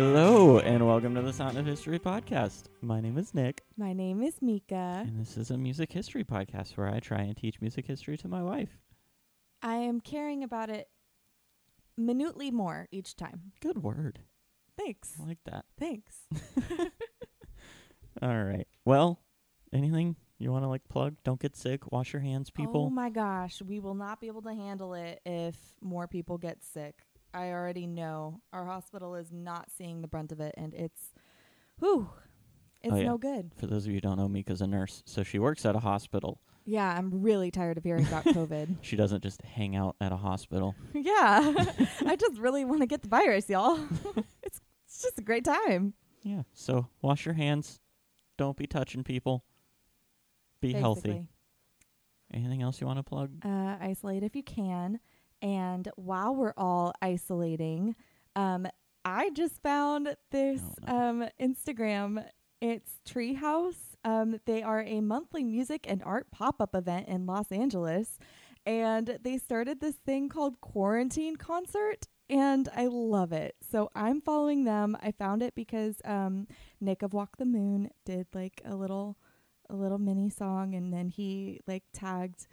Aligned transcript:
Hello, 0.00 0.60
and 0.60 0.86
welcome 0.86 1.12
to 1.16 1.22
the 1.22 1.32
Sound 1.32 1.58
of 1.58 1.66
History 1.66 1.98
podcast. 1.98 2.66
My 2.82 3.00
name 3.00 3.18
is 3.18 3.34
Nick, 3.34 3.64
My 3.76 3.92
name 3.92 4.22
is 4.22 4.40
Mika. 4.40 5.02
and 5.04 5.20
this 5.20 5.36
is 5.36 5.50
a 5.50 5.58
music 5.58 5.92
history 5.92 6.22
podcast 6.22 6.76
where 6.76 6.86
I 6.86 7.00
try 7.00 7.22
and 7.22 7.36
teach 7.36 7.60
music 7.60 7.84
history 7.84 8.16
to 8.18 8.28
my 8.28 8.40
wife. 8.40 8.78
I 9.60 9.74
am 9.74 10.00
caring 10.00 10.44
about 10.44 10.70
it 10.70 10.86
minutely 11.96 12.52
more 12.52 12.86
each 12.92 13.16
time. 13.16 13.50
Good 13.60 13.82
word. 13.82 14.20
Thanks. 14.78 15.16
I 15.20 15.26
like 15.26 15.42
that. 15.46 15.64
Thanks. 15.80 16.28
All 18.22 18.44
right. 18.44 18.68
Well, 18.84 19.18
anything 19.72 20.14
you 20.38 20.52
want 20.52 20.62
to 20.62 20.68
like 20.68 20.88
plug? 20.88 21.16
Don't 21.24 21.40
get 21.40 21.56
sick. 21.56 21.90
Wash 21.90 22.12
your 22.12 22.22
hands, 22.22 22.50
people. 22.50 22.82
Oh 22.82 22.84
people. 22.84 22.90
my 22.90 23.10
gosh, 23.10 23.60
we 23.62 23.80
will 23.80 23.96
not 23.96 24.20
be 24.20 24.28
able 24.28 24.42
to 24.42 24.54
handle 24.54 24.94
it 24.94 25.20
if 25.26 25.56
more 25.82 26.06
people 26.06 26.38
get 26.38 26.62
sick. 26.62 26.94
I 27.34 27.50
already 27.50 27.86
know 27.86 28.40
our 28.52 28.64
hospital 28.66 29.14
is 29.14 29.30
not 29.32 29.70
seeing 29.76 30.02
the 30.02 30.08
brunt 30.08 30.32
of 30.32 30.40
it, 30.40 30.54
and 30.56 30.74
it's, 30.74 31.12
whew, 31.78 32.10
it's 32.82 32.94
Oh, 32.94 32.96
yeah. 32.96 33.04
no 33.04 33.18
good. 33.18 33.52
For 33.58 33.66
those 33.66 33.84
of 33.84 33.88
you 33.90 33.94
who 33.96 34.00
don't 34.00 34.16
know, 34.18 34.28
Mika's 34.28 34.60
a 34.60 34.66
nurse, 34.66 35.02
so 35.06 35.22
she 35.22 35.38
works 35.38 35.64
at 35.66 35.76
a 35.76 35.80
hospital. 35.80 36.40
Yeah, 36.64 36.94
I'm 36.96 37.22
really 37.22 37.50
tired 37.50 37.78
of 37.78 37.84
hearing 37.84 38.06
about 38.06 38.24
COVID. 38.24 38.76
She 38.82 38.94
doesn't 38.96 39.22
just 39.22 39.40
hang 39.42 39.74
out 39.74 39.96
at 40.00 40.12
a 40.12 40.16
hospital. 40.16 40.74
yeah, 40.94 41.54
I 42.06 42.16
just 42.16 42.38
really 42.38 42.64
want 42.64 42.80
to 42.80 42.86
get 42.86 43.02
the 43.02 43.08
virus, 43.08 43.48
y'all. 43.48 43.78
it's 44.42 44.60
it's 44.86 45.02
just 45.02 45.18
a 45.18 45.22
great 45.22 45.44
time. 45.44 45.94
Yeah. 46.22 46.42
So 46.52 46.88
wash 47.02 47.24
your 47.24 47.34
hands. 47.34 47.80
Don't 48.36 48.56
be 48.56 48.66
touching 48.66 49.02
people. 49.04 49.44
Be 50.60 50.72
healthy. 50.72 51.26
Anything 52.32 52.60
else 52.62 52.80
you 52.80 52.86
want 52.86 52.98
to 52.98 53.02
plug? 53.02 53.30
uh, 53.44 53.76
isolate 53.80 54.22
if 54.22 54.36
you 54.36 54.42
can. 54.42 55.00
And 55.42 55.88
while 55.96 56.34
we're 56.34 56.54
all 56.56 56.92
isolating, 57.00 57.94
um, 58.36 58.66
I 59.04 59.30
just 59.30 59.62
found 59.62 60.16
this 60.30 60.60
Oh, 60.86 60.96
um, 60.96 61.28
Instagram. 61.40 62.24
It's 62.60 62.98
Treehouse. 63.08 63.94
Um, 64.04 64.40
they 64.46 64.62
are 64.62 64.82
a 64.82 65.00
monthly 65.00 65.44
music 65.44 65.86
and 65.88 66.02
art 66.02 66.30
pop 66.30 66.60
up 66.60 66.74
event 66.74 67.08
in 67.08 67.26
Los 67.26 67.52
Angeles. 67.52 68.18
And 68.66 69.18
they 69.22 69.38
started 69.38 69.80
this 69.80 69.94
thing 69.94 70.28
called 70.28 70.60
Quarantine 70.60 71.36
Concert. 71.36 72.06
And 72.28 72.68
I 72.74 72.86
love 72.86 73.32
it. 73.32 73.56
So 73.70 73.90
I'm 73.94 74.20
following 74.20 74.64
them. 74.64 74.96
I 75.00 75.12
found 75.12 75.42
it 75.42 75.54
because 75.54 75.96
um, 76.04 76.46
Nick 76.80 77.02
of 77.02 77.14
Walk 77.14 77.38
the 77.38 77.46
Moon 77.46 77.90
did 78.04 78.26
like 78.34 78.60
a 78.64 78.74
little 78.74 79.16
a 79.70 79.74
little 79.74 79.98
mini 79.98 80.30
song 80.30 80.74
and 80.74 80.92
then 80.92 81.08
he 81.08 81.60
like 81.66 81.84
tagged 81.92 82.46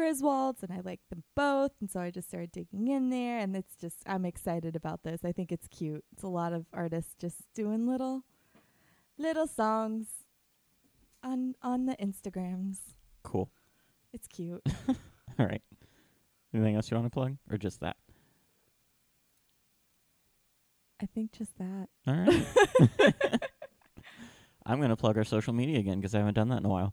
Griswolds 0.00 0.62
and 0.62 0.72
I 0.72 0.80
like 0.82 1.00
them 1.10 1.24
both 1.36 1.72
and 1.80 1.90
so 1.90 2.00
I 2.00 2.10
just 2.10 2.28
started 2.28 2.52
digging 2.52 2.88
in 2.88 3.10
there 3.10 3.38
and 3.38 3.54
it's 3.54 3.74
just 3.78 3.98
I'm 4.06 4.24
excited 4.24 4.74
about 4.74 5.02
this. 5.02 5.20
I 5.24 5.32
think 5.32 5.52
it's 5.52 5.68
cute. 5.68 6.04
It's 6.12 6.22
a 6.22 6.28
lot 6.28 6.52
of 6.54 6.64
artists 6.72 7.14
just 7.18 7.42
doing 7.54 7.86
little 7.86 8.24
little 9.18 9.46
songs 9.46 10.06
on 11.22 11.54
on 11.62 11.84
the 11.84 11.96
Instagrams. 11.96 12.78
Cool. 13.22 13.50
It's 14.12 14.26
cute. 14.26 14.62
All 14.88 15.46
right. 15.46 15.62
Anything 16.54 16.76
else 16.76 16.90
you 16.90 16.96
want 16.96 17.06
to 17.06 17.10
plug, 17.10 17.36
or 17.50 17.58
just 17.58 17.80
that? 17.80 17.96
I 21.00 21.06
think 21.06 21.32
just 21.32 21.56
that. 21.58 21.88
All 22.06 22.14
right. 22.14 23.40
I'm 24.66 24.78
going 24.78 24.90
to 24.90 24.96
plug 24.96 25.16
our 25.16 25.24
social 25.24 25.52
media 25.52 25.78
again 25.78 26.00
because 26.00 26.14
I 26.14 26.18
haven't 26.18 26.34
done 26.34 26.48
that 26.48 26.58
in 26.58 26.64
a 26.64 26.68
while. 26.68 26.92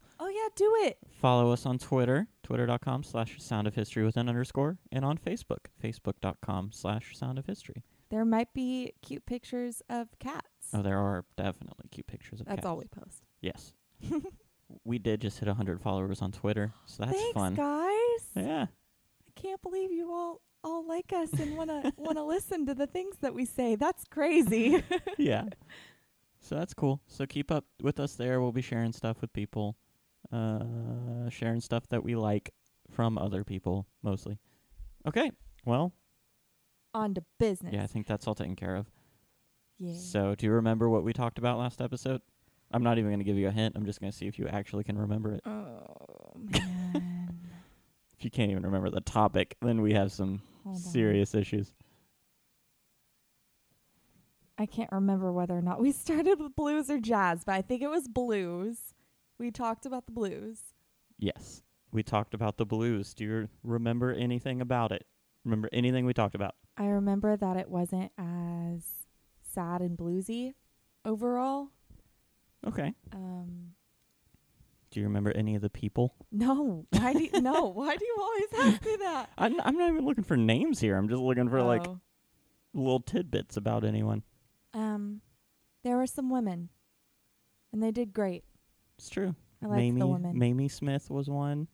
Do 0.57 0.75
it. 0.79 0.97
Follow 1.07 1.51
us 1.51 1.67
on 1.67 1.77
Twitter, 1.77 2.27
twitter.com 2.41 3.03
slash 3.03 3.39
sound 3.39 3.67
of 3.67 3.75
history 3.75 4.03
with 4.03 4.17
an 4.17 4.27
underscore, 4.27 4.79
and 4.91 5.05
on 5.05 5.19
Facebook, 5.19 5.67
facebook.com 5.83 6.71
slash 6.73 7.15
sound 7.15 7.37
of 7.37 7.45
history. 7.45 7.83
There 8.09 8.25
might 8.25 8.51
be 8.55 8.93
cute 9.03 9.27
pictures 9.27 9.83
of 9.87 10.07
cats. 10.17 10.47
Oh, 10.73 10.81
there 10.81 10.97
are 10.97 11.25
definitely 11.37 11.89
cute 11.91 12.07
pictures 12.07 12.39
of 12.39 12.47
That's 12.47 12.55
cats. 12.55 12.63
That's 12.63 12.69
all 12.71 12.77
we 12.77 12.85
post. 12.85 13.21
Yes. 13.39 13.73
we 14.83 14.97
did 14.97 15.21
just 15.21 15.37
hit 15.37 15.47
100 15.47 15.79
followers 15.79 16.23
on 16.23 16.31
Twitter, 16.31 16.73
so 16.87 17.03
that's 17.03 17.15
Thanks, 17.15 17.33
fun. 17.35 17.53
guys. 17.53 18.27
Yeah. 18.35 18.65
I 18.65 19.39
can't 19.39 19.61
believe 19.61 19.91
you 19.91 20.11
all 20.11 20.41
all 20.63 20.87
like 20.87 21.13
us 21.13 21.31
and 21.33 21.55
wanna 21.55 21.93
wanna 21.97 22.25
listen 22.25 22.65
to 22.65 22.73
the 22.73 22.87
things 22.87 23.17
that 23.21 23.35
we 23.35 23.45
say. 23.45 23.75
That's 23.75 24.05
crazy. 24.05 24.83
yeah. 25.19 25.43
So 26.39 26.55
that's 26.55 26.73
cool. 26.73 26.99
So 27.05 27.27
keep 27.27 27.51
up 27.51 27.65
with 27.83 27.99
us 27.99 28.15
there. 28.15 28.41
We'll 28.41 28.51
be 28.51 28.63
sharing 28.63 28.91
stuff 28.91 29.21
with 29.21 29.31
people, 29.33 29.75
uh, 30.31 31.29
sharing 31.29 31.61
stuff 31.61 31.87
that 31.89 32.03
we 32.03 32.15
like 32.15 32.51
from 32.91 33.17
other 33.17 33.43
people 33.43 33.85
mostly. 34.03 34.37
Okay. 35.07 35.31
Well, 35.65 35.93
On 36.93 37.13
to 37.13 37.23
business. 37.39 37.73
yeah, 37.73 37.83
I 37.83 37.87
think 37.87 38.07
that's 38.07 38.27
all 38.27 38.35
taken 38.35 38.55
care 38.55 38.75
of. 38.75 38.87
Yeah. 39.79 39.95
So 39.97 40.35
do 40.35 40.45
you 40.45 40.51
remember 40.53 40.89
what 40.89 41.03
we 41.03 41.13
talked 41.13 41.37
about 41.37 41.57
last 41.59 41.81
episode? 41.81 42.21
I'm 42.71 42.83
not 42.83 42.97
even 42.97 43.09
going 43.11 43.19
to 43.19 43.25
give 43.25 43.37
you 43.37 43.47
a 43.47 43.51
hint. 43.51 43.75
I'm 43.77 43.85
just 43.85 44.01
going 44.01 44.11
to 44.11 44.17
see 44.17 44.27
if 44.27 44.37
you 44.39 44.47
actually 44.47 44.83
can 44.83 44.97
remember 44.97 45.33
it. 45.33 45.41
Oh 45.45 46.33
man. 46.35 47.03
If 48.19 48.23
you 48.25 48.31
can't 48.31 48.49
even 48.49 48.63
remember 48.63 48.89
the 48.89 48.99
topic, 49.01 49.55
then 49.61 49.79
we 49.81 49.93
have 49.93 50.11
some 50.11 50.41
Hold 50.63 50.75
on. 50.77 50.81
serious 50.81 51.35
issues. 51.35 51.71
I 54.57 54.65
can't 54.65 54.91
remember 54.91 55.31
whether 55.31 55.55
or 55.55 55.61
not 55.61 55.79
we 55.79 55.91
started 56.03 56.39
with 56.39 56.55
blues 56.55 56.89
or 56.89 56.99
jazz, 56.99 57.43
but 57.43 57.53
I 57.53 57.61
think 57.61 57.81
it 57.83 57.89
was 57.89 58.07
blues. 58.07 58.95
We 59.39 59.51
talked 59.51 59.85
about 59.85 60.05
the 60.05 60.11
blues. 60.11 60.59
Yes. 61.19 61.61
We 61.91 62.03
talked 62.03 62.33
about 62.33 62.57
the 62.57 62.65
blues. 62.65 63.13
Do 63.13 63.23
you 63.23 63.49
remember 63.63 64.11
anything 64.13 64.61
about 64.61 64.91
it? 64.91 65.05
Remember 65.45 65.69
anything 65.71 66.05
we 66.05 66.13
talked 66.13 66.35
about? 66.35 66.55
I 66.77 66.85
remember 66.87 67.37
that 67.37 67.57
it 67.57 67.69
wasn't 67.69 68.11
as 68.17 68.83
sad 69.53 69.81
and 69.81 69.97
bluesy 69.97 70.53
overall. 71.05 71.69
Okay. 72.65 72.93
Um 73.13 73.71
Do 74.91 74.99
you 74.99 75.05
remember 75.05 75.31
any 75.31 75.55
of 75.55 75.61
the 75.61 75.69
people? 75.69 76.15
no. 76.31 76.85
Why 76.91 77.13
do 77.13 77.23
you, 77.23 77.41
no, 77.41 77.67
why 77.67 77.95
do 77.95 78.05
you 78.05 78.17
always 78.19 78.73
ask 78.75 78.85
me 78.85 78.95
that? 78.97 79.29
I'm 79.37 79.59
I'm 79.61 79.77
not 79.77 79.89
even 79.91 80.05
looking 80.05 80.23
for 80.23 80.35
names 80.37 80.79
here. 80.79 80.97
I'm 80.97 81.07
just 81.09 81.21
looking 81.21 81.49
for 81.49 81.61
like 81.61 81.87
Oh. 81.87 81.99
little 82.73 82.99
tidbits 83.01 83.55
about 83.57 83.83
anyone. 83.85 84.23
um 84.73 85.21
there 85.83 85.95
were 85.95 86.07
some 86.07 86.29
women 86.29 86.69
and 87.71 87.81
they 87.81 87.91
did 87.91 88.11
great. 88.13 88.43
It's 88.97 89.09
true. 89.09 89.35
I 89.63 89.67
like 89.67 89.77
Mamie, 89.77 89.99
the 89.99 90.07
women. 90.07 90.37
Mamie 90.37 90.67
Smith 90.69 91.09
was 91.09 91.29
one. 91.29 91.67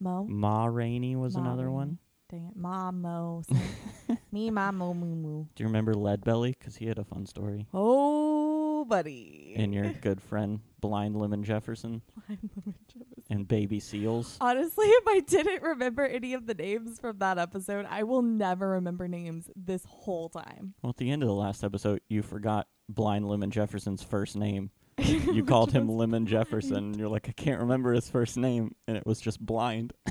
Mo. 0.00 0.26
Ma 0.28 0.66
Rainey 0.66 1.16
was 1.16 1.34
Ma 1.36 1.42
another 1.42 1.64
Rainey. 1.64 1.74
one. 1.76 1.98
Dang 2.30 2.46
it. 2.48 2.56
Ma 2.56 2.90
Mo. 2.90 3.42
Me, 4.32 4.50
Ma, 4.50 4.72
Mo, 4.72 4.94
Moo, 4.94 5.14
Moo. 5.14 5.44
Do 5.54 5.62
you 5.62 5.66
remember 5.66 5.92
Leadbelly? 5.94 6.54
'Cause 6.58 6.76
he 6.76 6.86
had 6.86 6.98
a 6.98 7.04
fun 7.04 7.26
story. 7.26 7.66
Oh, 7.74 8.84
buddy. 8.86 9.52
And 9.56 9.74
your 9.74 9.92
good 9.92 10.20
friend 10.22 10.60
Blind 10.80 11.14
Lemon 11.16 11.44
Jefferson. 11.44 12.00
Blind 12.26 12.50
Lemon 12.56 12.74
Jefferson 12.88 13.24
and 13.30 13.46
Baby 13.46 13.78
Seals. 13.80 14.38
Honestly, 14.40 14.86
if 14.86 15.04
I 15.06 15.20
didn't 15.20 15.62
remember 15.62 16.04
any 16.06 16.32
of 16.32 16.46
the 16.46 16.54
names 16.54 16.98
from 16.98 17.18
that 17.18 17.38
episode, 17.38 17.86
I 17.88 18.02
will 18.04 18.22
never 18.22 18.70
remember 18.70 19.06
names 19.08 19.50
this 19.54 19.84
whole 19.86 20.30
time. 20.30 20.72
Well, 20.82 20.90
at 20.90 20.96
the 20.96 21.10
end 21.10 21.22
of 21.22 21.28
the 21.28 21.34
last 21.34 21.62
episode, 21.62 22.00
you 22.08 22.22
forgot 22.22 22.66
Blind 22.88 23.28
Lemon 23.28 23.50
Jefferson's 23.50 24.02
first 24.02 24.36
name. 24.36 24.70
You 25.04 25.44
called 25.46 25.72
him 25.72 25.88
Lemon 25.88 26.26
Jefferson. 26.26 26.76
And 26.76 26.96
you're 26.96 27.08
like, 27.08 27.28
I 27.28 27.32
can't 27.32 27.60
remember 27.60 27.92
his 27.92 28.08
first 28.08 28.36
name, 28.36 28.74
and 28.86 28.96
it 28.96 29.06
was 29.06 29.20
just 29.20 29.40
Blind. 29.44 29.92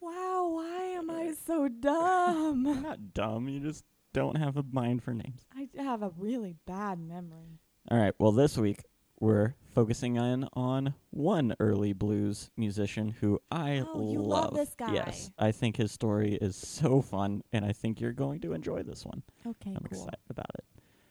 Wow, 0.00 0.48
why 0.54 0.82
am 0.96 1.10
I 1.10 1.28
uh, 1.28 1.34
so 1.46 1.68
dumb? 1.68 2.64
You're 2.66 2.74
not 2.76 3.12
dumb. 3.12 3.48
You 3.48 3.60
just 3.60 3.84
don't 4.12 4.36
have 4.36 4.56
a 4.56 4.64
mind 4.72 5.02
for 5.02 5.12
names. 5.12 5.46
I 5.54 5.68
have 5.82 6.02
a 6.02 6.10
really 6.16 6.56
bad 6.66 6.98
memory. 6.98 7.60
All 7.90 7.98
right. 7.98 8.14
Well, 8.18 8.32
this 8.32 8.56
week 8.56 8.84
we're 9.20 9.54
focusing 9.74 10.16
in 10.16 10.48
on 10.54 10.94
one 11.10 11.54
early 11.60 11.92
blues 11.92 12.50
musician 12.56 13.10
who 13.10 13.38
I 13.50 13.84
Oh, 13.86 14.10
you 14.10 14.22
love 14.22 14.54
this 14.54 14.74
guy. 14.74 14.94
Yes, 14.94 15.30
I 15.38 15.52
think 15.52 15.76
his 15.76 15.92
story 15.92 16.34
is 16.40 16.56
so 16.56 17.02
fun, 17.02 17.42
and 17.52 17.64
I 17.64 17.72
think 17.72 18.00
you're 18.00 18.12
going 18.12 18.40
to 18.40 18.54
enjoy 18.54 18.82
this 18.82 19.04
one. 19.04 19.22
Okay, 19.46 19.70
I'm 19.70 19.84
cool. 19.90 19.98
excited 19.98 20.18
about 20.30 20.50
it. 20.54 20.64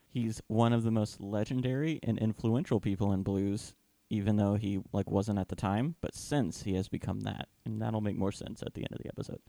He's 0.09 0.41
one 0.47 0.73
of 0.73 0.83
the 0.83 0.91
most 0.91 1.21
legendary 1.21 1.99
and 2.01 2.17
influential 2.17 2.79
people 2.79 3.13
in 3.13 3.21
blues, 3.21 3.75
even 4.09 4.37
though 4.37 4.55
he 4.55 4.79
like 4.91 5.09
wasn't 5.09 5.37
at 5.39 5.49
the 5.49 5.55
time. 5.55 5.95
But 6.01 6.15
since 6.15 6.63
he 6.63 6.73
has 6.73 6.87
become 6.87 7.21
that, 7.21 7.47
and 7.65 7.81
that'll 7.81 8.01
make 8.01 8.17
more 8.17 8.31
sense 8.31 8.63
at 8.63 8.73
the 8.73 8.81
end 8.81 8.91
of 8.91 8.99
the 8.99 9.09
episode. 9.09 9.39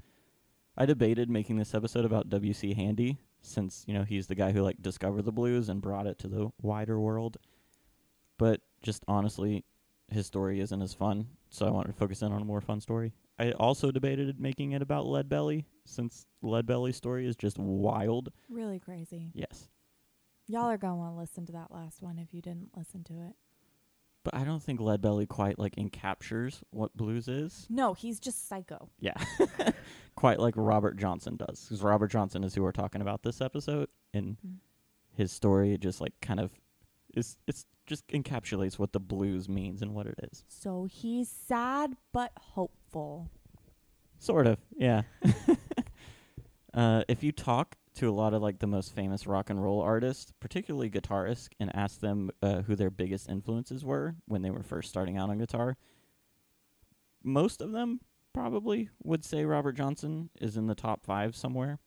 I 0.77 0.87
debated 0.87 1.31
making 1.31 1.57
this 1.57 1.75
episode 1.75 2.05
about 2.05 2.29
W.C. 2.29 2.75
Handy, 2.75 3.19
since 3.43 3.85
you 3.87 3.95
know 3.95 4.05
he's 4.05 4.27
the 4.27 4.35
guy 4.35 4.53
who 4.53 4.63
like 4.63 4.81
discovered 4.83 5.25
the 5.25 5.33
blues 5.33 5.69
and 5.69 5.81
brought 5.81 6.07
it 6.07 6.19
to 6.21 6.29
the 6.29 6.51
wider 6.61 7.01
world. 7.01 7.39
But 8.39 8.61
just 8.83 9.03
honestly, 9.09 9.65
his 10.09 10.27
story 10.27 10.61
isn't 10.61 10.83
as 10.83 10.95
fun, 10.95 11.27
so 11.49 11.67
I 11.67 11.71
wanted 11.71 11.93
to 11.93 11.99
focus 11.99 12.23
in 12.23 12.33
on 12.33 12.43
a 12.43 12.47
more 12.47 12.61
fun 12.61 12.81
story. 12.81 13.13
I 13.39 13.53
also 13.53 13.91
debated 13.91 14.39
making 14.39 14.73
it 14.73 14.83
about 14.83 15.07
Leadbelly, 15.07 15.65
since 15.87 16.27
Leadbelly's 16.43 16.97
story 16.97 17.27
is 17.27 17.37
just 17.37 17.59
wild. 17.59 18.31
Really 18.51 18.79
crazy. 18.79 19.31
Yes. 19.35 19.69
Y'all 20.51 20.67
are 20.71 20.77
going 20.79 20.93
to 20.95 20.97
want 20.97 21.15
to 21.15 21.19
listen 21.19 21.47
to 21.47 21.53
that 21.53 21.71
last 21.71 22.03
one 22.03 22.19
if 22.19 22.35
you 22.35 22.43
didn't 22.43 22.71
listen 22.77 23.05
to 23.05 23.13
it. 23.23 23.35
but 24.25 24.35
I 24.35 24.45
don't 24.45 24.63
think 24.63 24.81
Leadbelly 24.81 25.29
quite 25.29 25.59
like 25.59 25.77
encaptures 25.77 26.63
what 26.71 26.97
blues 26.97 27.29
is. 27.29 27.67
No, 27.71 27.95
he's 27.95 28.19
just 28.21 28.49
psycho. 28.49 28.89
Yeah, 28.99 29.15
quite 30.17 30.39
like 30.41 30.55
Robert 30.57 30.97
Johnson 30.99 31.37
does, 31.37 31.63
because 31.65 31.83
Robert 31.83 32.09
Johnson 32.09 32.43
is 32.45 32.55
who 32.55 32.63
we're 32.63 32.73
talking 32.73 33.01
about 33.01 33.23
this 33.23 33.41
episode, 33.41 33.89
and 34.13 34.37
Mm. 34.47 34.57
his 35.15 35.31
story 35.33 35.77
just 35.79 36.01
like 36.01 36.13
kind 36.21 36.41
of 36.41 36.51
is 37.15 37.37
it's 37.47 37.65
just 37.87 38.07
encapsulates 38.09 38.79
what 38.79 38.93
the 38.93 39.01
blues 39.01 39.49
means 39.49 39.83
and 39.83 39.95
what 39.95 40.07
it 40.07 40.15
is. 40.31 40.45
So 40.49 40.85
he's 40.91 41.29
sad 41.29 41.97
but 42.13 42.33
hopeful. 42.39 43.31
Sort 44.19 44.47
of, 44.47 44.59
yeah. 44.77 45.03
uh, 46.75 47.03
if 47.09 47.23
you 47.23 47.33
talk 47.33 47.77
to 48.01 48.09
a 48.09 48.11
lot 48.11 48.33
of 48.33 48.41
like 48.41 48.59
the 48.59 48.67
most 48.67 48.95
famous 48.95 49.27
rock 49.27 49.51
and 49.51 49.63
roll 49.63 49.83
artists, 49.83 50.33
particularly 50.41 50.89
guitarists, 50.89 51.51
and 51.61 51.71
ask 51.77 52.01
them 52.01 52.31
uh, 52.43 52.63
who 52.63 52.75
their 52.75 52.91
biggest 52.91 53.29
influences 53.29 53.85
were 53.85 54.15
when 54.27 54.41
they 54.41 54.49
were 54.49 54.63
first 54.63 54.89
starting 54.89 55.19
out 55.19 55.29
on 55.29 55.37
guitar, 55.37 55.77
most 57.23 57.61
of 57.61 57.73
them 57.73 58.01
probably 58.33 58.89
would 59.03 59.23
say 59.23 59.45
Robert 59.45 59.73
Johnson 59.73 60.31
is 60.41 60.57
in 60.57 60.67
the 60.67 60.75
top 60.75 61.05
five 61.05 61.37
somewhere. 61.37 61.79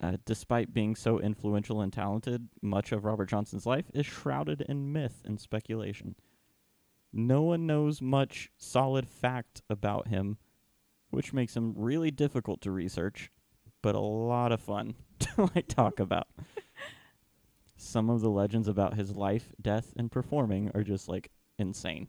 Uh, 0.00 0.16
despite 0.24 0.72
being 0.72 0.96
so 0.96 1.20
influential 1.20 1.82
and 1.82 1.92
talented, 1.92 2.48
much 2.62 2.90
of 2.90 3.04
Robert 3.04 3.28
Johnson's 3.28 3.66
life 3.66 3.90
is 3.92 4.06
shrouded 4.06 4.62
in 4.62 4.90
myth 4.90 5.20
and 5.26 5.38
speculation. 5.38 6.14
No 7.12 7.42
one 7.42 7.66
knows 7.66 8.00
much 8.00 8.50
solid 8.56 9.06
fact 9.06 9.60
about 9.68 10.08
him, 10.08 10.38
which 11.10 11.34
makes 11.34 11.54
him 11.54 11.74
really 11.76 12.10
difficult 12.10 12.62
to 12.62 12.70
research, 12.70 13.30
but 13.84 13.94
a 13.94 14.00
lot 14.00 14.50
of 14.50 14.62
fun 14.62 14.94
to 15.18 15.50
like 15.54 15.68
talk 15.68 16.00
about. 16.00 16.26
Some 17.76 18.08
of 18.08 18.22
the 18.22 18.30
legends 18.30 18.66
about 18.66 18.94
his 18.94 19.14
life, 19.14 19.52
death, 19.60 19.92
and 19.98 20.10
performing 20.10 20.70
are 20.74 20.82
just 20.82 21.06
like 21.06 21.30
insane. 21.58 22.08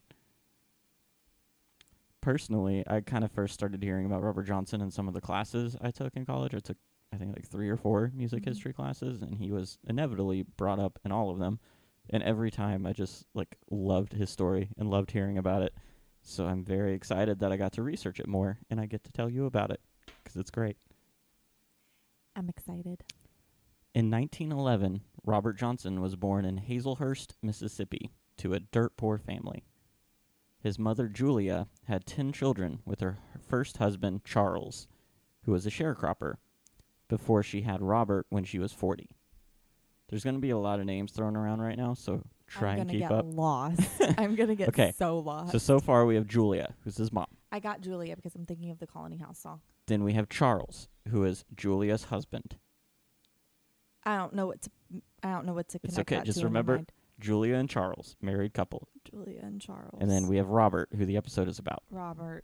Personally, 2.22 2.86
I 2.88 3.02
kind 3.02 3.26
of 3.26 3.32
first 3.34 3.54
started 3.54 3.84
hearing 3.84 4.06
about 4.06 4.24
Robert 4.24 4.44
Johnson 4.44 4.80
in 4.80 4.90
some 4.90 5.10
of 5.10 5.14
the 5.14 5.20
classes 5.20 5.76
I 5.82 5.92
took 5.92 6.16
in 6.16 6.26
college. 6.26 6.56
I 6.56 6.60
took, 6.60 6.78
I 7.12 7.18
think, 7.18 7.36
like 7.36 7.46
three 7.46 7.68
or 7.70 7.76
four 7.76 8.10
music 8.16 8.44
Mhm. 8.44 8.48
history 8.48 8.72
classes, 8.72 9.22
and 9.22 9.36
he 9.36 9.52
was 9.52 9.78
inevitably 9.86 10.44
brought 10.44 10.80
up 10.80 10.98
in 11.04 11.12
all 11.12 11.30
of 11.30 11.40
them. 11.40 11.60
And 12.10 12.24
every 12.24 12.52
time 12.52 12.86
I 12.86 12.94
just 12.94 13.26
like 13.34 13.58
loved 13.70 14.14
his 14.14 14.30
story 14.30 14.70
and 14.78 14.90
loved 14.90 15.12
hearing 15.12 15.38
about 15.38 15.62
it. 15.62 15.74
So 16.22 16.48
I'm 16.48 16.64
very 16.64 16.94
excited 16.94 17.40
that 17.40 17.52
I 17.52 17.58
got 17.58 17.74
to 17.74 17.84
research 17.84 18.22
it 18.22 18.28
more 18.28 18.60
and 18.70 18.80
I 18.80 18.86
get 18.86 19.04
to 19.04 19.12
tell 19.12 19.30
you 19.30 19.46
about 19.46 19.72
it 19.72 19.82
because 20.24 20.38
it's 20.38 20.52
great. 20.52 20.78
I'm 22.36 22.50
excited. 22.50 23.04
In 23.94 24.12
1911, 24.12 25.02
Robert 25.26 25.54
Johnson 25.58 26.02
was 26.02 26.16
born 26.16 26.44
in 26.46 26.60
Hazlehurst, 26.60 27.34
Mississippi, 27.42 28.12
to 28.38 28.54
a 28.54 28.60
dirt 28.60 28.98
poor 28.98 29.18
family. 29.18 29.64
His 30.60 30.78
mother, 30.80 31.08
Julia, 31.08 31.68
had 31.88 32.06
10 32.06 32.34
children 32.34 32.80
with 32.86 33.00
her 33.00 33.18
first 33.48 33.78
husband, 33.78 34.26
Charles, 34.26 34.88
who 35.44 35.52
was 35.52 35.66
a 35.66 35.70
sharecropper, 35.72 36.36
before 37.08 37.44
she 37.44 37.62
had 37.62 37.82
Robert 37.82 38.26
when 38.30 38.44
she 38.44 38.60
was 38.60 38.74
40. 38.74 39.10
There's 40.10 40.24
going 40.24 40.36
to 40.36 40.42
be 40.42 40.50
a 40.50 40.58
lot 40.58 40.80
of 40.80 40.86
names 40.86 41.12
thrown 41.12 41.36
around 41.36 41.62
right 41.62 41.78
now, 41.78 41.94
so 41.94 42.24
try 42.48 42.74
I'm 42.74 42.82
and 42.82 42.90
gonna 42.90 43.00
get 43.00 43.26
lost. 43.26 43.82
I'm 44.18 44.36
gonna 44.36 44.56
get 44.56 44.70
Okay. 44.70 44.94
so 44.98 45.20
lost. 45.20 45.52
So, 45.52 45.58
so 45.58 45.80
far 45.80 46.06
we 46.06 46.16
have 46.16 46.28
Julia, 46.28 46.74
who's 46.84 46.98
his 46.98 47.12
mom. 47.12 47.26
I 47.56 47.60
got 47.60 47.80
Julia 47.80 48.18
because 48.18 48.36
I'm 48.36 48.46
thinking 48.46 48.70
of 48.70 48.80
the 48.80 48.86
Colony 48.88 49.16
House 49.16 49.40
song. 49.40 49.62
Then 49.88 50.04
we 50.04 50.12
have 50.12 50.28
Charles, 50.28 50.90
who 51.08 51.24
is 51.24 51.46
Julia's 51.56 52.04
husband. 52.06 52.58
I 54.04 54.18
don't 54.18 54.34
know 54.34 54.46
what 54.48 54.62
to. 54.64 54.70
I 55.24 55.32
don't 55.32 55.46
know 55.46 55.54
what 55.54 55.70
to 55.70 55.80
connect. 55.80 55.98
It's 55.98 56.00
okay, 56.00 56.22
just 56.26 56.40
to 56.40 56.46
remember- 56.46 56.84
Julia 57.18 57.56
and 57.56 57.70
Charles, 57.70 58.18
married 58.22 58.54
couple. 58.54 58.90
Julia 59.10 59.40
and 59.42 59.62
Charles. 59.62 60.00
And 60.02 60.12
then 60.12 60.28
we 60.28 60.36
have 60.36 60.50
Robert, 60.50 60.90
who 60.98 61.06
the 61.06 61.16
episode 61.16 61.48
is 61.48 61.58
about. 61.60 61.82
Robert. 61.90 62.44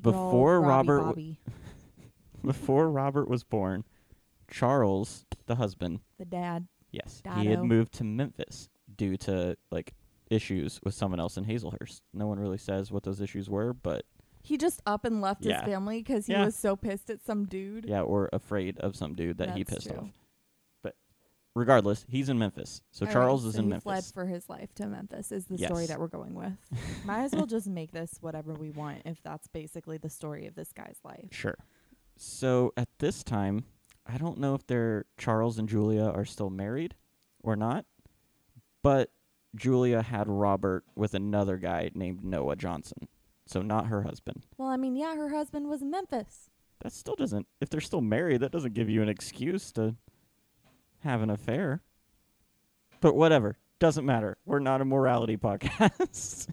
Before 0.00 0.62
Robbie 0.62 0.88
Robert 0.88 1.06
w- 1.10 1.36
Before 2.42 2.90
Robert 2.90 3.28
was 3.28 3.44
born, 3.44 3.84
Charles, 4.50 5.26
the 5.44 5.56
husband, 5.56 6.00
the 6.18 6.24
dad. 6.24 6.66
yes, 6.90 7.20
he 7.36 7.48
had 7.48 7.62
moved 7.64 7.92
to 7.96 8.04
Memphis 8.04 8.70
due 8.96 9.18
to 9.18 9.58
like 9.70 9.92
issues 10.30 10.80
with 10.82 10.94
someone 10.94 11.20
else 11.20 11.36
in 11.36 11.44
Hazlehurst. 11.44 12.00
No 12.14 12.26
one 12.26 12.40
really 12.40 12.56
says 12.56 12.90
what 12.90 13.02
those 13.02 13.20
issues 13.20 13.50
were, 13.50 13.74
but 13.74 14.06
He 14.42 14.58
just 14.58 14.82
up 14.86 15.04
and 15.04 15.20
left 15.20 15.44
Yeah. 15.44 15.60
his 15.60 15.72
family 15.72 16.00
because 16.00 16.26
he 16.26 16.32
Yeah. 16.32 16.44
was 16.46 16.56
so 16.56 16.74
pissed 16.76 17.10
at 17.10 17.22
some 17.22 17.44
dude. 17.46 17.84
yeah, 17.86 18.02
or 18.02 18.28
afraid 18.32 18.78
of 18.78 18.96
some 18.96 19.14
dude 19.14 19.38
that 19.38 19.56
he 19.56 19.62
That's 19.62 19.74
pissed 19.84 19.88
true. 19.88 20.06
off. 20.06 20.10
But 20.82 20.96
regardless, 21.54 22.04
he's 22.08 22.28
in 22.28 22.38
Memphis. 22.38 22.82
So 22.90 23.04
All 23.04 23.06
right, 23.06 23.12
Charles 23.12 23.44
is 23.44 23.54
so 23.54 23.60
in 23.60 23.64
he 23.66 23.70
Memphis. 23.70 23.82
fled 23.84 24.04
for 24.04 24.26
his 24.26 24.48
life 24.48 24.74
to 24.74 24.86
Memphis. 24.86 25.30
Is 25.32 25.46
the 25.46 25.58
story 25.58 25.82
Yes. 25.82 25.88
that 25.90 26.00
we're 26.00 26.08
going 26.08 26.34
with? 26.34 26.52
Might 27.06 27.22
as 27.22 27.32
well 27.32 27.46
just 27.46 27.68
make 27.68 27.92
this 27.92 28.18
whatever 28.20 28.52
we 28.54 28.70
want 28.70 29.02
if 29.04 29.22
that's 29.22 29.46
basically 29.46 29.96
the 29.98 30.10
story 30.10 30.46
of 30.46 30.54
this 30.56 30.72
guy's 30.72 30.98
life. 31.04 31.28
Sure. 31.30 31.56
So 32.16 32.72
at 32.76 32.88
this 32.98 33.22
time, 33.22 33.64
I 34.06 34.18
don't 34.18 34.38
know 34.38 34.54
if 34.54 34.66
they're 34.66 35.04
Charles 35.16 35.58
and 35.58 35.68
Julia 35.68 36.02
are 36.04 36.24
still 36.24 36.50
married 36.50 36.96
or 37.44 37.54
not, 37.54 37.86
but 38.82 39.12
Julia 39.54 40.02
had 40.02 40.28
Robert 40.28 40.84
with 40.96 41.14
another 41.14 41.58
guy 41.58 41.90
named 41.94 42.24
Noah 42.24 42.56
Johnson. 42.56 43.06
So 43.52 43.60
not 43.60 43.86
her 43.88 44.02
husband. 44.02 44.46
Well, 44.56 44.68
I 44.68 44.76
mean, 44.78 44.96
yeah, 44.96 45.14
her 45.14 45.28
husband 45.28 45.68
was 45.68 45.82
in 45.82 45.90
Memphis. 45.90 46.48
That 46.80 46.92
still 46.92 47.14
doesn't 47.14 47.46
if 47.60 47.68
they're 47.68 47.80
still 47.80 48.00
married, 48.00 48.40
that 48.40 48.50
doesn't 48.50 48.74
give 48.74 48.88
you 48.88 49.02
an 49.02 49.08
excuse 49.08 49.70
to 49.72 49.94
have 51.00 51.20
an 51.22 51.30
affair. 51.30 51.82
But 53.00 53.14
whatever. 53.14 53.58
Doesn't 53.78 54.06
matter. 54.06 54.36
We're 54.46 54.60
not 54.60 54.80
a 54.80 54.84
morality 54.84 55.36
podcast. 55.48 56.48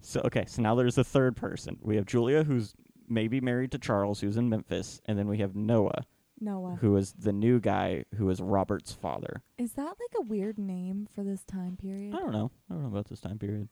so 0.00 0.20
okay, 0.26 0.44
so 0.46 0.60
now 0.60 0.74
there's 0.74 0.98
a 0.98 1.04
third 1.04 1.34
person. 1.36 1.78
We 1.80 1.96
have 1.96 2.04
Julia 2.04 2.44
who's 2.44 2.74
maybe 3.08 3.40
married 3.40 3.72
to 3.72 3.78
Charles 3.78 4.20
who's 4.20 4.36
in 4.36 4.48
Memphis, 4.48 5.00
and 5.06 5.18
then 5.18 5.28
we 5.28 5.38
have 5.38 5.56
Noah 5.56 6.04
Noah. 6.40 6.76
who 6.80 6.96
is 6.96 7.12
the 7.12 7.32
new 7.32 7.58
guy 7.58 8.04
who 8.16 8.28
is 8.28 8.40
Robert's 8.40 8.92
father. 8.92 9.42
Is 9.56 9.72
that 9.72 9.86
like 9.86 10.14
a 10.18 10.22
weird 10.22 10.58
name 10.58 11.08
for 11.14 11.24
this 11.24 11.42
time 11.44 11.76
period? 11.76 12.14
I 12.14 12.18
don't 12.18 12.32
know. 12.32 12.50
I 12.68 12.74
don't 12.74 12.82
know 12.82 12.88
about 12.88 13.08
this 13.08 13.20
time 13.20 13.38
period. 13.38 13.68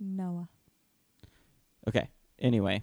Noah. 0.00 0.48
Okay. 1.88 2.08
Anyway, 2.38 2.82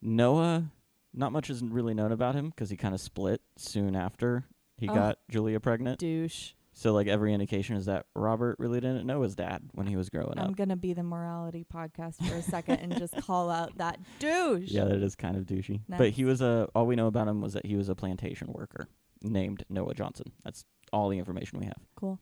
Noah, 0.00 0.70
not 1.14 1.32
much 1.32 1.50
is 1.50 1.62
really 1.62 1.94
known 1.94 2.12
about 2.12 2.34
him 2.34 2.50
because 2.50 2.70
he 2.70 2.76
kind 2.76 2.94
of 2.94 3.00
split 3.00 3.40
soon 3.56 3.94
after 3.96 4.44
he 4.76 4.88
Oh. 4.88 4.94
got 4.94 5.18
Julia 5.30 5.60
pregnant. 5.60 5.98
Douche. 5.98 6.52
So 6.74 6.94
like 6.94 7.06
every 7.06 7.34
indication 7.34 7.76
is 7.76 7.84
that 7.86 8.06
Robert 8.16 8.56
really 8.58 8.80
didn't 8.80 9.06
know 9.06 9.20
his 9.22 9.36
dad 9.36 9.62
when 9.72 9.86
he 9.86 9.94
was 9.94 10.08
growing 10.08 10.38
up. 10.38 10.44
I'm 10.46 10.50
up. 10.52 10.56
gonna 10.56 10.76
be 10.76 10.94
the 10.94 11.02
morality 11.02 11.66
podcast 11.70 12.16
for 12.26 12.34
a 12.34 12.42
second 12.42 12.76
and 12.78 12.96
just 12.98 13.14
call 13.26 13.50
out 13.50 13.76
that 13.76 14.00
douche. 14.18 14.70
Yeah, 14.70 14.84
that 14.84 15.02
is 15.02 15.14
kind 15.14 15.36
of 15.36 15.44
douchey. 15.44 15.80
But 15.88 16.10
he 16.10 16.24
was 16.24 16.40
a. 16.40 16.68
All 16.74 16.86
we 16.86 16.96
know 16.96 17.08
about 17.08 17.28
him 17.28 17.42
was 17.42 17.52
that 17.52 17.66
he 17.66 17.76
was 17.76 17.90
a 17.90 17.94
plantation 17.94 18.48
worker 18.52 18.88
named 19.22 19.64
Noah 19.68 19.92
Johnson. 19.94 20.32
That's 20.44 20.64
all 20.94 21.10
the 21.10 21.18
information 21.18 21.58
we 21.60 21.66
have. 21.66 21.76
Cool. 21.94 22.18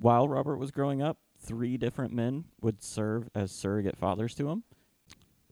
While 0.00 0.28
Robert 0.28 0.56
was 0.58 0.70
growing 0.70 1.02
up, 1.02 1.18
three 1.38 1.76
different 1.76 2.12
men 2.12 2.44
would 2.60 2.82
serve 2.82 3.28
as 3.34 3.50
surrogate 3.52 3.96
fathers 3.96 4.34
to 4.36 4.48
him. 4.48 4.62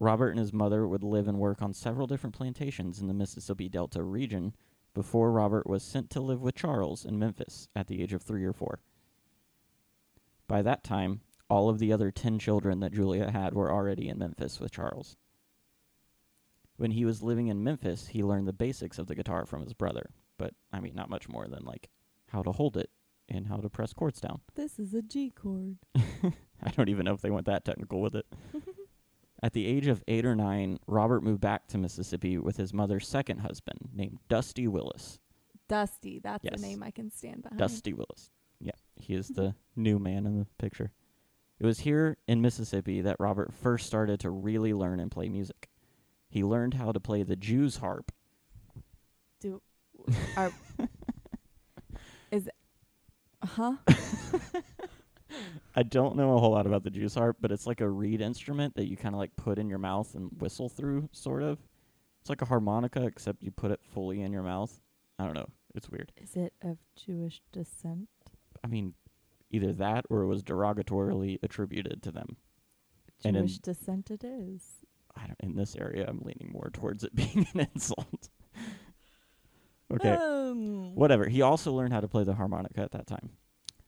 Robert 0.03 0.31
and 0.31 0.41
his 0.41 0.53
mother 0.53 0.89
would 0.89 1.05
live 1.05 1.29
and 1.29 1.39
work 1.39 1.63
on 1.63 1.73
several 1.73 2.09
different 2.09 2.35
plantations 2.35 3.01
in 3.01 3.07
the 3.07 3.15
Mississippi 3.15 3.69
Delta 3.69 4.03
region 4.03 4.53
before 4.95 5.31
Robert 5.31 5.65
was 5.65 5.85
sent 5.85 6.11
to 6.11 6.21
live 6.21 6.43
with 6.43 6.57
Charles 6.57 7.05
in 7.05 7.21
Memphis 7.21 7.69
at 7.77 7.87
the 7.87 8.03
age 8.03 8.13
of 8.13 8.21
three 8.21 8.45
or 8.45 8.53
four. 8.53 8.81
By 10.49 10.61
that 10.63 10.83
time, 10.83 11.21
all 11.49 11.69
of 11.69 11.79
the 11.79 11.93
other 11.93 12.11
ten 12.11 12.41
children 12.41 12.81
that 12.81 12.93
Julia 12.93 13.31
had 13.31 13.55
were 13.55 13.71
already 13.71 14.09
in 14.09 14.19
Memphis 14.19 14.59
with 14.59 14.73
Charles. 14.73 15.17
When 16.77 16.91
he 16.91 17.05
was 17.05 17.23
living 17.23 17.47
in 17.47 17.63
Memphis, 17.63 18.09
he 18.09 18.25
learned 18.25 18.49
the 18.49 18.53
basics 18.53 18.99
of 18.99 19.07
the 19.07 19.15
guitar 19.15 19.47
from 19.47 19.63
his 19.63 19.73
brother, 19.73 20.11
but 20.37 20.53
I 20.73 20.81
mean, 20.81 20.97
not 20.97 21.11
much 21.11 21.29
more 21.29 21.47
than 21.47 21.65
like 21.65 21.91
how 22.27 22.43
to 22.43 22.51
hold 22.51 22.77
it 22.77 22.91
and 23.29 23.47
how 23.47 23.59
to 23.59 23.71
press 23.71 23.93
chords 23.93 24.21
down. 24.21 24.41
This 24.57 24.81
is 24.81 24.95
a 24.95 25.03
G 25.03 25.31
chord. 25.31 25.77
I 25.95 26.71
don't 26.77 26.89
even 26.89 27.05
know 27.05 27.15
if 27.15 27.21
they 27.21 27.31
went 27.31 27.47
that 27.47 27.65
technical 27.65 28.01
with 28.01 28.17
it. 28.17 28.27
At 29.43 29.53
the 29.55 29.67
age 29.67 29.89
of 29.89 30.03
eight 30.07 30.25
or 30.25 30.37
nine, 30.37 30.79
Robert 30.87 31.23
moved 31.23 31.41
back 31.41 31.67
to 31.69 31.79
Mississippi 31.79 32.39
with 32.39 32.57
his 32.57 32.73
mother's 32.73 33.09
second 33.09 33.39
husband, 33.39 33.89
named 33.93 34.19
Dusty 34.29 34.69
Willis. 34.69 35.19
Dusty. 35.69 36.21
That's 36.21 36.45
Yes. 36.45 36.63
a 36.63 36.63
name 36.63 36.83
I 36.83 36.91
can 36.93 37.11
stand 37.11 37.43
behind. 37.43 37.59
Dusty 37.59 37.93
Willis. 37.93 38.31
Yeah, 38.61 38.73
he 38.97 39.15
is 39.15 39.29
the 39.29 39.55
new 39.77 39.99
man 39.99 40.27
in 40.27 40.39
the 40.39 40.47
picture. 40.59 40.93
It 41.59 41.67
was 41.67 41.81
here 41.81 42.19
in 42.29 42.41
Mississippi 42.41 43.01
that 43.01 43.17
Robert 43.19 43.53
first 43.53 43.87
started 43.87 44.21
to 44.21 44.31
really 44.31 44.73
learn 44.75 45.01
and 45.01 45.11
play 45.11 45.29
music. 45.29 45.69
He 46.29 46.45
learned 46.45 46.75
how 46.75 46.93
to 46.93 47.01
play 47.01 47.23
the 47.25 47.37
Jew's 47.37 47.77
harp. 47.79 48.13
Do. 49.41 49.61
Are, 50.37 50.53
is. 52.31 52.49
Huh? 53.45 53.75
I 55.77 55.83
don't 55.83 56.17
know 56.17 56.37
a 56.37 56.41
whole 56.41 56.53
lot 56.53 56.67
about 56.67 56.85
the 56.85 56.91
Jew's 56.91 57.15
harp, 57.15 57.37
but 57.41 57.53
it's 57.53 57.67
like 57.67 57.81
a 57.81 57.89
reed 57.89 58.21
instrument 58.21 58.75
that 58.77 58.87
you 58.89 58.97
kind 58.97 59.15
of 59.15 59.19
like 59.19 59.35
put 59.37 59.59
in 59.59 59.69
your 59.69 59.79
mouth 59.79 60.15
and 60.15 60.31
whistle 60.39 60.69
through, 60.69 61.09
sort 61.13 61.43
of. 61.43 61.59
It's 62.21 62.31
like 62.31 62.43
a 62.43 62.47
harmonica, 62.47 63.05
except 63.05 63.43
you 63.43 63.51
put 63.51 63.71
it 63.71 63.81
fully 63.93 64.23
in 64.23 64.33
your 64.33 64.43
mouth. 64.43 64.81
I 65.19 65.25
don't 65.25 65.35
know. 65.35 65.49
It's 65.75 65.89
weird. 65.89 66.13
Is 66.17 66.37
it 66.37 66.53
of 66.63 66.79
Jewish 66.95 67.41
descent? 67.53 68.09
I 68.63 68.69
mean, 68.69 68.95
Either 69.53 69.73
that 69.75 70.07
or 70.09 70.23
it 70.23 70.27
was 70.27 70.43
derogatorily 70.43 71.39
attributed 71.43 72.03
to 72.03 72.11
them. 72.11 72.37
And 73.23 73.37
Jewish 73.37 73.59
descent 73.59 74.11
it 74.11 74.25
is. 74.25 74.63
I 75.15 75.27
don't, 75.27 75.39
in 75.41 75.57
this 75.57 75.77
area, 75.77 76.07
I'm 76.09 76.23
leaning 76.25 76.51
more 76.51 76.71
towards 76.73 77.05
it 77.05 77.15
being 77.15 77.47
an 77.53 77.69
insult. 77.75 78.31
okay, 79.93 80.11
Um, 80.11 80.95
whatever. 80.95 81.29
He 81.29 81.43
also 81.43 81.73
learned 81.73 81.93
how 81.93 82.01
to 82.01 82.09
play 82.09 82.25
the 82.25 82.35
harmonica 82.35 82.81
at 82.81 82.93
that 82.93 83.07
time. 83.07 83.31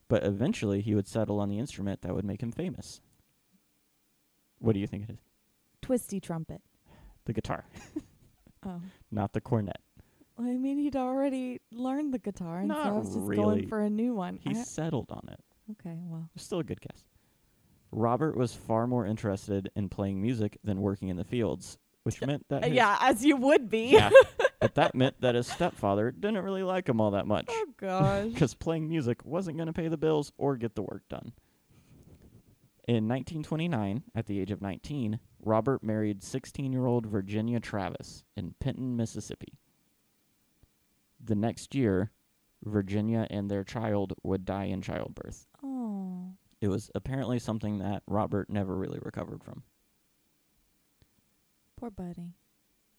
But 0.08 0.24
eventually, 0.24 0.80
he 0.80 0.94
would 0.94 1.06
settle 1.08 1.40
on 1.40 1.48
the 1.48 1.58
instrument 1.58 2.02
that 2.02 2.14
would 2.14 2.24
make 2.24 2.42
him 2.42 2.52
famous. 2.52 3.00
What 4.58 4.74
do 4.74 4.80
you 4.80 4.86
think 4.86 5.04
it 5.04 5.10
is? 5.12 5.18
Twisty 5.82 6.20
trumpet. 6.20 6.60
The 7.26 7.32
guitar, 7.32 7.64
Oh. 8.66 8.80
not 9.10 9.32
the 9.32 9.40
cornet. 9.40 9.78
Well, 10.36 10.48
I 10.48 10.56
mean, 10.56 10.78
he'd 10.78 10.96
already 10.96 11.60
learned 11.72 12.12
the 12.12 12.18
guitar, 12.18 12.60
and 12.60 12.70
so 12.70 12.76
I 12.78 12.90
was 12.90 13.06
just 13.14 13.18
really. 13.20 13.36
going 13.42 13.68
for 13.68 13.80
a 13.80 13.88
new 13.90 14.14
one. 14.14 14.38
He 14.42 14.50
I- 14.50 14.62
settled 14.62 15.10
on 15.10 15.26
it. 15.30 15.40
okay, 15.72 15.96
well, 16.04 16.28
Still 16.36 16.58
a 16.60 16.64
good 16.64 16.80
guess. 16.80 17.04
Robert 17.92 18.36
was 18.36 18.52
far 18.54 18.86
more 18.86 19.06
interested 19.06 19.70
in 19.76 19.88
playing 19.88 20.20
music 20.20 20.58
than 20.64 20.80
working 20.80 21.08
in 21.08 21.16
the 21.16 21.24
fields, 21.24 21.78
which 22.02 22.20
meant 22.20 22.44
that 22.48 22.64
Uh, 22.64 22.66
yeah, 22.66 22.98
as 23.00 23.24
you 23.24 23.36
would 23.36 23.70
be. 23.70 23.86
yeah, 23.92 24.10
but 24.64 24.76
that 24.76 24.94
meant 24.94 25.20
that 25.20 25.34
his 25.34 25.46
stepfather 25.46 26.10
didn't 26.10 26.42
really 26.42 26.62
like 26.62 26.88
him 26.88 26.98
all 26.98 27.10
that 27.10 27.26
much 27.26 27.44
oh 27.50 27.66
gosh. 27.76 28.28
because 28.32 28.54
playing 28.54 28.88
music 28.88 29.22
wasn't 29.22 29.58
going 29.58 29.66
to 29.66 29.74
pay 29.74 29.88
the 29.88 29.98
bills 29.98 30.32
or 30.38 30.56
get 30.56 30.74
the 30.74 30.80
work 30.80 31.02
done. 31.10 31.34
In 32.88 33.06
1929, 33.06 34.04
at 34.14 34.24
the 34.24 34.40
age 34.40 34.50
of 34.50 34.62
19, 34.62 35.20
Robert 35.44 35.82
married 35.82 36.20
16-year-old 36.20 37.04
Virginia 37.04 37.60
Travis 37.60 38.24
in 38.38 38.54
Penton, 38.58 38.96
Mississippi. 38.96 39.52
The 41.22 41.34
next 41.34 41.74
year, 41.74 42.10
Virginia 42.62 43.26
and 43.28 43.50
their 43.50 43.64
child 43.64 44.14
would 44.22 44.46
die 44.46 44.64
in 44.64 44.80
childbirth. 44.80 45.46
oh, 45.62 46.32
It 46.62 46.68
was 46.68 46.90
apparently 46.94 47.38
something 47.38 47.80
that 47.80 48.02
Robert 48.06 48.48
never 48.48 48.74
really 48.74 48.98
recovered 49.02 49.44
from. 49.44 49.62
poor 51.76 51.90
buddy. 51.90 52.32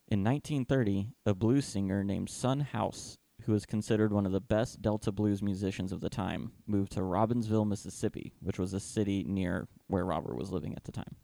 In 0.07 0.23
1930, 0.23 1.09
a 1.25 1.33
blues 1.33 1.65
singer 1.65 2.03
named 2.03 2.29
Son 2.29 2.59
House, 2.59 3.17
who 3.41 3.53
was 3.53 3.65
considered 3.65 4.13
one 4.13 4.27
of 4.27 4.31
the 4.31 4.39
best 4.39 4.79
Delta 4.79 5.11
blues 5.11 5.41
musicians 5.41 5.91
of 5.91 5.99
the 5.99 6.11
time, 6.11 6.51
moved 6.67 6.91
to 6.91 6.99
Robbinsville, 6.99 7.67
Mississippi, 7.67 8.31
which 8.39 8.59
was 8.59 8.73
a 8.73 8.79
city 8.79 9.23
near 9.27 9.67
where 9.87 10.05
Robert 10.05 10.37
was 10.37 10.51
living 10.51 10.75
at 10.75 10.83
the 10.83 10.91
time. 10.91 11.15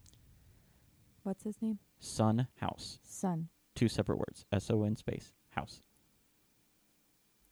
What's 1.22 1.44
his 1.44 1.62
name? 1.62 1.78
Son 2.00 2.48
House. 2.56 2.98
Son. 3.04 3.50
Two 3.76 3.88
separate 3.88 4.18
words. 4.18 4.46
S 4.52 4.72
O 4.72 4.84
N 4.84 4.96
space. 4.96 5.32
House. 5.50 5.82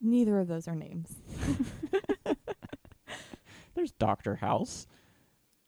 Neither 0.02 0.40
of 0.40 0.48
those 0.48 0.68
are 0.68 0.76
names. 0.76 1.16
There's 3.76 3.92
Dr. 3.92 4.36
House. 4.36 4.88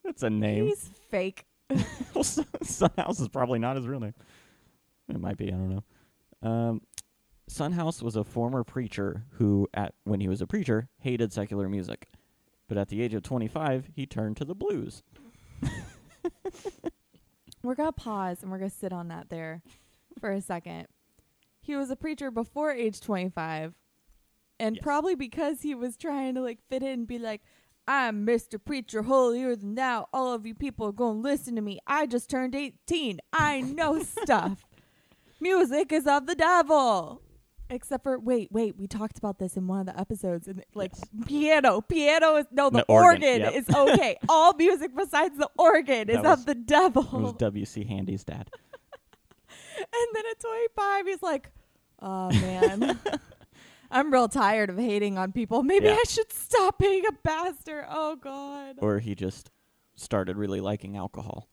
That's 0.03 0.23
a 0.23 0.29
name. 0.31 0.65
He's 0.65 0.89
fake. 1.09 1.45
well, 2.15 2.23
Son 2.23 2.91
House 2.97 3.19
is 3.19 3.29
probably 3.29 3.59
not 3.59 3.75
his 3.75 3.87
real 3.87 3.99
name. 3.99 4.15
It 5.15 5.21
might 5.21 5.37
be. 5.37 5.47
I 5.47 5.51
don't 5.51 5.69
know. 6.41 6.49
Um, 6.49 6.81
Son 7.47 7.71
House 7.73 8.01
was 8.01 8.15
a 8.15 8.23
former 8.23 8.63
preacher 8.63 9.25
who, 9.33 9.67
at 9.73 9.93
when 10.05 10.21
he 10.21 10.27
was 10.27 10.41
a 10.41 10.47
preacher, 10.47 10.87
hated 10.99 11.33
secular 11.33 11.67
music, 11.69 12.07
but 12.67 12.77
at 12.77 12.87
the 12.89 13.01
age 13.01 13.13
of 13.13 13.23
25, 13.23 13.89
he 13.93 14.05
turned 14.05 14.37
to 14.37 14.45
the 14.45 14.55
blues. 14.55 15.03
We're 17.63 17.75
gonna 17.75 17.91
pause 17.91 18.41
and 18.41 18.51
we're 18.51 18.57
gonna 18.57 18.71
sit 18.71 18.91
on 18.91 19.09
that 19.09 19.29
there 19.29 19.61
for 20.19 20.31
a 20.31 20.41
second. 20.41 20.87
He 21.61 21.75
was 21.75 21.91
a 21.91 21.95
preacher 21.95 22.31
before 22.31 22.71
age 22.71 22.99
25, 22.99 23.75
and 24.59 24.75
Yes. 24.77 24.83
probably 24.83 25.13
because 25.13 25.61
he 25.61 25.75
was 25.75 25.95
trying 25.95 26.33
to 26.35 26.41
like 26.41 26.57
fit 26.69 26.81
in 26.81 26.89
and 27.01 27.07
be 27.07 27.19
like, 27.19 27.43
"I'm 27.87 28.25
Mr. 28.25 28.63
Preacher 28.63 29.03
holier 29.03 29.55
than 29.55 29.75
thou. 29.75 30.07
All 30.11 30.33
of 30.33 30.43
you 30.47 30.55
people 30.55 30.87
are 30.87 30.91
gonna 30.91 31.19
listen 31.19 31.55
to 31.55 31.61
me. 31.61 31.77
I 31.85 32.07
just 32.07 32.31
turned 32.31 32.55
18. 32.55 33.19
I 33.31 33.61
know 33.61 33.99
stuff. 34.23 34.65
Music 35.41 35.91
is 35.91 36.07
of 36.07 36.27
the 36.27 36.35
devil." 36.35 37.21
Except 37.69 38.03
for 38.03 38.19
wait, 38.19 38.51
wait, 38.51 38.75
we 38.77 38.85
talked 38.85 39.17
about 39.17 39.39
this 39.39 39.55
in 39.55 39.65
one 39.65 39.79
of 39.79 39.85
the 39.85 39.97
episodes, 39.97 40.45
and 40.47 40.61
like 40.75 40.91
Yes. 40.93 41.25
piano, 41.25 41.79
piano 41.81 42.35
is 42.35 42.45
no 42.51 42.69
the, 42.69 42.79
The 42.79 42.83
organ, 42.85 43.23
organ, 43.23 43.41
yep. 43.41 43.53
is 43.53 43.69
okay. 43.69 44.17
All 44.29 44.53
music 44.53 44.91
besides 44.95 45.37
the 45.37 45.49
organ 45.57 46.09
is 46.09 46.17
was- 46.17 46.39
of 46.41 46.45
the 46.45 46.55
devil. 46.55 47.03
It 47.03 47.13
was 47.13 47.33
W.C. 47.33 47.83
Handy's 47.85 48.23
dad. 48.25 48.49
And 49.77 50.07
then 50.13 50.23
at 50.29 50.39
25, 50.39 51.07
he's 51.07 51.23
like, 51.23 51.49
oh, 52.01 52.29
man. 52.29 52.99
I'm 53.91 54.11
real 54.13 54.27
tired 54.27 54.69
of 54.69 54.77
hating 54.77 55.17
on 55.17 55.31
people. 55.31 55.63
Maybe 55.63 55.87
Yeah. 55.87 55.93
I 55.99 56.03
should 56.07 56.31
stop 56.31 56.77
being 56.77 57.03
a 57.07 57.11
bastard. 57.23 57.85
Oh, 57.89 58.15
God. 58.15 58.75
Or 58.79 58.99
he 58.99 59.15
just 59.15 59.49
started 59.95 60.37
really 60.37 60.61
liking 60.61 60.97
alcohol. 60.97 61.47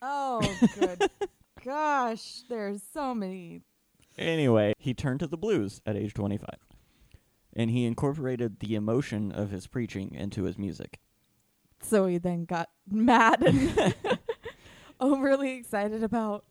Oh, 0.00 0.40
good. 0.78 1.10
Gosh, 1.62 2.42
there's 2.48 2.82
so 2.92 3.14
many. 3.14 3.62
Anyway, 4.16 4.74
he 4.78 4.94
turned 4.94 5.20
to 5.20 5.26
the 5.26 5.36
blues 5.36 5.80
at 5.86 5.96
age 5.96 6.14
25. 6.14 6.48
And 7.56 7.70
he 7.70 7.84
incorporated 7.84 8.60
the 8.60 8.74
emotion 8.74 9.30
of 9.32 9.50
his 9.50 9.66
preaching 9.66 10.14
into 10.14 10.44
his 10.44 10.58
music. 10.58 10.98
So 11.82 12.06
he 12.06 12.18
then 12.18 12.44
got 12.44 12.70
mad 12.90 13.42
and 13.42 13.94
oh, 15.00 15.14
overly 15.16 15.52
excited 15.52 16.02
about 16.02 16.44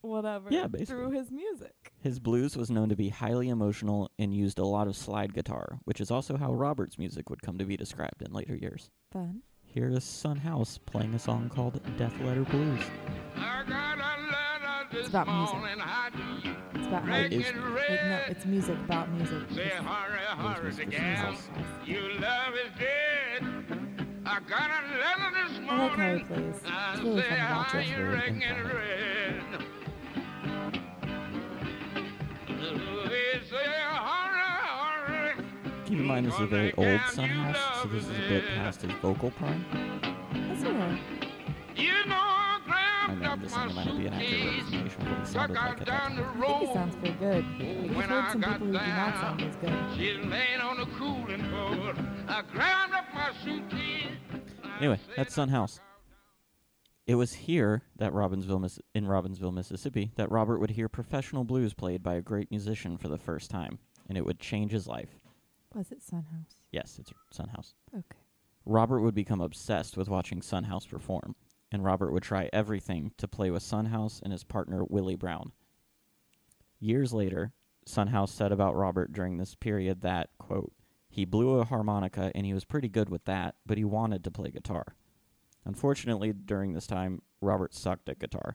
whatever 0.00 0.48
Yeah, 0.50 0.66
basically. 0.66 0.86
through 0.94 1.10
his 1.10 1.30
music. 1.30 1.92
His 2.00 2.18
blues 2.18 2.56
was 2.56 2.70
known 2.70 2.88
to 2.90 2.96
be 2.96 3.08
highly 3.08 3.48
emotional 3.48 4.10
and 4.18 4.34
used 4.34 4.58
a 4.58 4.64
lot 4.64 4.86
of 4.86 4.96
slide 4.96 5.34
guitar, 5.34 5.78
which 5.84 6.00
is 6.00 6.10
also 6.10 6.36
how 6.36 6.52
Robert's 6.52 6.98
music 6.98 7.30
would 7.30 7.42
come 7.42 7.58
to 7.58 7.64
be 7.64 7.76
described 7.76 8.22
in 8.22 8.32
later 8.32 8.54
years. 8.54 8.90
Fun. 9.10 9.42
Here 9.64 9.88
is 9.88 10.04
Son 10.04 10.36
House 10.36 10.78
playing 10.86 11.14
a 11.14 11.18
song 11.18 11.50
called 11.52 11.80
Death 11.96 12.14
Letter 12.20 12.44
Blues. 12.44 12.80
It's 14.96 15.08
about 15.08 15.26
music. 15.28 15.58
It's 16.74 16.86
about 16.86 17.02
how 17.04 17.16
It 17.16 17.32
you. 17.32 17.40
is 17.40 17.46
Wait, 17.46 18.00
no, 18.04 18.18
it's 18.28 18.44
music 18.46 18.76
about 18.84 19.10
music. 19.10 19.38
Say 19.50 19.62
It's- 19.66 19.82
hurry, 19.82 20.18
hurry, 20.20 20.62
music 20.64 20.84
for 20.86 20.90
gal. 20.90 21.30
Jesus. 21.32 22.20
Love 22.20 22.54
is 22.54 22.72
dead. 22.78 23.42
I 24.26 24.40
got 24.48 24.70
a 24.70 24.82
letter 24.98 25.30
this 25.34 25.58
I 25.68 25.76
like 25.76 25.92
how 25.92 26.14
he 26.14 26.24
plays. 26.24 26.56
It's 26.64 27.00
really 27.02 27.22
say, 27.22 27.28
fun 27.28 27.38
to 27.38 27.54
watch 27.54 27.74
are 27.74 27.80
it. 27.80 27.86
you 27.88 27.96
Very 27.96 28.08
ringing 28.14 28.42
influential. 28.42 28.78
red? 28.78 29.44
They 33.10 33.40
say, 33.50 33.66
hurry, 33.66 34.46
hurry. 35.06 35.44
Keep 35.86 35.98
in 35.98 36.04
mind 36.06 36.26
this 36.26 36.34
is 36.34 36.40
a 36.40 36.46
very 36.46 36.72
old 36.74 37.00
Son 37.12 37.28
House, 37.28 37.82
so 37.82 37.88
this 37.88 38.04
is 38.04 38.10
a 38.10 38.28
bit 38.28 38.44
past 38.54 38.82
his 38.82 38.92
vocal 39.02 39.30
prime. 39.32 39.64
That's 40.48 40.64
okay. 40.64 40.98
You 41.76 41.92
know, 42.06 42.33
I 43.06 43.12
I 43.12 43.14
grabbed 43.14 43.22
know 43.22 43.30
up 43.32 43.40
this 43.42 43.52
my 43.52 43.66
might 43.72 43.98
be 43.98 44.06
an 44.06 44.14
accurate 44.14 44.44
representation 44.44 45.02
of 45.02 45.08
what 45.10 45.18
he 45.18 45.26
sounded 45.32 45.54
like 45.54 45.80
at 45.80 45.86
that 45.86 45.86
time. 45.86 46.12
I 46.18 46.46
think 46.46 46.68
he 46.68 46.74
sounds 46.74 46.96
pretty 46.96 47.14
good. 47.14 47.44
We've 47.58 47.96
When 47.96 48.08
heard 48.08 48.32
some 48.32 48.42
people 48.42 48.66
who 48.66 48.72
do 48.72 48.78
not 48.78 49.14
sound 49.20 49.42
as 49.42 49.56
good. 49.56 49.96
She's 49.96 50.26
laying 50.26 50.60
on 50.60 50.76
the 50.78 50.86
cooling 50.96 51.50
board. 51.50 51.96
I 52.28 52.42
grabbed 52.42 52.94
up 52.94 53.04
my 53.14 53.32
suitcase. 53.44 54.12
Anyway, 54.78 55.00
that's 55.16 55.34
Son 55.34 55.48
House. 55.48 55.80
It 57.06 57.16
was 57.16 57.34
here 57.34 57.82
that 57.96 58.12
Robbinsville, 58.12 58.60
Miss- 58.62 58.80
in 58.94 59.04
Robbinsville, 59.04 59.52
Mississippi, 59.52 60.12
that 60.16 60.30
Robert 60.30 60.58
would 60.58 60.70
hear 60.70 60.88
professional 60.88 61.44
blues 61.44 61.74
played 61.74 62.02
by 62.02 62.14
a 62.14 62.22
great 62.22 62.50
musician 62.50 62.96
for 62.96 63.08
the 63.08 63.18
first 63.18 63.50
time, 63.50 63.78
and 64.08 64.16
it 64.16 64.24
would 64.24 64.40
change 64.40 64.72
his 64.72 64.86
life. 64.86 65.10
Was 65.74 65.92
it 65.92 66.02
Son 66.02 66.24
House? 66.32 66.56
Yes, 66.72 66.98
it's 66.98 67.12
Son 67.30 67.48
House. 67.48 67.74
Okay. 67.94 68.18
Robert 68.64 69.00
would 69.00 69.14
become 69.14 69.42
obsessed 69.42 69.98
with 69.98 70.08
watching 70.08 70.40
Son 70.40 70.64
House 70.64 70.86
perform, 70.86 71.36
and 71.74 71.84
Robert 71.84 72.12
would 72.12 72.22
try 72.22 72.48
everything 72.52 73.10
to 73.18 73.26
play 73.26 73.50
with 73.50 73.64
Son 73.64 73.86
House 73.86 74.20
and 74.22 74.32
his 74.32 74.44
partner 74.44 74.84
Willie 74.84 75.16
Brown. 75.16 75.50
Years 76.78 77.12
later, 77.12 77.52
Son 77.84 78.06
House 78.06 78.30
said 78.30 78.52
about 78.52 78.76
Robert 78.76 79.12
during 79.12 79.38
this 79.38 79.56
period 79.56 80.00
that, 80.02 80.30
quote, 80.38 80.72
he 81.10 81.24
blew 81.24 81.58
a 81.58 81.64
harmonica 81.64 82.30
and 82.32 82.46
he 82.46 82.54
was 82.54 82.64
pretty 82.64 82.88
good 82.88 83.08
with 83.08 83.24
that, 83.24 83.56
but 83.66 83.76
he 83.76 83.84
wanted 83.84 84.22
to 84.22 84.30
play 84.30 84.52
guitar. 84.52 84.94
Unfortunately, 85.64 86.32
during 86.32 86.74
this 86.74 86.86
time, 86.86 87.22
Robert 87.40 87.74
sucked 87.74 88.08
at 88.08 88.20
guitar. 88.20 88.54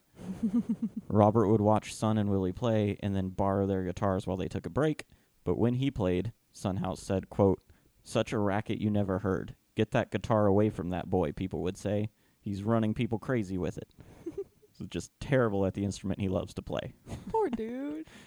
Robert 1.10 1.50
would 1.50 1.60
watch 1.60 1.94
Son 1.94 2.18
and 2.18 2.30
Willie 2.30 2.54
play 2.54 2.98
and 3.04 3.14
then 3.14 3.28
borrow 3.28 3.68
their 3.68 3.84
guitars 3.84 4.28
while 4.28 4.38
they 4.38 4.48
took 4.48 4.66
a 4.66 4.70
break, 4.70 5.04
but 5.44 5.58
when 5.58 5.74
he 5.74 5.92
played, 5.92 6.32
Son 6.54 6.78
House 6.78 7.02
said, 7.02 7.30
quote, 7.30 7.62
such 8.02 8.32
a 8.32 8.40
racket 8.40 8.80
you 8.80 8.90
never 8.90 9.20
heard. 9.20 9.56
Get 9.76 9.92
that 9.92 10.10
guitar 10.10 10.46
away 10.46 10.70
from 10.70 10.90
that 10.92 11.10
boy, 11.10 11.34
people 11.34 11.62
would 11.64 11.78
say. 11.78 12.12
He's 12.40 12.64
running 12.64 12.94
people 12.94 13.20
crazy 13.20 13.58
with 13.58 13.78
it. 13.78 13.90
so 14.78 14.86
just 14.86 15.12
terrible 15.20 15.66
at 15.66 15.74
the 15.74 15.84
instrument 15.84 16.22
he 16.22 16.30
loves 16.30 16.54
to 16.56 16.62
play. 16.62 16.94
Poor 17.32 17.50
dude. 17.50 18.08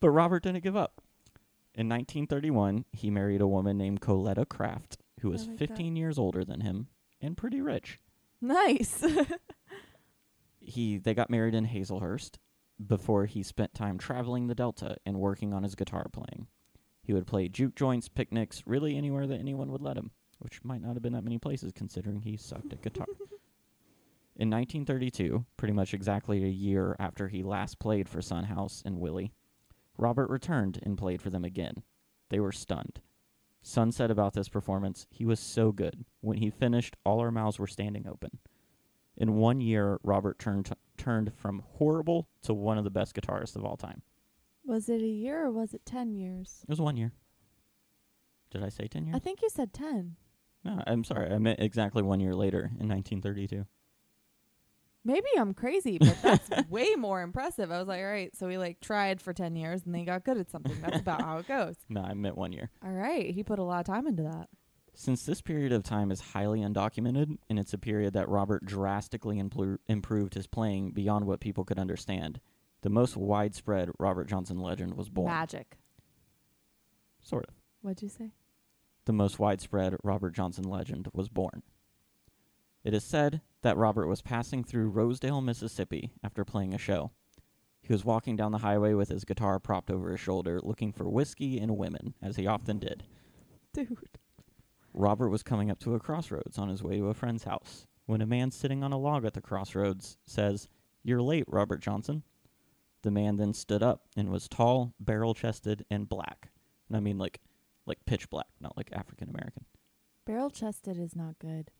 But 0.00 0.10
Robert 0.10 0.42
didn't 0.42 0.62
give 0.62 0.76
up. 0.76 1.00
In 1.74 1.88
1931, 1.88 2.84
he 2.92 3.08
married 3.10 3.40
a 3.40 3.46
woman 3.46 3.78
named 3.78 4.02
Calletta 4.02 4.44
Craft, 4.44 4.98
who 5.20 5.30
was 5.30 5.46
like 5.46 5.56
that. 5.58 5.68
15 5.68 5.96
years 5.96 6.18
older 6.18 6.44
than 6.44 6.60
him 6.60 6.88
and 7.22 7.38
pretty 7.38 7.62
rich. 7.62 8.00
Nice. 8.38 9.02
He 10.60 10.98
they 10.98 11.14
got 11.14 11.30
married 11.30 11.54
in 11.54 11.66
Hazlehurst 11.66 12.36
before 12.84 13.26
he 13.26 13.42
spent 13.42 13.74
time 13.74 13.98
traveling 13.98 14.46
the 14.46 14.54
Delta 14.54 14.96
and 15.06 15.18
working 15.20 15.52
on 15.52 15.62
his 15.62 15.74
guitar 15.74 16.06
playing. 16.12 16.48
He 17.02 17.12
would 17.12 17.26
play 17.26 17.48
juke 17.48 17.74
joints, 17.74 18.08
picnics, 18.08 18.62
really 18.66 18.96
anywhere 18.96 19.26
that 19.26 19.38
anyone 19.38 19.70
would 19.72 19.82
let 19.82 19.96
him, 19.96 20.10
which 20.38 20.64
might 20.64 20.80
not 20.80 20.94
have 20.94 21.02
been 21.02 21.12
that 21.12 21.24
many 21.24 21.38
places 21.38 21.72
considering 21.74 22.22
he 22.22 22.36
sucked 22.36 22.72
at 22.72 22.82
guitar. 22.82 23.06
In 24.36 24.50
1932, 24.50 25.46
pretty 25.56 25.72
much 25.72 25.94
exactly 25.94 26.42
a 26.42 26.48
year 26.48 26.96
after 26.98 27.28
he 27.28 27.42
last 27.44 27.78
played 27.78 28.08
for 28.08 28.20
Son 28.20 28.44
House 28.44 28.82
and 28.84 28.98
Willie, 28.98 29.32
Robert 29.96 30.28
returned 30.28 30.80
and 30.82 30.98
played 30.98 31.22
for 31.22 31.30
them 31.30 31.44
again. 31.44 31.84
They 32.30 32.40
were 32.40 32.50
stunned. 32.50 33.00
Son 33.62 33.92
said 33.92 34.10
about 34.10 34.34
this 34.34 34.48
performance, 34.48 35.06
he 35.08 35.24
was 35.24 35.38
so 35.38 35.70
good. 35.70 36.04
When 36.20 36.38
he 36.38 36.50
finished, 36.50 36.96
all 37.04 37.20
our 37.20 37.30
mouths 37.30 37.60
were 37.60 37.68
standing 37.68 38.08
open. 38.08 38.38
In 39.16 39.36
one 39.36 39.60
year, 39.60 40.00
Robert 40.02 40.38
turned 40.38 40.70
turned 40.96 41.32
from 41.34 41.62
horrible 41.74 42.28
to 42.42 42.52
one 42.54 42.78
of 42.78 42.84
the 42.84 42.90
best 42.90 43.14
guitarists 43.14 43.56
of 43.56 43.64
all 43.64 43.76
time. 43.76 44.02
Was 44.64 44.88
it 44.88 45.00
a 45.00 45.06
year 45.06 45.44
or 45.46 45.52
was 45.52 45.74
it 45.74 45.86
10 45.86 46.14
years? 46.14 46.60
It 46.62 46.68
was 46.68 46.80
one 46.80 46.96
year. 46.96 47.12
Did 48.50 48.64
I 48.64 48.68
say 48.68 48.88
10 48.88 49.06
years? 49.06 49.16
I 49.16 49.18
think 49.18 49.42
you 49.42 49.48
said 49.48 49.72
10. 49.72 50.16
no, 50.64 50.82
I'm 50.86 51.04
sorry. 51.04 51.30
I 51.32 51.38
meant 51.38 51.60
exactly 51.60 52.02
one 52.02 52.20
year 52.20 52.34
later 52.34 52.70
in 52.80 52.88
1932. 52.88 53.66
Maybe 55.04 55.26
I'm 55.36 55.52
crazy, 55.52 55.98
but 55.98 56.16
that's 56.22 56.48
way 56.70 56.94
more 56.96 57.20
impressive. 57.20 57.70
I 57.70 57.78
was 57.78 57.86
like, 57.88 58.00
all 58.00 58.06
right, 58.06 58.34
so 58.34 58.48
he 58.48 58.56
like 58.56 58.80
tried 58.80 59.20
for 59.20 59.32
10 59.34 59.54
years 59.54 59.82
and 59.84 59.94
then 59.94 60.00
he 60.00 60.06
got 60.06 60.24
good 60.24 60.38
at 60.38 60.50
something. 60.50 60.76
That's 60.80 60.98
about 61.00 61.20
how 61.22 61.38
it 61.38 61.46
goes. 61.48 61.76
No, 61.90 62.00
I 62.02 62.14
meant 62.14 62.38
one 62.38 62.52
year. 62.52 62.70
All 62.82 62.90
right, 62.92 63.30
he 63.30 63.42
put 63.42 63.58
a 63.58 63.62
lot 63.62 63.80
of 63.80 63.86
time 63.86 64.06
into 64.06 64.22
that. 64.22 64.48
Since 64.94 65.26
this 65.26 65.42
period 65.42 65.72
of 65.72 65.82
time 65.82 66.10
is 66.10 66.20
highly 66.20 66.60
undocumented, 66.60 67.36
and 67.50 67.58
it's 67.58 67.74
a 67.74 67.78
period 67.78 68.14
that 68.14 68.28
Robert 68.28 68.64
drastically 68.64 69.42
implu- 69.42 69.78
improved 69.88 70.34
his 70.34 70.46
playing 70.46 70.92
beyond 70.92 71.26
what 71.26 71.40
people 71.40 71.64
could 71.64 71.78
understand, 71.80 72.40
the 72.82 72.90
most 72.90 73.16
widespread 73.16 73.90
Robert 73.98 74.28
Johnson 74.28 74.58
legend 74.60 74.94
was 74.94 75.08
born. 75.08 75.26
Magic. 75.30 75.76
Sort 77.20 77.46
of. 77.48 77.54
What'd 77.82 78.02
you 78.02 78.08
say? 78.08 78.30
The 79.06 79.12
most 79.12 79.38
widespread 79.38 79.96
Robert 80.04 80.32
Johnson 80.34 80.64
legend 80.64 81.08
was 81.12 81.28
born. 81.28 81.62
It 82.84 82.92
is 82.94 83.02
said 83.02 83.40
that 83.62 83.78
Robert 83.78 84.06
was 84.06 84.20
passing 84.20 84.62
through 84.62 84.90
Rosedale, 84.90 85.40
Mississippi 85.40 86.12
after 86.22 86.44
playing 86.44 86.74
a 86.74 86.78
show. 86.78 87.10
He 87.80 87.92
was 87.92 88.04
walking 88.04 88.36
down 88.36 88.52
the 88.52 88.58
highway 88.58 88.94
with 88.94 89.08
his 89.08 89.24
guitar 89.24 89.58
propped 89.58 89.90
over 89.90 90.10
his 90.10 90.20
shoulder, 90.20 90.60
looking 90.62 90.92
for 90.92 91.08
whiskey 91.08 91.58
and 91.58 91.76
women, 91.76 92.14
as 92.22 92.36
he 92.36 92.46
often 92.46 92.78
did. 92.78 93.04
Dude. 93.72 93.96
Robert 94.92 95.30
was 95.30 95.42
coming 95.42 95.70
up 95.70 95.80
to 95.80 95.94
a 95.94 96.00
crossroads 96.00 96.58
on 96.58 96.68
his 96.68 96.82
way 96.82 96.98
to 96.98 97.08
a 97.08 97.14
friend's 97.14 97.44
house 97.44 97.86
when 98.06 98.20
a 98.20 98.26
man 98.26 98.50
sitting 98.50 98.84
on 98.84 98.92
a 98.92 98.98
log 98.98 99.24
at 99.24 99.34
the 99.34 99.40
crossroads 99.40 100.18
says, 100.26 100.68
You're 101.02 101.22
late, 101.22 101.44
Robert 101.48 101.80
Johnson. 101.80 102.22
The 103.02 103.10
man 103.10 103.36
then 103.36 103.52
stood 103.52 103.82
up 103.82 104.02
and 104.16 104.30
was 104.30 104.48
tall, 104.48 104.94
barrel 105.00 105.34
chested, 105.34 105.84
and 105.90 106.08
black. 106.08 106.50
And 106.88 106.96
I 106.96 107.00
mean 107.00 107.18
like 107.18 107.40
like 107.86 107.98
pitch 108.06 108.30
black, 108.30 108.46
not 108.60 108.76
like 108.76 108.90
African 108.92 109.28
American. 109.28 109.64
Barrel 110.24 110.48
chested 110.48 110.98
is 110.98 111.14
not 111.14 111.38
good. 111.38 111.70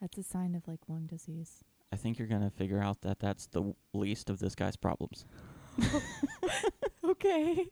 That's 0.00 0.18
a 0.18 0.22
sign 0.22 0.54
of 0.54 0.66
like 0.66 0.80
lung 0.88 1.06
disease. 1.06 1.64
I 1.92 1.96
think 1.96 2.18
you're 2.18 2.28
going 2.28 2.42
to 2.42 2.50
figure 2.50 2.82
out 2.82 3.02
that 3.02 3.18
that's 3.18 3.46
the 3.46 3.60
w- 3.60 3.74
least 3.92 4.30
of 4.30 4.38
this 4.38 4.54
guy's 4.54 4.76
problems. 4.76 5.24
Okay. 7.10 7.66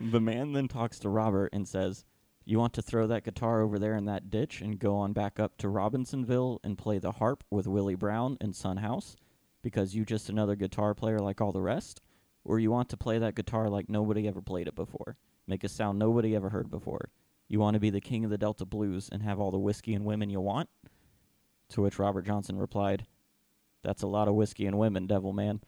The 0.00 0.20
man 0.20 0.52
then 0.52 0.66
talks 0.66 0.98
to 1.00 1.10
Robert 1.10 1.50
and 1.52 1.68
says, 1.68 2.04
You 2.46 2.58
want 2.58 2.72
to 2.74 2.82
throw 2.82 3.06
that 3.08 3.24
guitar 3.24 3.60
over 3.60 3.78
there 3.78 3.94
in 3.94 4.06
that 4.06 4.30
ditch 4.30 4.62
and 4.62 4.78
go 4.78 4.96
on 4.96 5.12
back 5.12 5.38
up 5.38 5.58
to 5.58 5.68
Robinsonville 5.68 6.60
and 6.64 6.78
play 6.78 6.98
the 6.98 7.12
harp 7.12 7.44
with 7.50 7.66
Willie 7.66 7.94
Brown 7.94 8.38
and 8.40 8.56
Son 8.56 8.78
House 8.78 9.16
because 9.62 9.94
you 9.94 10.04
just 10.04 10.30
another 10.30 10.56
guitar 10.56 10.94
player 10.94 11.18
like 11.18 11.40
all 11.40 11.52
the 11.52 11.60
rest? 11.60 12.00
Or 12.42 12.58
you 12.58 12.70
want 12.70 12.88
to 12.88 12.96
play 12.96 13.18
that 13.18 13.34
guitar 13.34 13.68
like 13.68 13.90
nobody 13.90 14.26
ever 14.26 14.40
played 14.40 14.66
it 14.66 14.74
before? 14.74 15.16
Make 15.46 15.62
a 15.62 15.68
sound 15.68 15.98
nobody 15.98 16.34
ever 16.34 16.48
heard 16.48 16.70
before? 16.70 17.10
You 17.48 17.60
want 17.60 17.74
to 17.74 17.80
be 17.80 17.90
the 17.90 18.00
king 18.00 18.24
of 18.24 18.30
the 18.30 18.38
Delta 18.38 18.64
Blues 18.64 19.10
and 19.12 19.22
have 19.22 19.38
all 19.38 19.50
the 19.50 19.58
whiskey 19.58 19.94
and 19.94 20.06
women 20.06 20.30
you 20.30 20.40
want? 20.40 20.70
To 21.70 21.82
which 21.82 21.98
Robert 21.98 22.26
Johnson 22.26 22.58
replied, 22.58 23.06
That's 23.82 24.02
a 24.02 24.06
lot 24.06 24.28
of 24.28 24.34
whiskey 24.34 24.66
and 24.66 24.78
women, 24.78 25.06
devil 25.06 25.32
man. 25.32 25.60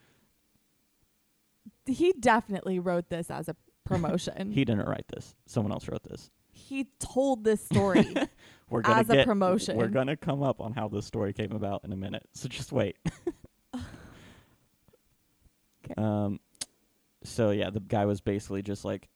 He 1.86 2.12
definitely 2.18 2.78
wrote 2.78 3.08
this 3.08 3.30
as 3.30 3.48
a 3.48 3.56
promotion. 3.84 4.50
He 4.52 4.64
didn't 4.64 4.86
write 4.86 5.06
this. 5.08 5.34
Someone 5.46 5.72
else 5.72 5.88
wrote 5.88 6.02
this. 6.04 6.30
he 6.52 6.88
told 6.98 7.44
this 7.44 7.64
story. 7.64 8.14
We're 8.68 8.82
gonna 8.82 9.00
As 9.00 9.10
a 9.10 9.24
promotion. 9.24 9.76
We're 9.76 9.88
gonna 9.88 10.16
come 10.16 10.42
up 10.42 10.60
on 10.60 10.72
how 10.72 10.88
this 10.88 11.04
story 11.04 11.32
came 11.32 11.52
about 11.52 11.82
in 11.84 11.92
a 11.92 11.96
minute. 11.96 12.26
So 12.32 12.48
just 12.48 12.72
wait. 12.72 12.96
Um. 15.96 16.40
So 17.24 17.50
yeah, 17.50 17.70
the 17.70 17.80
guy 17.80 18.06
was 18.06 18.20
basically 18.20 18.62
just 18.62 18.84
like, 18.84 19.08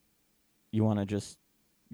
"You 0.73 0.85
want 0.85 0.99
to 0.99 1.07
just 1.07 1.39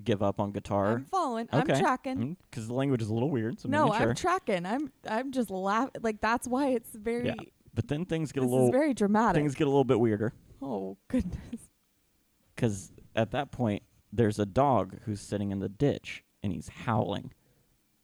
give 0.02 0.22
up 0.22 0.40
on 0.40 0.52
guitar?" 0.52 0.92
I'm 0.96 1.04
following. 1.04 1.48
I'm 1.52 1.62
Okay. 1.62 1.80
tracking. 1.80 2.16
Mm, 2.18 2.36
because 2.50 2.66
the 2.68 2.74
language 2.74 3.02
is 3.02 3.08
a 3.08 3.14
little 3.14 3.30
weird. 3.30 3.60
So 3.60 3.68
no, 3.68 3.92
sure. 3.92 4.10
I'm 4.10 4.14
tracking. 4.14 4.64
I'm 4.66 4.92
I'm 5.08 5.32
just 5.32 5.50
laughing. 5.50 6.00
Like 6.02 6.20
that's 6.20 6.46
why 6.48 6.68
it's 6.68 6.90
very. 6.94 7.26
Yeah, 7.26 7.34
but 7.74 7.88
then 7.88 8.04
things 8.04 8.32
get 8.32 8.42
a 8.42 8.46
little 8.46 8.70
very 8.70 8.94
dramatic. 8.94 9.40
things 9.40 9.54
get 9.54 9.66
a 9.66 9.70
little 9.70 9.84
bit 9.84 10.00
weirder. 10.00 10.32
oh 10.60 10.96
goodness. 11.08 11.68
Because 12.54 12.92
at 13.16 13.30
that 13.32 13.50
point, 13.50 13.82
there's 14.12 14.38
a 14.38 14.46
dog 14.46 14.98
who's 15.04 15.20
sitting 15.20 15.50
in 15.50 15.58
the 15.60 15.68
ditch 15.68 16.22
and 16.42 16.52
he's 16.52 16.68
howling. 16.68 17.32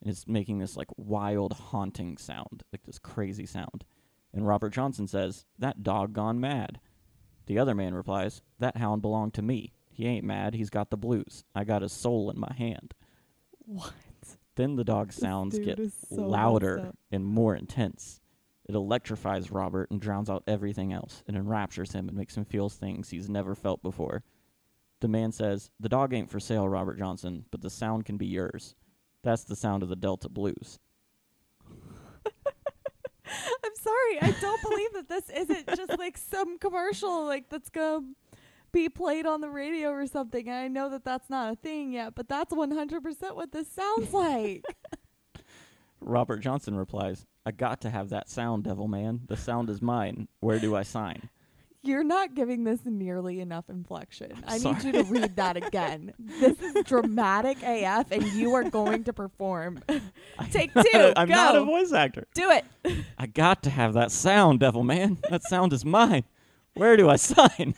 And 0.01 0.11
it's 0.11 0.27
making 0.27 0.59
this 0.59 0.77
like 0.77 0.89
wild, 0.97 1.53
haunting 1.53 2.17
sound, 2.19 2.63
like 2.73 2.83
this 2.85 2.99
crazy 2.99 3.47
sound. 3.47 3.85
And 4.33 4.47
Robert 4.47 4.71
Johnson 4.71 5.07
says, 5.07 5.45
That 5.59 5.83
dog 5.83 6.13
gone 6.13 6.41
mad. 6.41 6.81
The 7.47 7.59
other 7.59 7.75
man 7.75 7.95
replies, 7.95 8.43
That 8.59 8.77
hound 8.77 9.03
belonged 9.03 9.35
to 9.35 9.43
me. 9.43 9.73
He 9.99 10.07
ain't 10.07 10.25
mad, 10.25 10.55
he's 10.55 10.71
got 10.71 10.91
the 10.91 10.97
blues. 10.97 11.43
I 11.57 11.65
got 11.65 11.83
his 11.83 11.91
soul 11.91 12.31
in 12.31 12.39
my 12.39 12.55
hand. 12.57 12.95
What? 13.67 13.93
Then 14.55 14.77
the 14.77 14.85
dog 14.85 15.13
sounds 15.13 15.59
get 15.59 15.81
so 16.09 16.23
louder 16.23 16.93
and 17.11 17.25
more 17.25 17.57
intense. 17.57 18.21
It 18.69 18.77
electrifies 18.77 19.51
Robert 19.51 19.91
and 19.91 20.01
drowns 20.01 20.31
out 20.31 20.45
everything 20.47 20.93
else. 20.93 21.25
It 21.27 21.35
enraptures 21.35 21.91
him 21.91 22.07
and 22.07 22.17
makes 22.17 22.37
him 22.37 22.45
feel 22.45 22.69
things 22.69 23.11
he's 23.11 23.29
never 23.29 23.57
felt 23.57 23.83
before. 23.83 24.23
The 25.01 25.09
man 25.09 25.33
says, 25.33 25.69
The 25.81 25.89
dog 25.89 26.15
ain't 26.15 26.31
for 26.31 26.39
sale, 26.39 26.69
Robert 26.69 26.97
Johnson, 26.97 27.47
but 27.51 27.61
the 27.61 27.69
sound 27.69 28.05
can 28.05 28.19
be 28.19 28.27
yours. 28.27 28.77
That's 29.25 29.43
the 29.43 29.57
sound 29.57 29.83
of 29.83 29.89
the 29.89 29.97
Delta 29.97 30.29
Blues. 30.29 30.79
I'm 31.67 31.73
sorry. 33.81 34.23
I 34.23 34.33
don't 34.41 34.63
believe 34.63 34.93
that 34.93 35.09
this 35.09 35.29
isn't 35.29 35.67
just 35.75 35.99
like 35.99 36.17
some 36.17 36.57
commercial 36.61 37.27
like 37.27 37.49
that's 37.49 37.69
gonna 37.69 38.05
be 38.73 38.89
played 38.89 39.27
on 39.27 39.41
the 39.41 39.51
radio 39.51 39.91
or 39.91 40.07
something. 40.07 40.49
I 40.49 40.69
know 40.69 40.89
that 40.91 41.05
that's 41.05 41.31
not 41.31 41.53
a 41.53 41.57
thing 41.57 41.93
yet, 41.93 42.15
but 42.15 42.29
that's 42.29 42.53
100% 42.53 43.37
what 43.37 43.53
this 43.53 43.69
sounds 43.69 44.13
like. 44.13 44.65
Robert 46.01 46.39
Johnson 46.39 46.77
replies, 46.77 47.27
I 47.45 47.51
got 47.51 47.81
to 47.83 47.91
have 47.91 48.11
that 48.11 48.29
sound, 48.29 48.65
devil 48.65 48.89
man. 48.89 49.23
The 49.27 49.37
sound 49.37 49.71
is 49.71 49.83
mine. 49.83 50.29
Where 50.41 50.59
do 50.59 50.77
I 50.77 50.83
sign? 50.83 51.29
You're 51.83 52.05
not 52.05 52.35
giving 52.35 52.65
this 52.65 52.81
nearly 52.85 53.41
enough 53.41 53.71
inflection. 53.71 54.33
I 54.47 54.55
need 54.55 54.63
sorry. 54.63 54.85
you 54.85 54.93
to 54.93 55.03
read 55.05 55.37
that 55.37 55.57
again. 55.67 56.13
This 56.19 56.61
is 56.61 56.85
dramatic 56.85 57.59
AF, 57.63 58.11
and 58.11 58.25
you 58.33 58.55
are 58.55 58.65
going 58.65 59.05
to 59.05 59.13
perform. 59.13 59.81
Take 60.51 60.75
two. 60.75 61.13
I'm 61.17 61.29
go. 61.29 61.35
not 61.35 61.57
a 61.57 61.65
voice 61.65 61.93
actor. 61.93 62.27
Do 62.35 62.51
it. 62.51 62.65
I 63.17 63.27
got 63.27 63.63
to 63.63 63.71
have 63.71 63.95
that 63.95 64.11
sound, 64.11 64.61
devil 64.61 64.83
man. 64.83 65.19
That 65.31 65.43
sound 65.45 65.73
is 65.73 65.85
mine. 65.85 66.25
Where 66.75 66.97
do 66.97 67.09
I 67.09 67.17
sign? 67.17 67.75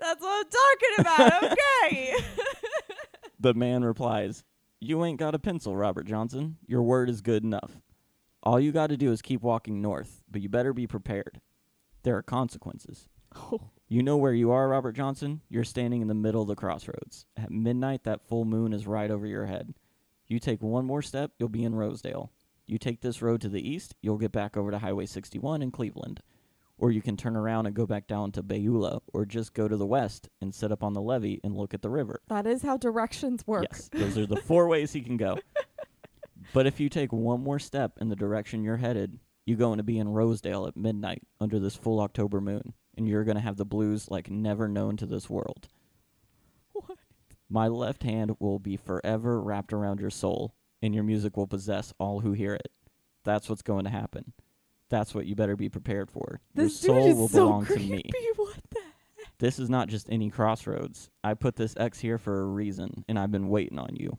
That's 0.00 0.20
what 0.20 0.46
I'm 0.46 0.50
talking 0.50 0.94
about. 0.98 1.52
Okay. 1.52 2.14
The 3.40 3.54
man 3.54 3.82
replies, 3.82 4.44
You 4.80 5.04
ain't 5.04 5.18
got 5.18 5.34
a 5.34 5.38
pencil, 5.40 5.76
Robert 5.76 6.06
Johnson. 6.06 6.58
Your 6.68 6.82
word 6.82 7.10
is 7.10 7.20
good 7.22 7.42
enough. 7.42 7.76
All 8.44 8.60
you 8.60 8.70
got 8.70 8.90
to 8.90 8.96
do 8.96 9.10
is 9.10 9.20
keep 9.20 9.42
walking 9.42 9.82
north, 9.82 10.22
but 10.30 10.40
you 10.42 10.48
better 10.48 10.72
be 10.72 10.86
prepared. 10.86 11.40
There 12.04 12.16
are 12.16 12.22
consequences. 12.22 13.08
You 13.88 14.02
know 14.02 14.16
where 14.16 14.32
you 14.32 14.50
are, 14.52 14.70
Robert 14.70 14.92
Johnson? 14.92 15.42
You're 15.50 15.64
standing 15.64 16.00
in 16.00 16.08
the 16.08 16.14
middle 16.14 16.40
of 16.40 16.48
the 16.48 16.54
crossroads. 16.54 17.26
At 17.36 17.50
midnight, 17.50 18.04
that 18.04 18.26
full 18.26 18.46
moon 18.46 18.72
is 18.72 18.86
right 18.86 19.10
over 19.10 19.26
your 19.26 19.44
head. 19.44 19.74
You 20.26 20.38
take 20.38 20.62
one 20.62 20.86
more 20.86 21.02
step, 21.02 21.32
you'll 21.38 21.50
be 21.50 21.62
in 21.62 21.74
Rosedale. 21.74 22.32
You 22.66 22.78
take 22.78 23.02
this 23.02 23.20
road 23.20 23.42
to 23.42 23.50
the 23.50 23.60
east, 23.60 23.94
you'll 24.00 24.16
get 24.16 24.32
back 24.32 24.56
over 24.56 24.70
to 24.70 24.78
Highway 24.78 25.04
61 25.04 25.60
in 25.60 25.70
Cleveland. 25.70 26.22
Or 26.78 26.90
you 26.90 27.00
can 27.02 27.16
turn 27.16 27.36
around 27.36 27.66
and 27.66 27.76
go 27.76 27.86
back 27.86 28.06
down 28.08 28.32
to 28.32 28.42
Beulah, 28.42 29.00
or 29.12 29.24
just 29.24 29.54
go 29.54 29.68
to 29.68 29.76
the 29.76 29.86
west 29.86 30.28
and 30.40 30.54
sit 30.54 30.72
up 30.72 30.82
on 30.82 30.94
the 30.94 31.00
levee 31.02 31.40
and 31.44 31.56
look 31.56 31.74
at 31.74 31.82
the 31.82 31.90
river. 31.90 32.20
that 32.28 32.46
is 32.46 32.62
how 32.62 32.76
directions 32.76 33.46
work. 33.46 33.66
Yes, 33.70 33.88
those 33.92 34.18
are 34.18 34.26
the 34.26 34.36
four 34.36 34.66
ways 34.68 34.92
he 34.92 35.00
can 35.02 35.16
go. 35.16 35.38
But 36.52 36.66
if 36.66 36.80
you 36.80 36.88
take 36.90 37.12
one 37.12 37.42
more 37.42 37.58
step 37.58 37.92
in 38.00 38.08
the 38.08 38.16
direction 38.16 38.62
you're 38.62 38.76
headed, 38.76 39.18
you're 39.46 39.56
going 39.56 39.78
to 39.78 39.82
be 39.84 39.98
in 39.98 40.08
Rosedale 40.08 40.66
at 40.66 40.76
midnight 40.76 41.22
under 41.40 41.58
this 41.58 41.76
full 41.76 42.00
October 42.00 42.40
moon, 42.42 42.74
and 42.96 43.08
you're 43.08 43.24
going 43.24 43.36
to 43.36 43.42
have 43.42 43.56
the 43.56 43.64
blues 43.64 44.10
like 44.10 44.28
never 44.28 44.68
known 44.68 44.96
to 44.98 45.06
this 45.06 45.30
world. 45.30 45.68
What? 46.72 46.98
My 47.48 47.68
left 47.68 48.02
hand 48.02 48.36
will 48.38 48.58
be 48.58 48.76
forever 48.76 49.40
wrapped 49.40 49.72
around 49.72 50.00
your 50.00 50.10
soul, 50.10 50.54
and 50.82 50.94
your 50.94 51.04
music 51.04 51.36
will 51.36 51.46
possess 51.46 51.94
all 51.98 52.20
who 52.20 52.32
hear 52.32 52.54
it. 52.54 52.70
That's 53.24 53.48
what's 53.48 53.62
going 53.62 53.84
to 53.84 53.90
happen. 53.90 54.32
That's 54.92 55.14
what 55.14 55.24
you 55.24 55.34
better 55.34 55.56
be 55.56 55.70
prepared 55.70 56.10
for. 56.10 56.38
This 56.54 56.84
your 56.84 57.00
soul 57.00 57.16
will 57.16 57.28
so 57.28 57.46
belong 57.46 57.64
creepy. 57.64 57.86
to 57.86 57.92
me. 57.96 58.02
What 58.36 58.56
the? 58.70 58.80
This 59.38 59.58
is 59.58 59.70
not 59.70 59.88
just 59.88 60.06
any 60.10 60.28
crossroads. 60.28 61.08
I 61.24 61.32
put 61.32 61.56
this 61.56 61.74
X 61.78 61.98
here 61.98 62.18
for 62.18 62.42
a 62.42 62.44
reason, 62.44 63.02
and 63.08 63.18
I've 63.18 63.30
been 63.30 63.48
waiting 63.48 63.78
on 63.78 63.96
you. 63.96 64.18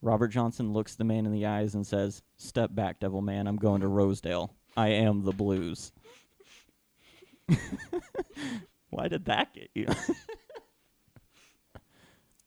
Robert 0.00 0.28
Johnson 0.28 0.72
looks 0.72 0.94
the 0.94 1.02
man 1.02 1.26
in 1.26 1.32
the 1.32 1.46
eyes 1.46 1.74
and 1.74 1.84
says, 1.84 2.22
Step 2.36 2.72
back, 2.72 3.00
devil 3.00 3.22
man. 3.22 3.48
I'm 3.48 3.56
going 3.56 3.80
to 3.80 3.88
Rosedale. 3.88 4.54
I 4.76 4.90
am 4.90 5.24
the 5.24 5.32
blues. 5.32 5.90
Why 8.90 9.08
did 9.08 9.24
that 9.24 9.52
get 9.52 9.70
you? 9.74 9.86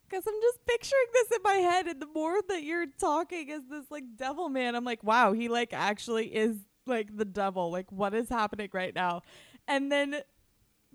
Because 0.07 0.23
I'm 0.27 0.41
just 0.41 0.65
picturing 0.67 1.07
this 1.13 1.35
in 1.35 1.43
my 1.43 1.55
head, 1.55 1.87
and 1.87 1.99
the 1.99 2.05
more 2.05 2.39
that 2.49 2.61
you're 2.61 2.85
talking 2.85 3.51
as 3.51 3.63
this 3.69 3.89
like 3.89 4.03
devil 4.15 4.49
man, 4.49 4.75
I'm 4.75 4.85
like, 4.85 5.03
wow, 5.03 5.33
he 5.33 5.49
like 5.49 5.73
actually 5.73 6.27
is 6.27 6.55
like 6.87 7.15
the 7.15 7.25
devil. 7.25 7.71
Like, 7.71 7.91
what 7.91 8.13
is 8.13 8.29
happening 8.29 8.69
right 8.73 8.93
now? 8.93 9.21
And 9.67 9.91
then 9.91 10.21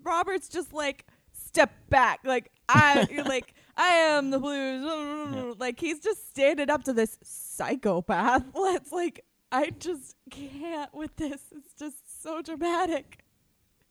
Robert's 0.03 0.49
just 0.49 0.73
like, 0.73 1.05
step 1.33 1.71
back, 1.89 2.19
like 2.23 2.51
I 2.69 3.07
you're 3.09 3.23
like 3.25 3.53
I 3.75 3.87
am 3.87 4.31
the 4.31 4.39
blues. 4.39 5.55
Like 5.59 5.79
he's 5.79 5.99
just 5.99 6.29
standing 6.29 6.69
up 6.69 6.83
to 6.85 6.93
this 6.93 7.17
psychopath. 7.23 8.43
Let's 8.53 8.91
like 8.91 9.25
I 9.51 9.71
just 9.71 10.15
can't 10.29 10.93
with 10.93 11.15
this. 11.17 11.41
It's 11.51 11.73
just 11.77 12.23
so 12.23 12.41
dramatic. 12.41 13.25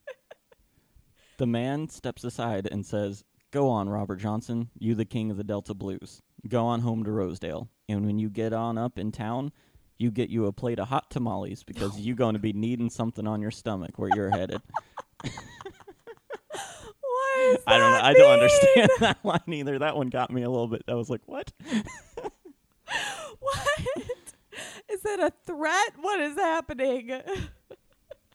the 1.37 1.45
man 1.45 1.87
steps 1.89 2.23
aside 2.23 2.67
and 2.71 2.85
says, 2.85 3.23
Go 3.51 3.69
on, 3.69 3.89
Robert 3.89 4.17
Johnson, 4.17 4.69
you 4.79 4.95
the 4.95 5.05
king 5.05 5.29
of 5.29 5.37
the 5.37 5.43
Delta 5.43 5.73
Blues. 5.73 6.21
Go 6.47 6.65
on 6.65 6.79
home 6.79 7.03
to 7.03 7.11
Rosedale. 7.11 7.69
And 7.89 8.05
when 8.05 8.17
you 8.17 8.29
get 8.29 8.53
on 8.53 8.77
up 8.77 8.97
in 8.97 9.11
town, 9.11 9.51
you 10.01 10.11
get 10.11 10.29
you 10.29 10.47
a 10.47 10.51
plate 10.51 10.79
of 10.79 10.87
hot 10.87 11.09
tamales 11.09 11.63
because 11.63 11.99
you 11.99 12.15
going 12.15 12.33
to 12.33 12.39
be 12.39 12.53
needing 12.53 12.89
something 12.89 13.27
on 13.27 13.41
your 13.41 13.51
stomach 13.51 13.91
where 13.97 14.09
you're 14.15 14.31
headed. 14.31 14.61
What 17.01 17.61
I 17.67 17.77
don't 17.77 17.91
that 17.91 18.03
I 18.03 18.13
don't 18.13 18.31
understand 18.31 18.89
that 18.99 19.17
line 19.23 19.41
either. 19.47 19.79
That 19.79 19.95
one 19.95 20.09
got 20.09 20.31
me 20.31 20.43
a 20.43 20.49
little 20.49 20.67
bit. 20.67 20.83
I 20.87 20.95
was 20.95 21.09
like, 21.09 21.21
what? 21.25 21.51
What? 23.39 23.69
Is 24.91 25.01
that 25.01 25.19
a 25.19 25.31
threat? 25.45 25.93
What 25.99 26.19
is 26.19 26.35
happening? 26.35 27.21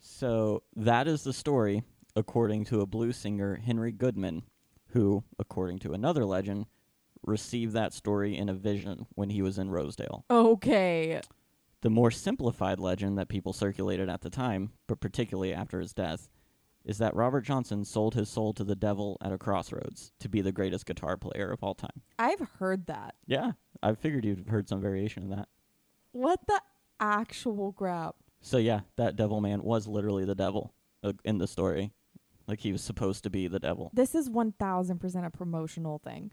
So 0.00 0.62
that 0.74 1.06
is 1.06 1.22
the 1.22 1.32
story, 1.32 1.84
according 2.16 2.64
to 2.66 2.80
a 2.80 2.86
blues 2.86 3.16
singer, 3.16 3.60
Henry 3.64 3.92
Goodman, 3.92 4.42
who, 4.88 5.22
according 5.38 5.78
to 5.80 5.92
another 5.92 6.24
legend, 6.24 6.66
received 7.22 7.74
that 7.74 7.92
story 7.92 8.36
in 8.36 8.48
a 8.48 8.54
vision 8.54 9.06
when 9.14 9.30
he 9.30 9.42
was 9.42 9.58
in 9.58 9.70
Rosedale. 9.70 10.24
Okay. 10.30 11.20
The 11.86 11.90
more 11.90 12.10
simplified 12.10 12.80
legend 12.80 13.16
that 13.16 13.28
people 13.28 13.52
circulated 13.52 14.08
at 14.08 14.22
the 14.22 14.28
time, 14.28 14.72
but 14.88 14.98
particularly 14.98 15.54
after 15.54 15.78
his 15.78 15.92
death, 15.92 16.28
is 16.84 16.98
that 16.98 17.14
Robert 17.14 17.42
Johnson 17.42 17.84
sold 17.84 18.14
his 18.14 18.28
soul 18.28 18.52
to 18.54 18.64
the 18.64 18.74
devil 18.74 19.18
at 19.20 19.30
a 19.30 19.38
crossroads 19.38 20.10
to 20.18 20.28
be 20.28 20.40
the 20.40 20.50
greatest 20.50 20.84
guitar 20.84 21.16
player 21.16 21.48
of 21.52 21.62
all 21.62 21.74
time. 21.74 22.02
I've 22.18 22.40
heard 22.58 22.86
that. 22.86 23.14
Yeah, 23.28 23.52
I 23.84 23.94
figured 23.94 24.24
you'd 24.24 24.48
heard 24.48 24.68
some 24.68 24.80
variation 24.80 25.22
of 25.22 25.28
that. 25.28 25.46
What 26.10 26.40
the 26.48 26.60
actual 26.98 27.70
crap? 27.72 28.16
So 28.40 28.58
yeah, 28.58 28.80
that 28.96 29.14
devil 29.14 29.40
man 29.40 29.62
was 29.62 29.86
literally 29.86 30.24
the 30.24 30.34
devil 30.34 30.74
uh, 31.04 31.12
in 31.24 31.38
the 31.38 31.46
story. 31.46 31.92
Like 32.48 32.58
he 32.58 32.72
was 32.72 32.82
supposed 32.82 33.22
to 33.22 33.30
be 33.30 33.46
the 33.46 33.60
devil. 33.60 33.92
This 33.94 34.16
is 34.16 34.28
1000% 34.28 35.24
a 35.24 35.30
promotional 35.30 36.00
thing. 36.00 36.32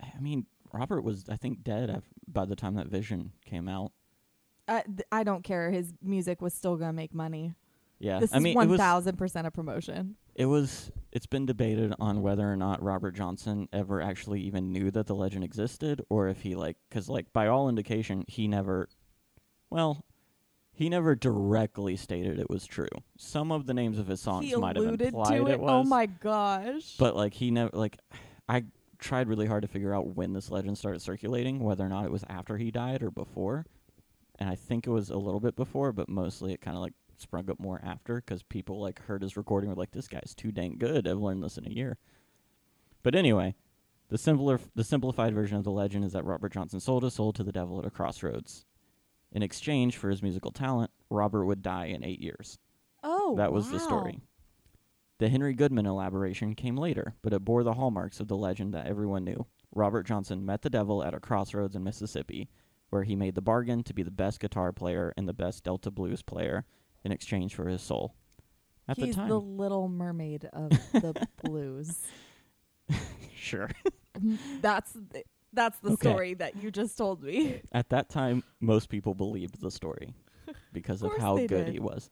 I 0.00 0.20
mean, 0.20 0.46
Robert 0.72 1.02
was 1.02 1.28
I 1.28 1.34
think 1.34 1.64
dead 1.64 1.90
af- 1.90 2.04
by 2.28 2.44
the 2.44 2.54
time 2.54 2.76
that 2.76 2.86
vision 2.86 3.32
came 3.44 3.66
out. 3.66 3.90
Uh, 4.68 4.82
th- 4.82 5.06
I 5.12 5.22
don't 5.24 5.44
care. 5.44 5.70
His 5.70 5.92
music 6.02 6.42
was 6.42 6.52
still 6.54 6.76
going 6.76 6.88
to 6.88 6.92
make 6.96 7.14
money. 7.14 7.54
Yeah, 7.98 8.18
This 8.20 8.32
I 8.34 8.38
is 8.38 8.42
mean, 8.42 8.56
1000% 8.56 9.46
a 9.46 9.50
promotion. 9.50 10.16
it 10.34 10.44
was 10.46 10.90
it's 11.12 11.24
been 11.24 11.46
debated 11.46 11.94
on 11.98 12.20
whether 12.20 12.50
or 12.50 12.56
not 12.56 12.82
Robert 12.82 13.12
Johnson 13.12 13.68
ever 13.72 14.02
actually 14.02 14.40
even 14.42 14.70
knew 14.70 14.90
that 14.90 15.06
the 15.06 15.14
legend 15.14 15.44
existed, 15.44 16.02
or 16.10 16.28
if 16.28 16.42
he 16.42 16.54
like 16.56 16.76
because 16.90 17.08
like 17.08 17.32
by 17.32 17.46
all 17.46 17.70
indication 17.70 18.22
he 18.28 18.48
never, 18.48 18.90
well, 19.70 20.04
he 20.72 20.90
never 20.90 21.14
directly 21.14 21.96
stated 21.96 22.38
it 22.38 22.50
was 22.50 22.66
true. 22.66 22.88
Some 23.16 23.50
of 23.50 23.64
the 23.64 23.72
names 23.72 23.98
of 23.98 24.08
his 24.08 24.20
songs 24.20 24.44
he 24.44 24.54
might 24.56 24.76
have 24.76 24.84
implied 25.00 25.38
to 25.38 25.46
it. 25.46 25.52
it 25.52 25.60
was. 25.60 25.70
Oh 25.70 25.88
my 25.88 26.04
gosh. 26.04 26.96
But 26.98 27.16
like 27.16 27.32
he 27.32 27.50
never 27.50 27.70
like 27.72 27.96
I 28.46 28.64
tried 28.98 29.28
really 29.28 29.46
hard 29.46 29.62
to 29.62 29.68
figure 29.68 29.94
out 29.94 30.16
when 30.16 30.34
this 30.34 30.50
legend 30.50 30.76
started 30.76 31.00
circulating, 31.00 31.60
whether 31.60 31.84
or 31.86 31.88
not 31.88 32.04
it 32.04 32.10
was 32.10 32.24
after 32.28 32.58
he 32.58 32.70
died 32.70 33.02
or 33.02 33.10
before. 33.10 33.64
And 34.38 34.50
I 34.50 34.54
think 34.54 34.86
it 34.86 34.90
was 34.90 35.10
a 35.10 35.16
little 35.16 35.40
bit 35.40 35.56
before, 35.56 35.92
but 35.92 36.08
mostly 36.08 36.52
it 36.52 36.60
kind 36.60 36.76
of 36.76 36.82
like 36.82 36.92
sprung 37.16 37.48
up 37.50 37.58
more 37.58 37.80
after 37.82 38.16
because 38.16 38.42
people 38.42 38.80
like 38.80 39.00
heard 39.00 39.22
his 39.22 39.36
recording 39.36 39.70
were 39.70 39.76
like, 39.76 39.92
"This 39.92 40.08
guy's 40.08 40.34
too 40.34 40.52
dang 40.52 40.76
good. 40.78 41.08
I've 41.08 41.18
learned 41.18 41.42
this 41.42 41.56
in 41.58 41.66
a 41.66 41.70
year." 41.70 41.96
But 43.02 43.14
anyway, 43.14 43.54
the 44.08 44.18
simpler, 44.18 44.60
the 44.74 44.84
simplified 44.84 45.34
version 45.34 45.56
of 45.56 45.64
the 45.64 45.70
legend 45.70 46.04
is 46.04 46.12
that 46.12 46.24
Robert 46.24 46.52
Johnson 46.52 46.80
sold 46.80 47.02
his 47.02 47.14
soul 47.14 47.32
to 47.32 47.42
the 47.42 47.52
devil 47.52 47.78
at 47.78 47.86
a 47.86 47.90
crossroads. 47.90 48.66
In 49.32 49.42
exchange 49.42 49.96
for 49.96 50.10
his 50.10 50.22
musical 50.22 50.50
talent, 50.52 50.90
Robert 51.10 51.44
would 51.46 51.62
die 51.62 51.86
in 51.86 52.04
eight 52.04 52.20
years. 52.20 52.58
oh, 53.02 53.34
That 53.36 53.52
was 53.52 53.70
the 53.70 53.80
story. 53.80 54.20
The 55.18 55.28
Henry 55.28 55.54
Goodman 55.54 55.86
elaboration 55.86 56.54
came 56.54 56.76
later, 56.76 57.14
but 57.22 57.32
it 57.32 57.44
bore 57.44 57.62
the 57.62 57.74
hallmarks 57.74 58.20
of 58.20 58.28
the 58.28 58.36
legend 58.36 58.74
that 58.74 58.86
everyone 58.86 59.24
knew. 59.24 59.46
Robert 59.74 60.04
Johnson 60.04 60.44
met 60.44 60.62
the 60.62 60.70
devil 60.70 61.02
at 61.02 61.14
a 61.14 61.20
crossroads 61.20 61.74
in 61.74 61.82
Mississippi, 61.82 62.48
where 62.90 63.02
he 63.04 63.16
made 63.16 63.34
the 63.34 63.42
bargain 63.42 63.82
to 63.84 63.94
be 63.94 64.02
the 64.02 64.10
best 64.10 64.40
guitar 64.40 64.72
player 64.72 65.12
and 65.16 65.28
the 65.28 65.32
best 65.34 65.64
Delta 65.64 65.90
blues 65.90 66.22
player 66.22 66.64
in 67.04 67.12
exchange 67.12 67.54
for 67.54 67.68
his 67.68 67.82
soul. 67.82 68.14
At 68.88 68.96
He's 68.96 69.08
the 69.08 69.14
time, 69.14 69.28
the 69.28 69.40
little 69.40 69.88
mermaid 69.88 70.48
of 70.52 70.70
the 70.92 71.26
blues. 71.44 71.98
sure. 73.34 73.70
That's 74.60 74.92
th- 75.12 75.26
that's 75.52 75.78
the 75.80 75.90
Okay. 75.92 76.10
story 76.10 76.34
that 76.34 76.62
you 76.62 76.70
just 76.70 76.96
told 76.98 77.22
me. 77.22 77.60
At 77.72 77.88
that 77.90 78.08
time, 78.10 78.42
most 78.60 78.88
people 78.90 79.14
believed 79.14 79.60
the 79.60 79.70
story 79.70 80.12
because 80.72 81.02
Of 81.02 81.12
of, 81.12 81.18
how 81.18 81.36
good 81.36 81.48
did. 81.48 81.68
he 81.68 81.78
was. 81.80 82.10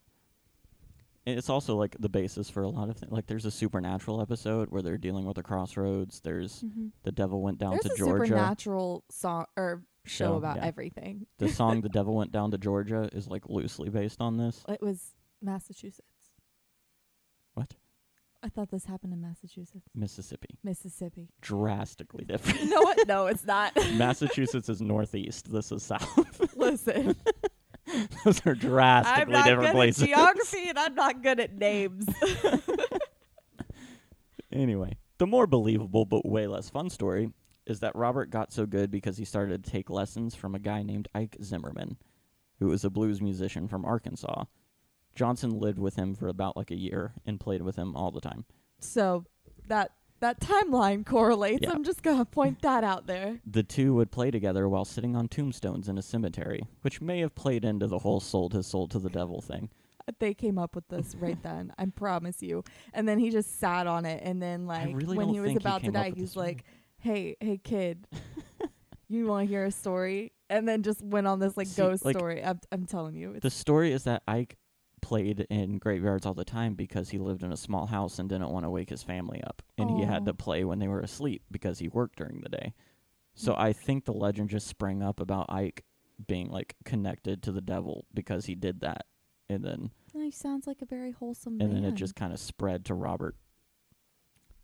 And 1.27 1.37
it's 1.37 1.49
also 1.49 1.75
like 1.75 1.95
the 1.99 2.09
basis 2.09 2.49
for 2.49 2.63
a 2.63 2.69
lot 2.69 2.89
of 2.89 2.97
things. 2.97 3.11
Like 3.11 3.25
there's 3.27 3.45
a 3.45 3.51
supernatural 3.51 4.21
episode 4.21 4.69
where 4.69 4.81
they're 4.81 4.97
dealing 4.97 5.25
with 5.25 5.37
a 5.37 5.43
crossroads. 5.43 6.19
There's 6.21 6.61
mm-hmm. 6.63 6.87
the 7.03 7.11
devil 7.11 7.41
went 7.41 7.57
down 7.59 7.71
There's 7.71 7.83
to 7.85 7.93
a 7.93 7.97
Georgia. 7.97 8.25
supernatural 8.27 9.03
song 9.09 9.45
or 9.57 9.83
show, 10.05 10.25
Show, 10.25 10.35
about 10.35 10.57
yeah. 10.57 10.65
everything. 10.65 11.25
the 11.39 11.49
song 11.49 11.81
"The 11.81 11.89
Devil 11.97 12.15
Went 12.15 12.31
Down 12.31 12.51
to 12.51 12.57
Georgia" 12.57 13.09
is 13.13 13.27
like 13.27 13.49
loosely 13.49 13.89
based 13.89 14.21
on 14.21 14.37
this. 14.37 14.63
It 14.69 14.81
was 14.81 15.13
Massachusetts. 15.41 16.03
What? 17.53 17.73
I 18.43 18.49
thought 18.49 18.69
this 18.69 18.85
happened 18.85 19.11
in 19.13 19.21
Massachusetts, 19.21 19.87
Mississippi, 19.95 20.59
Mississippi. 20.63 21.29
drastically 21.41 22.25
different. 22.25 22.61
You 22.61 22.69
know 22.69 22.81
what? 22.81 23.07
No, 23.07 23.25
it's 23.25 23.43
not. 23.45 23.73
Massachusetts 23.93 24.69
is 24.69 24.81
northeast. 24.81 25.51
This 25.51 25.71
is 25.71 25.81
south. 25.81 26.53
Listen, 26.55 27.15
Those 28.23 28.45
are 28.45 28.51
I'm 28.51 28.57
drastically 28.59 29.33
not 29.33 29.45
different 29.45 29.69
good 29.69 29.73
places. 29.75 30.03
at 30.03 30.09
geography 30.09 30.69
and 30.69 30.77
I'm 30.77 30.93
not 30.93 31.23
good 31.23 31.39
at 31.39 31.53
names. 31.55 32.05
Anyway, 34.51 34.95
the 35.17 35.27
more 35.27 35.47
believable 35.47 36.05
but 36.05 36.25
way 36.25 36.47
less 36.47 36.69
fun 36.69 36.89
story 36.89 37.31
is 37.65 37.79
that 37.79 37.95
Robert 37.95 38.29
got 38.29 38.51
so 38.53 38.65
good 38.65 38.91
because 38.91 39.17
he 39.17 39.25
started 39.25 39.63
to 39.63 39.71
take 39.71 39.89
lessons 39.89 40.35
from 40.35 40.55
a 40.55 40.59
guy 40.59 40.83
named 40.83 41.07
Ike 41.15 41.37
Zimmerman, 41.43 41.97
who 42.59 42.67
was 42.67 42.83
a 42.85 42.89
blues 42.89 43.21
musician 43.21 43.67
from 43.67 43.85
Arkansas. 43.85 44.45
Johnson 45.15 45.59
lived 45.59 45.79
with 45.79 45.95
him 45.95 46.13
for 46.13 46.27
about 46.27 46.57
like 46.57 46.71
a 46.71 46.75
year 46.75 47.13
and 47.25 47.39
played 47.39 47.61
with 47.61 47.75
him 47.75 47.95
all 47.95 48.11
the 48.11 48.21
time. 48.21 48.45
so 48.79 49.25
that 49.67 49.91
that 50.21 50.39
timeline 50.39 51.05
correlates. 51.05 51.63
Yeah. 51.63 51.71
I'm 51.71 51.83
just 51.83 52.01
gonna 52.01 52.23
point 52.25 52.61
that 52.61 52.83
out 52.83 53.05
there. 53.07 53.39
The 53.45 53.63
two 53.63 53.93
would 53.95 54.11
play 54.11 54.31
together 54.31 54.67
while 54.69 54.85
sitting 54.85 55.15
on 55.15 55.27
tombstones 55.27 55.89
in 55.89 55.97
a 55.97 56.01
cemetery, 56.01 56.61
which 56.81 57.01
may 57.01 57.19
have 57.19 57.35
played 57.35 57.65
into 57.65 57.87
the 57.87 57.99
whole 57.99 58.19
sold 58.19 58.53
his 58.53 58.65
soul 58.67 58.87
to 58.89 58.99
the 58.99 59.09
devil 59.09 59.41
thing. 59.41 59.69
Uh, 60.07 60.13
they 60.19 60.33
came 60.33 60.57
up 60.57 60.73
with 60.75 60.87
this 60.87 61.15
right 61.15 61.41
then. 61.43 61.73
I 61.77 61.85
promise 61.87 62.41
you. 62.41 62.63
And 62.93 63.07
then 63.07 63.19
he 63.19 63.29
just 63.29 63.59
sat 63.59 63.87
on 63.87 64.05
it. 64.05 64.21
And 64.23 64.41
then 64.41 64.67
like 64.67 64.95
really 64.95 65.17
when 65.17 65.29
he 65.29 65.39
was 65.39 65.49
think 65.49 65.61
he 65.61 65.67
about 65.67 65.83
to 65.83 65.91
die, 65.91 66.13
he's 66.15 66.35
like. 66.35 66.63
"Hey, 67.05 67.37
hey, 67.39 67.59
kid, 67.63 68.07
you 69.07 69.27
want 69.27 69.47
to 69.47 69.49
hear 69.49 69.65
a 69.65 69.71
story?" 69.71 70.33
And 70.49 70.67
then 70.67 70.83
just 70.83 71.01
went 71.01 71.27
on 71.27 71.39
this 71.39 71.55
like 71.55 71.67
See, 71.67 71.81
ghost 71.81 72.05
like, 72.05 72.17
story. 72.17 72.43
I'm, 72.43 72.59
I'm 72.71 72.85
telling 72.85 73.15
you, 73.15 73.39
The 73.39 73.49
story 73.49 73.91
is 73.93 74.03
that 74.03 74.23
Ike 74.27 74.57
played 75.01 75.45
in 75.51 75.77
graveyards 75.77 76.25
all 76.25 76.33
the 76.33 76.43
time 76.43 76.73
because 76.73 77.09
he 77.09 77.19
lived 77.19 77.43
in 77.43 77.51
a 77.51 77.57
small 77.57 77.85
house 77.85 78.17
and 78.17 78.27
didn't 78.27 78.49
want 78.49 78.65
to 78.65 78.71
wake 78.71 78.89
his 78.89 79.03
family 79.03 79.39
up. 79.43 79.61
And 79.77 79.91
he 79.91 80.03
had 80.03 80.25
to 80.25 80.33
play 80.33 80.63
when 80.63 80.79
they 80.79 80.87
were 80.87 80.99
asleep 80.99 81.43
because 81.51 81.77
he 81.77 81.87
worked 81.87 82.17
during 82.17 82.41
the 82.41 82.49
day. 82.49 82.73
So 83.35 83.53
mm. 83.53 83.59
I 83.59 83.71
think 83.71 84.05
the 84.05 84.13
legend 84.13 84.49
just 84.49 84.65
sprang 84.65 85.03
up 85.03 85.19
about 85.19 85.45
Ike 85.47 85.83
being 86.27 86.49
like 86.49 86.75
connected 86.85 87.43
to 87.43 87.51
the 87.51 87.61
devil 87.61 88.05
because 88.15 88.45
he 88.47 88.55
did 88.55 88.81
that. 88.81 89.05
And 89.47 89.63
then 89.63 89.91
he 90.11 90.31
sounds 90.31 90.65
like 90.65 90.81
a 90.81 90.85
very 90.85 91.11
wholesome 91.11 91.61
and 91.61 91.71
then 91.75 91.83
it 91.83 91.93
just 91.93 92.15
kind 92.15 92.33
of 92.33 92.39
spread 92.39 92.85
to 92.85 92.95
Robert. 92.95 93.35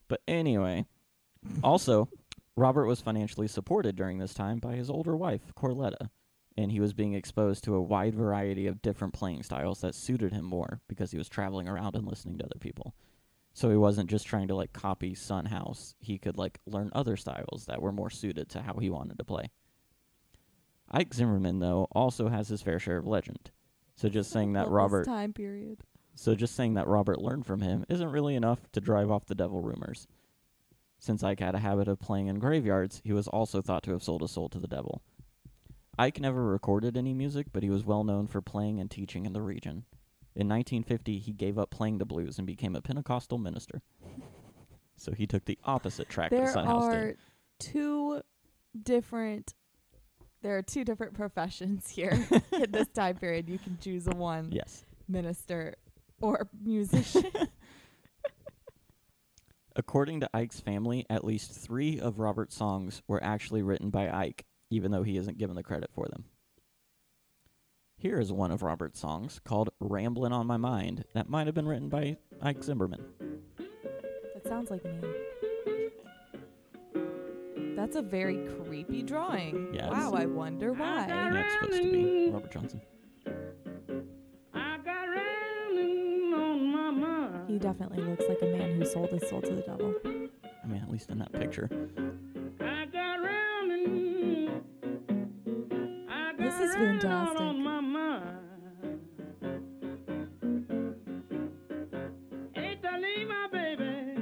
But 0.08 0.22
anyway, 0.28 0.86
also 1.64 2.10
Robert 2.58 2.86
was 2.86 3.02
financially 3.02 3.48
supported 3.48 3.96
during 3.96 4.18
this 4.18 4.34
time 4.34 4.60
by 4.60 4.76
his 4.76 4.90
older 4.90 5.16
wife, 5.16 5.54
Corletta, 5.56 6.10
and 6.58 6.72
he 6.72 6.80
was 6.80 6.94
being 6.94 7.14
exposed 7.14 7.64
to 7.64 7.76
a 7.76 7.82
wide 7.82 8.14
variety 8.14 8.68
of 8.68 8.82
different 8.82 9.14
playing 9.14 9.44
styles 9.44 9.82
that 9.82 9.96
suited 9.96 10.34
him 10.34 10.44
more 10.46 10.82
because 10.88 11.12
he 11.12 11.18
was 11.18 11.30
traveling 11.30 11.68
around 11.68 11.96
and 11.96 12.06
listening 12.08 12.38
to 12.38 12.46
other 12.46 12.60
people. 12.60 12.94
So 13.54 13.70
he 13.70 13.78
wasn't 13.78 14.10
just 14.10 14.28
trying 14.28 14.48
to 14.50 14.56
like 14.56 14.74
copy 14.74 15.14
Son 15.16 15.46
House. 15.46 15.96
He 16.00 16.18
could 16.18 16.38
like 16.38 16.60
learn 16.66 16.90
other 16.94 17.18
styles 17.18 17.66
that 17.68 17.82
were 17.82 17.92
more 17.92 18.10
suited 18.10 18.50
to 18.50 18.62
how 18.62 18.76
he 18.76 18.90
wanted 18.90 19.18
to 19.18 19.26
play. 19.26 19.50
Ike 20.90 21.14
Zimmerman 21.14 21.60
though 21.60 21.88
also 21.92 22.28
has 22.28 22.50
his 22.50 22.62
fair 22.62 22.80
share 22.80 22.98
of 22.98 23.08
legend. 23.08 23.52
So 23.96 24.10
just 24.10 24.32
saying 24.34 24.54
that 24.54 24.70
Robert 24.70 25.06
time 25.06 25.34
period. 25.34 25.80
so 26.16 26.36
just 26.36 26.56
saying 26.56 26.74
that 26.76 26.88
Robert 26.88 27.22
learned 27.22 27.46
from 27.46 27.62
him 27.62 27.86
isn't 27.90 28.12
really 28.12 28.36
enough 28.36 28.60
to 28.74 28.82
drive 28.82 29.10
off 29.10 29.26
the 29.26 29.36
devil 29.36 29.62
rumors. 29.62 30.08
Since 31.02 31.24
Ike 31.24 31.40
had 31.40 31.56
a 31.56 31.60
habit 31.60 31.88
of 31.88 32.00
playing 32.00 32.28
in 32.28 32.38
graveyards, 32.38 33.02
he 33.04 33.12
was 33.12 33.28
also 33.28 33.60
thought 33.60 33.82
to 33.84 33.92
have 33.92 34.04
sold 34.04 34.22
his 34.22 34.30
soul 34.30 34.50
to 34.50 34.60
the 34.60 34.68
devil. 34.68 35.02
Ike 35.98 36.20
never 36.20 36.46
recorded 36.46 36.96
any 36.96 37.12
music, 37.16 37.48
but 37.52 37.64
he 37.64 37.72
was 37.72 37.84
well 37.84 38.04
known 38.04 38.28
for 38.28 38.40
playing 38.40 38.80
and 38.80 38.90
teaching 38.90 39.26
in 39.26 39.34
the 39.34 39.42
region. 39.42 39.86
In 40.36 40.48
1950, 40.48 41.18
he 41.18 41.34
gave 41.34 41.58
up 41.58 41.72
playing 41.72 41.98
the 41.98 42.06
blues 42.06 42.38
and 42.38 42.46
became 42.46 42.76
a 42.76 42.82
Pentecostal 42.82 43.40
minister. 43.40 43.82
so 44.96 45.12
he 45.12 45.26
took 45.26 45.46
the 45.46 45.58
opposite 45.66 46.08
track 46.08 46.30
There 46.30 46.48
Son 46.48 46.68
House 46.68 46.86
are 46.86 47.08
did. 47.08 47.18
two 47.60 48.22
different. 48.84 49.56
There 50.44 50.56
are 50.56 50.62
two 50.62 50.86
different 50.86 51.16
professions 51.16 51.90
here 51.90 52.28
in 52.52 52.72
this 52.72 52.88
time 52.90 53.18
period. 53.18 53.50
You 53.50 53.58
can 53.58 53.78
choose 53.82 54.06
one 54.06 54.50
Yes. 54.52 54.86
minister 55.08 55.76
or 56.22 56.48
musician. 56.64 57.26
According 59.82 60.20
to 60.20 60.30
Ike's 60.32 60.60
family, 60.60 61.08
at 61.10 61.26
least 61.26 61.54
three 61.54 62.00
of 62.00 62.20
Robert's 62.20 62.56
songs 62.56 63.02
were 63.08 63.22
actually 63.24 63.64
written 63.64 63.90
by 63.90 64.12
Ike, 64.12 64.46
even 64.70 64.92
though 64.92 65.02
he 65.02 65.18
isn't 65.18 65.40
given 65.40 65.56
the 65.56 65.64
credit 65.64 65.90
for 65.92 66.06
them. 66.08 66.26
Here 67.98 68.20
is 68.20 68.32
one 68.32 68.52
of 68.52 68.62
Robert's 68.62 69.00
songs 69.00 69.42
called 69.44 69.72
Ramblin' 69.80 70.32
on 70.34 70.46
My 70.46 70.58
Mind 70.58 71.04
that 71.16 71.30
might 71.30 71.48
have 71.48 71.56
been 71.56 71.68
written 71.68 71.90
by 71.90 72.18
Ike 72.44 72.64
Zimmerman. 72.64 73.04
that 73.58 74.48
sounds 74.48 74.70
like 74.70 74.86
me. 74.86 75.00
That's 77.76 77.96
a 77.96 78.04
very 78.04 78.48
creepy 78.64 79.02
drawing. 79.02 79.74
Yeah, 79.74 79.90
Wow, 79.90 80.12
I 80.14 80.28
wonder 80.28 80.74
why. 80.74 81.08
Yeah, 81.08 81.44
it's 81.44 81.54
supposed 81.56 81.82
to 81.82 81.92
be 81.92 82.30
Robert 82.30 82.52
Johnson. 82.52 82.82
He 87.52 87.60
definitely 87.60 88.02
looks 88.02 88.24
like 88.30 88.42
a 88.42 88.46
man 88.46 88.76
who 88.80 88.86
sold 88.86 89.10
his 89.10 89.28
soul 89.30 89.42
to 89.42 89.54
the 89.54 89.62
devil. 89.62 89.94
I 90.06 90.68
mean, 90.68 90.82
at 90.82 90.90
least 90.90 91.10
in 91.10 91.20
that 91.20 91.34
picture. 91.34 91.70
I 92.62 92.86
got 92.86 93.22
rambling. 93.22 94.62
I 96.10 96.32
This 96.38 96.54
is 96.56 96.74
rambling 96.76 97.02
fantastic. 97.02 97.42
on 97.42 97.62
my 97.62 97.82
mind. 97.82 99.02
Hate 102.54 102.82
to 102.84 102.98
leave 102.98 103.28
my 103.28 103.48
baby, 103.52 104.22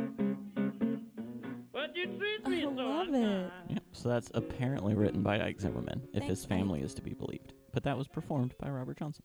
but 1.71 1.95
you 1.95 2.07
treat 2.17 2.47
me 2.47 2.61
I 2.61 2.63
so 2.63 2.69
love 2.71 3.07
it. 3.09 3.13
unkind. 3.13 3.51
Yep, 3.69 3.83
so 3.91 4.09
that's 4.09 4.31
apparently 4.33 4.95
written 4.95 5.21
by 5.21 5.39
Ike 5.39 5.61
Zimmerman, 5.61 6.01
if 6.13 6.23
his 6.23 6.39
Thanks, 6.39 6.45
family 6.45 6.81
is 6.81 6.95
to 6.95 7.03
be 7.03 7.13
believed. 7.13 7.53
But 7.73 7.83
that 7.83 7.95
was 7.95 8.07
performed 8.07 8.55
by 8.59 8.69
Robert 8.71 8.97
Johnson. 8.97 9.23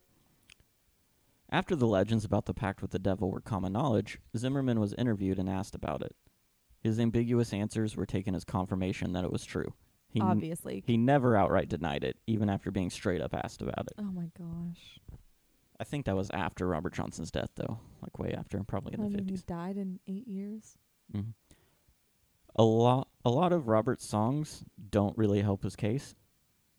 After 1.55 1.77
the 1.77 1.87
legends 1.87 2.25
about 2.25 2.47
the 2.47 2.53
pact 2.53 2.83
with 2.83 2.90
the 2.90 2.99
devil 2.99 3.31
were 3.31 3.40
common 3.40 3.73
knowledge, 3.73 4.19
Zimmerman 4.37 4.81
was 4.81 4.93
interviewed 4.95 5.38
and 5.38 5.49
asked 5.49 5.77
about 5.77 6.03
it. 6.03 6.17
His 6.81 6.99
ambiguous 6.99 7.53
answers 7.53 7.95
were 7.97 8.07
taken 8.07 8.35
as 8.35 8.45
confirmation 8.45 9.12
that 9.12 9.23
it 9.25 9.31
was 9.31 9.45
true. 9.45 9.73
He, 10.09 10.21
n- 10.21 10.27
Obviously. 10.27 10.83
he 10.85 10.97
never 10.97 11.37
outright 11.37 11.69
denied 11.69 12.03
it, 12.03 12.17
even 12.27 12.51
after 12.51 12.73
being 12.73 12.90
straight 12.90 13.21
up 13.21 13.35
asked 13.35 13.62
about 13.62 13.87
it. 13.87 13.95
oh 13.99 14.03
my 14.03 14.31
gosh. 14.37 14.99
I 15.79 15.85
think 15.85 16.07
that 16.07 16.17
was 16.17 16.29
after 16.33 16.67
Robert 16.67 16.93
Johnson's 16.93 17.31
death, 17.31 17.51
though, 17.55 17.79
like 18.03 18.19
way 18.19 18.33
after, 18.37 18.61
probably 18.64 18.95
in 18.95 19.01
I 19.01 19.05
the 19.09 19.17
mean, 19.19 19.29
he 19.29 19.35
50s. 19.35 19.47
died 19.47 19.77
in 19.77 20.01
eight 20.09 20.27
years. 20.27 20.77
Mhm. 21.14 21.35
A 22.57 22.64
lot, 22.64 23.07
a 23.25 23.31
lot 23.31 23.53
of 23.53 23.69
Robert's 23.69 24.05
songs 24.07 24.64
don't 24.90 25.17
really 25.17 25.43
help 25.43 25.62
his 25.62 25.77
case. 25.77 26.17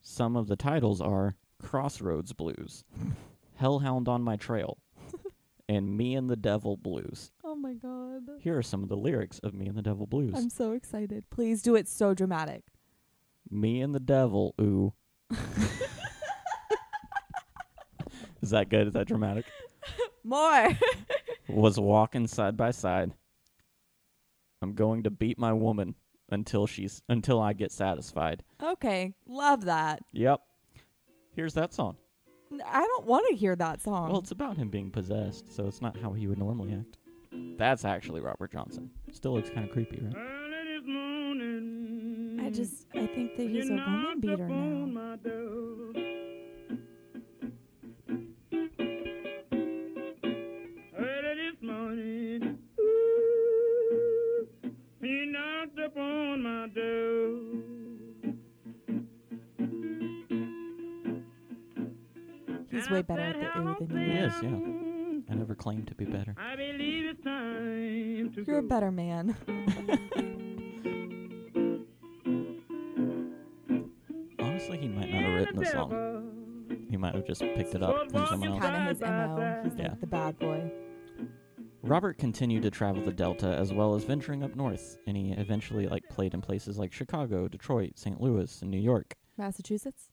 Some 0.01 0.35
of 0.35 0.47
the 0.47 0.55
titles 0.57 0.99
are 0.99 1.35
"Crossroads 1.61 2.33
Blues," 2.33 2.83
"Hellhound 3.55 4.07
on 4.07 4.21
My 4.21 4.35
Trail," 4.35 4.77
and 5.69 5.95
"Me 5.97 6.15
and 6.15 6.29
the 6.29 6.35
Devil 6.35 6.77
Blues." 6.77 7.31
Oh 7.43 7.55
my 7.55 7.73
god. 7.73 8.23
Here 8.39 8.57
are 8.57 8.63
some 8.63 8.83
of 8.83 8.89
the 8.89 8.97
lyrics 8.97 9.39
of 9.39 9.53
"Me 9.53 9.67
and 9.67 9.77
the 9.77 9.81
Devil 9.81 10.05
Blues." 10.07 10.33
I'm 10.35 10.49
so 10.49 10.71
excited. 10.73 11.29
Please 11.29 11.61
do 11.61 11.75
it 11.75 11.87
so 11.87 12.13
dramatic. 12.13 12.63
Me 13.49 13.81
and 13.81 13.93
the 13.93 13.99
devil, 13.99 14.55
ooh. 14.59 14.93
Is 18.41 18.49
that 18.51 18.69
good? 18.69 18.87
Is 18.87 18.93
that 18.93 19.07
dramatic? 19.07 19.45
More. 20.23 20.69
Was 21.49 21.79
walking 21.79 22.27
side 22.27 22.57
by 22.57 22.71
side. 22.71 23.11
I'm 24.61 24.73
going 24.73 25.03
to 25.03 25.09
beat 25.11 25.37
my 25.37 25.53
woman 25.53 25.95
until 26.29 26.65
she's 26.67 27.01
until 27.09 27.39
I 27.39 27.53
get 27.53 27.71
satisfied. 27.71 28.43
okay. 28.61 29.13
Love 29.27 29.65
that. 29.65 30.01
Yep. 30.13 30.41
Here's 31.35 31.53
that 31.53 31.73
song. 31.73 31.97
N- 32.51 32.61
I 32.65 32.81
don't 32.81 33.05
want 33.05 33.25
to 33.29 33.35
hear 33.35 33.55
that 33.55 33.81
song. 33.81 34.09
Well, 34.09 34.19
it's 34.19 34.31
about 34.31 34.57
him 34.57 34.69
being 34.69 34.91
possessed, 34.91 35.53
so 35.53 35.67
it's 35.67 35.81
not 35.81 35.97
how 35.97 36.13
he 36.13 36.27
would 36.27 36.37
normally 36.37 36.73
act. 36.73 36.97
That's 37.57 37.83
actually 37.85 38.21
Robert 38.21 38.51
Johnson. 38.51 38.89
Still 39.11 39.33
looks 39.33 39.49
kind 39.49 39.65
of 39.65 39.71
creepy, 39.71 39.99
right? 40.01 40.15
Early 40.15 40.79
this 40.79 40.87
morning, 40.87 42.39
I 42.41 42.49
just 42.49 42.87
I 42.93 43.07
think 43.07 43.35
that 43.37 43.47
he's 43.49 43.69
a 43.69 43.73
woman 43.73 44.19
beater 44.19 44.47
now. 44.47 44.85
He's 62.85 62.91
way 62.91 63.01
better 63.01 63.21
at 63.21 63.39
the 63.55 63.61
ooh 63.61 63.75
than 63.87 63.97
He 63.97 64.05
you. 64.13 64.19
is, 64.25 64.33
yeah. 64.43 65.31
I 65.31 65.35
never 65.35 65.55
claimed 65.55 65.87
to 65.87 65.95
be 65.95 66.05
better. 66.05 66.35
I 66.37 66.55
believe 66.55 67.05
it's 67.09 67.23
time 67.23 68.31
to 68.35 68.43
You're 68.45 68.59
a 68.59 68.63
better 68.63 68.91
man. 68.91 69.35
Honestly, 74.39 74.77
he 74.77 74.87
might 74.87 75.11
not 75.11 75.23
have 75.23 75.33
written 75.35 75.59
the 75.59 75.65
song. 75.65 76.87
He 76.89 76.97
might 76.97 77.15
have 77.15 77.25
just 77.25 77.41
picked 77.41 77.75
it 77.75 77.83
up 77.83 78.11
from 78.11 78.25
someone 78.27 78.49
else. 78.51 78.61
kind 78.61 78.75
of 78.75 78.87
his 78.89 79.01
mo. 79.01 79.61
He's 79.63 79.75
Yeah. 79.75 79.89
like 79.89 79.99
the 80.01 80.07
bad 80.07 80.39
boy. 80.39 80.71
Robert 81.83 82.17
continued 82.17 82.63
to 82.63 82.71
travel 82.71 83.03
the 83.03 83.13
Delta 83.13 83.47
as 83.47 83.71
well 83.73 83.93
as 83.95 84.03
venturing 84.03 84.43
up 84.43 84.55
north, 84.55 84.97
and 85.05 85.15
he 85.15 85.31
eventually 85.33 85.87
like 85.87 86.07
played 86.09 86.33
in 86.33 86.41
places 86.41 86.77
like 86.77 86.91
Chicago, 86.91 87.47
Detroit, 87.47 87.91
St. 87.95 88.19
Louis, 88.19 88.61
and 88.61 88.71
New 88.71 88.79
York. 88.79 89.15
Massachusetts. 89.37 90.04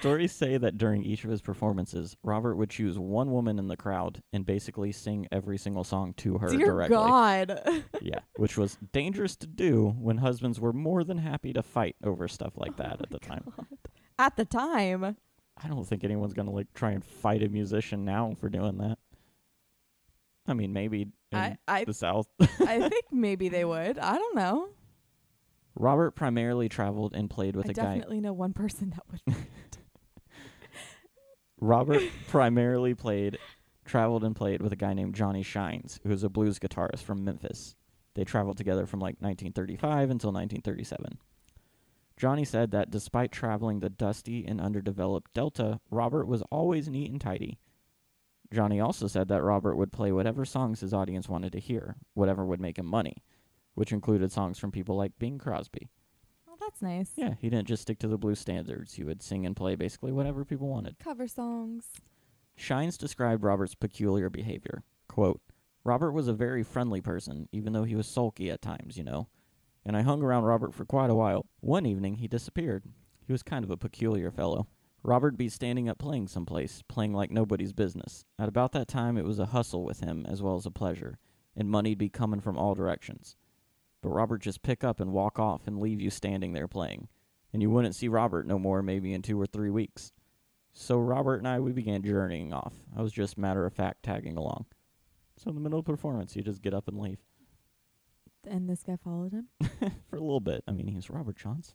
Stories 0.00 0.32
say 0.32 0.56
that 0.56 0.78
during 0.78 1.02
each 1.04 1.24
of 1.24 1.30
his 1.30 1.42
performances, 1.42 2.16
Robert 2.22 2.56
would 2.56 2.70
choose 2.70 2.98
one 2.98 3.30
woman 3.30 3.58
in 3.58 3.68
the 3.68 3.76
crowd 3.76 4.22
and 4.32 4.46
basically 4.46 4.92
sing 4.92 5.28
every 5.30 5.58
single 5.58 5.84
song 5.84 6.14
to 6.18 6.38
her 6.38 6.48
Dear 6.48 6.66
directly. 6.66 6.96
God. 6.96 7.60
Yeah, 8.02 8.20
which 8.36 8.56
was 8.56 8.78
dangerous 8.92 9.36
to 9.36 9.46
do 9.46 9.94
when 9.98 10.16
husbands 10.16 10.58
were 10.58 10.72
more 10.72 11.04
than 11.04 11.18
happy 11.18 11.52
to 11.52 11.62
fight 11.62 11.96
over 12.02 12.28
stuff 12.28 12.54
like 12.56 12.76
that 12.78 12.96
Oh 12.98 13.02
at 13.02 13.10
the 13.10 13.16
oh 13.16 13.28
time. 13.28 13.52
At 14.18 14.36
the 14.36 14.44
time. 14.46 15.16
I 15.62 15.68
don't 15.68 15.86
think 15.86 16.02
anyone's 16.02 16.32
gonna 16.32 16.50
like 16.50 16.72
try 16.72 16.92
and 16.92 17.04
fight 17.04 17.42
a 17.42 17.48
musician 17.50 18.06
now 18.06 18.34
for 18.40 18.48
doing 18.48 18.78
that. 18.78 18.96
I 20.46 20.54
mean, 20.54 20.72
maybe 20.72 21.08
in 21.30 21.38
I 21.38 21.58
I 21.68 21.84
the 21.84 21.92
South. 21.92 22.26
I 22.40 22.46
think 22.88 23.04
maybe 23.12 23.50
they 23.50 23.66
would. 23.66 23.98
I 23.98 24.14
don't 24.14 24.34
know. 24.36 24.70
Robert 25.76 26.12
primarily 26.12 26.68
traveled 26.68 27.14
and 27.14 27.28
played 27.28 27.54
with 27.54 27.66
I 27.66 27.70
a 27.70 27.74
guy. 27.74 27.82
definitely 27.84 28.20
know 28.20 28.32
one 28.32 28.52
person 28.54 28.90
that 28.90 29.02
would. 29.10 29.36
Robert 31.60 32.02
primarily 32.28 32.94
played, 32.94 33.38
traveled 33.84 34.24
and 34.24 34.34
played 34.34 34.62
with 34.62 34.72
a 34.72 34.76
guy 34.76 34.94
named 34.94 35.14
Johnny 35.14 35.42
Shines, 35.42 36.00
who 36.02 36.08
was 36.08 36.24
a 36.24 36.28
blues 36.28 36.58
guitarist 36.58 37.02
from 37.02 37.24
Memphis. 37.24 37.76
They 38.14 38.24
traveled 38.24 38.56
together 38.56 38.86
from 38.86 39.00
like 39.00 39.16
1935 39.20 40.10
until 40.10 40.32
1937. 40.32 41.18
Johnny 42.16 42.44
said 42.44 42.70
that 42.72 42.90
despite 42.90 43.32
traveling 43.32 43.80
the 43.80 43.88
dusty 43.88 44.44
and 44.44 44.60
underdeveloped 44.60 45.32
Delta, 45.32 45.80
Robert 45.90 46.26
was 46.26 46.42
always 46.50 46.88
neat 46.88 47.10
and 47.10 47.20
tidy. 47.20 47.58
Johnny 48.52 48.80
also 48.80 49.06
said 49.06 49.28
that 49.28 49.42
Robert 49.42 49.76
would 49.76 49.92
play 49.92 50.12
whatever 50.12 50.44
songs 50.44 50.80
his 50.80 50.92
audience 50.92 51.28
wanted 51.28 51.52
to 51.52 51.60
hear, 51.60 51.96
whatever 52.14 52.44
would 52.44 52.60
make 52.60 52.78
him 52.78 52.86
money, 52.86 53.22
which 53.74 53.92
included 53.92 54.32
songs 54.32 54.58
from 54.58 54.72
people 54.72 54.96
like 54.96 55.18
Bing 55.18 55.38
Crosby. 55.38 55.88
That's 56.70 56.82
nice. 56.82 57.10
Yeah, 57.16 57.34
he 57.40 57.50
didn't 57.50 57.68
just 57.68 57.82
stick 57.82 57.98
to 58.00 58.08
the 58.08 58.18
blues 58.18 58.38
standards. 58.38 58.94
He 58.94 59.02
would 59.04 59.22
sing 59.22 59.44
and 59.44 59.56
play 59.56 59.74
basically 59.74 60.12
whatever 60.12 60.44
people 60.44 60.68
wanted. 60.68 60.98
Cover 60.98 61.26
songs. 61.26 61.86
Shines 62.56 62.96
described 62.96 63.42
Robert's 63.42 63.74
peculiar 63.74 64.30
behavior. 64.30 64.84
Quote, 65.08 65.40
Robert 65.82 66.12
was 66.12 66.28
a 66.28 66.32
very 66.32 66.62
friendly 66.62 67.00
person, 67.00 67.48
even 67.52 67.72
though 67.72 67.84
he 67.84 67.96
was 67.96 68.06
sulky 68.06 68.50
at 68.50 68.62
times, 68.62 68.96
you 68.96 69.04
know. 69.04 69.28
And 69.84 69.96
I 69.96 70.02
hung 70.02 70.22
around 70.22 70.44
Robert 70.44 70.74
for 70.74 70.84
quite 70.84 71.10
a 71.10 71.14
while. 71.14 71.46
One 71.60 71.86
evening, 71.86 72.16
he 72.16 72.28
disappeared. 72.28 72.84
He 73.26 73.32
was 73.32 73.42
kind 73.42 73.64
of 73.64 73.70
a 73.70 73.76
peculiar 73.76 74.30
fellow. 74.30 74.68
Robert 75.02 75.38
be 75.38 75.48
standing 75.48 75.88
up 75.88 75.98
playing 75.98 76.28
someplace, 76.28 76.82
playing 76.86 77.14
like 77.14 77.30
nobody's 77.30 77.72
business. 77.72 78.24
At 78.38 78.48
about 78.48 78.72
that 78.72 78.88
time, 78.88 79.16
it 79.16 79.24
was 79.24 79.38
a 79.38 79.46
hustle 79.46 79.84
with 79.84 80.00
him 80.00 80.26
as 80.28 80.42
well 80.42 80.56
as 80.56 80.66
a 80.66 80.70
pleasure, 80.70 81.18
and 81.56 81.70
money'd 81.70 81.98
be 81.98 82.10
coming 82.10 82.40
from 82.40 82.58
all 82.58 82.74
directions. 82.74 83.36
But 84.02 84.10
Robert 84.10 84.38
just 84.38 84.62
pick 84.62 84.82
up 84.82 85.00
and 85.00 85.12
walk 85.12 85.38
off 85.38 85.66
and 85.66 85.78
leave 85.78 86.00
you 86.00 86.10
standing 86.10 86.52
there 86.52 86.68
playing, 86.68 87.08
and 87.52 87.60
you 87.60 87.70
wouldn't 87.70 87.94
see 87.94 88.08
Robert 88.08 88.46
no 88.46 88.58
more 88.58 88.82
maybe 88.82 89.12
in 89.12 89.22
two 89.22 89.40
or 89.40 89.46
three 89.46 89.70
weeks. 89.70 90.12
So 90.72 90.98
Robert 90.98 91.36
and 91.36 91.48
I 91.48 91.60
we 91.60 91.72
began 91.72 92.02
journeying 92.02 92.52
off. 92.52 92.74
I 92.96 93.02
was 93.02 93.12
just 93.12 93.36
matter 93.36 93.66
of 93.66 93.74
fact 93.74 94.02
tagging 94.02 94.36
along. 94.36 94.66
So 95.36 95.48
in 95.48 95.54
the 95.54 95.60
middle 95.60 95.78
of 95.78 95.84
performance, 95.84 96.36
you 96.36 96.42
just 96.42 96.62
get 96.62 96.74
up 96.74 96.86
and 96.88 96.98
leave 96.98 97.18
And 98.46 98.68
this 98.68 98.82
guy 98.82 98.96
followed 99.02 99.32
him. 99.32 99.48
for 100.08 100.16
a 100.16 100.20
little 100.20 100.40
bit. 100.40 100.62
I 100.68 100.72
mean, 100.72 100.86
he's 100.88 101.10
Robert 101.10 101.36
Johnson. 101.36 101.74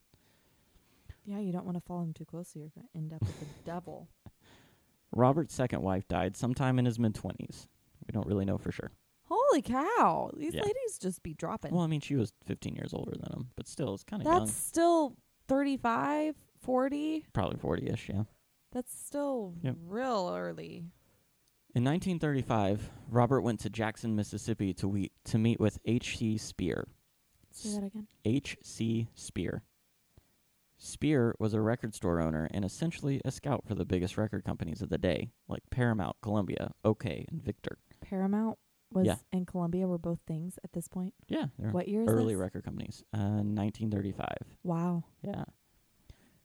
Yeah, 1.25 1.39
you 1.39 1.51
don't 1.51 1.65
want 1.65 1.75
to 1.77 1.81
follow 1.81 2.03
him 2.03 2.13
too 2.13 2.25
closely. 2.25 2.61
You're 2.61 2.71
going 2.75 2.87
to 2.91 2.97
end 2.97 3.13
up 3.13 3.21
with 3.21 3.39
the 3.39 3.45
devil. 3.71 4.07
Robert's 5.11 5.55
second 5.55 5.81
wife 5.81 6.07
died 6.07 6.37
sometime 6.37 6.77
in 6.77 6.85
his 6.85 6.99
mid 6.99 7.15
twenties. 7.15 7.67
We 8.07 8.11
don't 8.11 8.27
really 8.27 8.45
know 8.45 8.57
for 8.57 8.71
sure. 8.71 8.91
Holy 9.27 9.61
cow. 9.61 10.31
These 10.37 10.53
Yeah. 10.53 10.61
ladies 10.61 10.99
just 10.99 11.23
be 11.23 11.33
dropping. 11.33 11.73
Well, 11.73 11.83
I 11.83 11.87
mean, 11.87 12.01
she 12.01 12.15
was 12.15 12.31
15 12.45 12.75
years 12.75 12.93
older 12.93 13.11
than 13.11 13.31
him, 13.31 13.49
but 13.55 13.67
still, 13.67 13.93
it's 13.93 14.03
kind 14.03 14.21
of 14.21 14.25
That's 14.25 14.53
still 14.53 15.15
35, 15.47 16.35
40. 16.59 17.25
Probably 17.33 17.57
40-ish, 17.57 18.09
yeah. 18.09 18.23
That's 18.71 18.95
still 18.97 19.55
Yep. 19.63 19.77
real 19.81 20.31
early. 20.35 20.85
In 21.73 21.83
1935, 21.83 22.91
Robert 23.09 23.41
went 23.41 23.59
to 23.61 23.69
Jackson, 23.69 24.15
Mississippi 24.15 24.73
to, 24.75 24.87
we- 24.87 25.11
to 25.25 25.37
meet 25.37 25.59
with 25.59 25.79
H.C. 25.85 26.37
Speir. 26.37 26.85
Say 27.51 27.71
that 27.79 27.83
again. 27.85 28.07
H.C. 28.25 29.07
Speir. 29.15 29.61
Speir 30.77 31.33
was 31.39 31.53
a 31.53 31.61
record 31.61 31.93
store 31.95 32.19
owner 32.21 32.47
and 32.51 32.65
essentially 32.65 33.21
a 33.23 33.31
scout 33.31 33.63
for 33.65 33.75
the 33.75 33.85
biggest 33.85 34.17
record 34.17 34.43
companies 34.43 34.81
of 34.81 34.89
the 34.89 34.97
day, 34.97 35.31
like 35.47 35.63
Paramount, 35.69 36.17
Columbia, 36.21 36.71
OKeh, 36.83 37.25
and 37.29 37.41
Victor. 37.41 37.77
Paramount 38.01 38.59
was 38.91 39.05
Yeah. 39.07 39.15
and 39.31 39.45
Columbia 39.47 39.87
were 39.87 39.97
both 39.97 40.19
things 40.27 40.57
at 40.63 40.73
this 40.73 40.87
point. 40.87 41.13
Yeah, 41.27 41.47
What 41.57 41.87
year 41.87 42.03
is 42.03 42.07
early 42.09 42.33
this? 42.33 42.39
record 42.41 42.63
companies. 42.63 43.03
Uh, 43.13 43.41
1935. 43.43 44.57
Wow. 44.63 45.03
Yeah. 45.23 45.45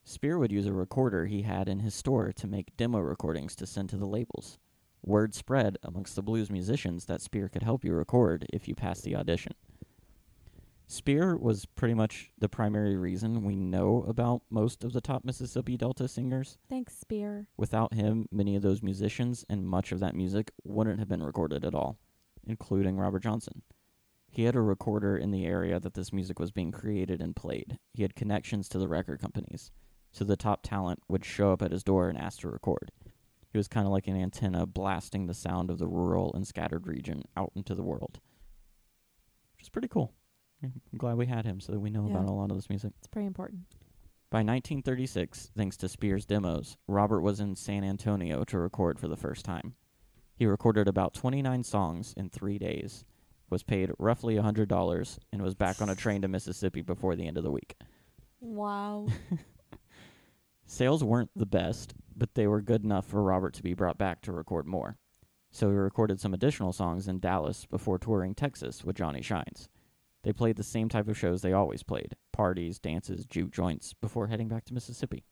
Speir 0.04 0.38
would 0.38 0.50
use 0.50 0.66
a 0.66 0.72
recorder 0.72 1.26
he 1.26 1.42
had 1.42 1.68
in 1.68 1.80
his 1.80 1.94
store 1.94 2.32
to 2.32 2.46
make 2.46 2.76
demo 2.76 2.98
recordings 2.98 3.54
to 3.56 3.66
send 3.66 3.90
to 3.90 3.96
the 3.96 4.06
labels. 4.06 4.58
Word 5.04 5.34
spread 5.34 5.78
amongst 5.82 6.16
the 6.16 6.22
blues 6.22 6.50
musicians 6.50 7.04
that 7.06 7.20
Speir 7.20 7.48
could 7.50 7.62
help 7.62 7.84
you 7.84 7.92
record 7.94 8.46
if 8.52 8.66
you 8.66 8.74
passed 8.74 9.04
the 9.04 9.14
audition. 9.16 9.52
Speir 10.86 11.36
was 11.38 11.66
pretty 11.66 11.94
much 11.94 12.32
the 12.38 12.48
primary 12.48 12.96
reason 12.96 13.44
we 13.44 13.54
know 13.54 14.02
about 14.08 14.42
most 14.50 14.82
of 14.82 14.92
the 14.92 15.00
top 15.00 15.24
Mississippi 15.24 15.76
Delta 15.76 16.08
singers. 16.08 16.58
Thanks, 16.68 16.98
Speir. 16.98 17.46
Without 17.56 17.94
him, 17.94 18.26
many 18.32 18.56
of 18.56 18.62
those 18.62 18.82
musicians 18.82 19.44
and 19.48 19.64
much 19.68 19.92
of 19.92 20.00
that 20.00 20.16
music 20.16 20.50
wouldn't 20.64 20.98
have 20.98 21.08
been 21.08 21.22
recorded 21.22 21.64
at 21.64 21.74
all, 21.76 21.96
including 22.50 22.96
Robert 22.98 23.22
Johnson. 23.22 23.62
He 24.28 24.44
had 24.44 24.54
a 24.56 24.60
recorder 24.60 25.16
in 25.16 25.30
the 25.30 25.44
area 25.46 25.80
that 25.80 25.94
this 25.94 26.12
music 26.12 26.38
was 26.38 26.50
being 26.52 26.70
created 26.72 27.20
and 27.20 27.34
played. 27.34 27.78
He 27.94 28.02
had 28.02 28.14
connections 28.14 28.68
to 28.68 28.78
the 28.78 28.88
record 28.88 29.20
companies, 29.20 29.70
so 30.12 30.24
the 30.24 30.36
top 30.36 30.62
talent 30.62 31.00
would 31.08 31.24
show 31.24 31.52
up 31.52 31.62
at 31.62 31.72
his 31.72 31.82
door 31.82 32.08
and 32.08 32.18
ask 32.18 32.40
to 32.40 32.48
record. 32.48 32.90
He 33.52 33.58
was 33.58 33.66
kind 33.68 33.86
of 33.86 33.92
like 33.92 34.06
an 34.06 34.16
antenna 34.20 34.66
blasting 34.66 35.26
the 35.26 35.34
sound 35.34 35.70
of 35.70 35.78
the 35.78 35.88
rural 35.88 36.32
and 36.34 36.46
scattered 36.46 36.86
region 36.86 37.22
out 37.36 37.50
into 37.56 37.74
the 37.74 37.82
world, 37.82 38.20
which 39.56 39.62
is 39.62 39.68
pretty 39.68 39.88
cool. 39.88 40.12
I'm 40.62 40.72
glad 40.98 41.16
we 41.16 41.26
had 41.26 41.44
him 41.46 41.58
so 41.58 41.72
that 41.72 41.80
we 41.80 41.90
know 41.90 42.04
Yeah. 42.06 42.12
about 42.18 42.28
a 42.28 42.32
lot 42.32 42.50
of 42.50 42.56
this 42.56 42.68
music. 42.68 42.92
It's 42.98 43.08
pretty 43.08 43.26
important. 43.26 43.62
By 44.30 44.42
1936, 44.44 45.50
thanks 45.56 45.76
to 45.78 45.88
Speir's 45.88 46.24
demos, 46.26 46.76
Robert 46.86 47.20
was 47.22 47.40
in 47.40 47.56
San 47.56 47.82
Antonio 47.82 48.44
to 48.44 48.58
record 48.58 49.00
for 49.00 49.08
the 49.08 49.16
first 49.16 49.44
time. 49.44 49.74
He 50.40 50.46
recorded 50.46 50.88
about 50.88 51.12
29 51.12 51.64
songs 51.64 52.14
in 52.16 52.30
three 52.30 52.58
days, 52.58 53.04
was 53.50 53.62
paid 53.62 53.90
roughly 53.98 54.36
$100, 54.36 55.18
and 55.30 55.42
was 55.42 55.54
back 55.54 55.82
on 55.82 55.90
a 55.90 55.94
train 55.94 56.22
to 56.22 56.28
Mississippi 56.28 56.80
before 56.80 57.14
the 57.14 57.26
end 57.26 57.36
of 57.36 57.44
the 57.44 57.50
week. 57.50 57.76
Wow. 58.40 59.08
Sales 60.64 61.04
weren't 61.04 61.28
the 61.36 61.44
best, 61.44 61.92
but 62.16 62.34
they 62.34 62.46
were 62.46 62.62
good 62.62 62.84
enough 62.84 63.04
for 63.04 63.22
Robert 63.22 63.52
to 63.52 63.62
be 63.62 63.74
brought 63.74 63.98
back 63.98 64.22
to 64.22 64.32
record 64.32 64.66
more. 64.66 64.96
So 65.50 65.68
he 65.68 65.76
recorded 65.76 66.22
some 66.22 66.32
additional 66.32 66.72
songs 66.72 67.06
in 67.06 67.20
Dallas 67.20 67.66
before 67.66 67.98
touring 67.98 68.34
Texas 68.34 68.82
with 68.82 68.96
Johnny 68.96 69.20
Shines. 69.20 69.68
They 70.22 70.32
played 70.32 70.56
the 70.56 70.62
same 70.62 70.88
type 70.88 71.08
of 71.08 71.18
shows 71.18 71.42
they 71.42 71.52
always 71.52 71.82
played 71.82 72.16
parties, 72.32 72.78
dances, 72.78 73.26
juke 73.26 73.50
joints 73.50 73.92
before 73.92 74.28
heading 74.28 74.48
back 74.48 74.64
to 74.64 74.72
Mississippi. 74.74 75.22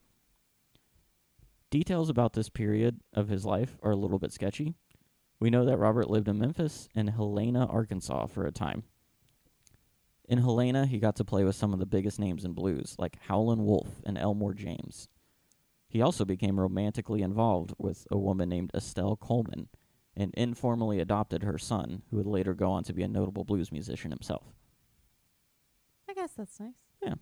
Details 1.70 2.10
about 2.10 2.34
this 2.34 2.50
period 2.50 3.00
of 3.14 3.28
his 3.28 3.46
life 3.46 3.78
are 3.82 3.92
a 3.92 3.96
little 3.96 4.18
bit 4.18 4.32
sketchy. 4.32 4.74
We 5.40 5.50
know 5.50 5.64
that 5.64 5.78
Robert 5.78 6.10
lived 6.10 6.28
in 6.28 6.38
Memphis 6.38 6.88
and 6.94 7.10
Helena, 7.10 7.66
Arkansas 7.66 8.26
for 8.26 8.46
a 8.46 8.52
time. 8.52 8.82
In 10.28 10.38
Helena, 10.38 10.86
he 10.86 10.98
got 10.98 11.16
to 11.16 11.24
play 11.24 11.44
with 11.44 11.56
some 11.56 11.72
of 11.72 11.78
the 11.78 11.86
biggest 11.86 12.18
names 12.18 12.44
in 12.44 12.52
blues, 12.52 12.96
like 12.98 13.18
Howlin' 13.28 13.64
Wolf 13.64 14.02
and 14.04 14.18
Elmore 14.18 14.52
James. 14.52 15.08
He 15.88 16.02
also 16.02 16.24
became 16.24 16.60
romantically 16.60 17.22
involved 17.22 17.72
with 17.78 18.06
a 18.10 18.18
woman 18.18 18.48
named 18.48 18.70
Estelle 18.74 19.16
Coleman 19.16 19.68
and 20.14 20.34
informally 20.34 20.98
adopted 20.98 21.44
her 21.44 21.56
son, 21.56 22.02
who 22.10 22.16
would 22.16 22.26
later 22.26 22.52
go 22.52 22.70
on 22.72 22.84
to 22.84 22.92
be 22.92 23.02
a 23.02 23.08
notable 23.08 23.44
blues 23.44 23.72
musician 23.72 24.10
himself. 24.10 24.52
I 26.10 26.14
guess 26.14 26.32
that's 26.32 26.58
nice. 26.60 26.74
Yeah. 27.00 27.14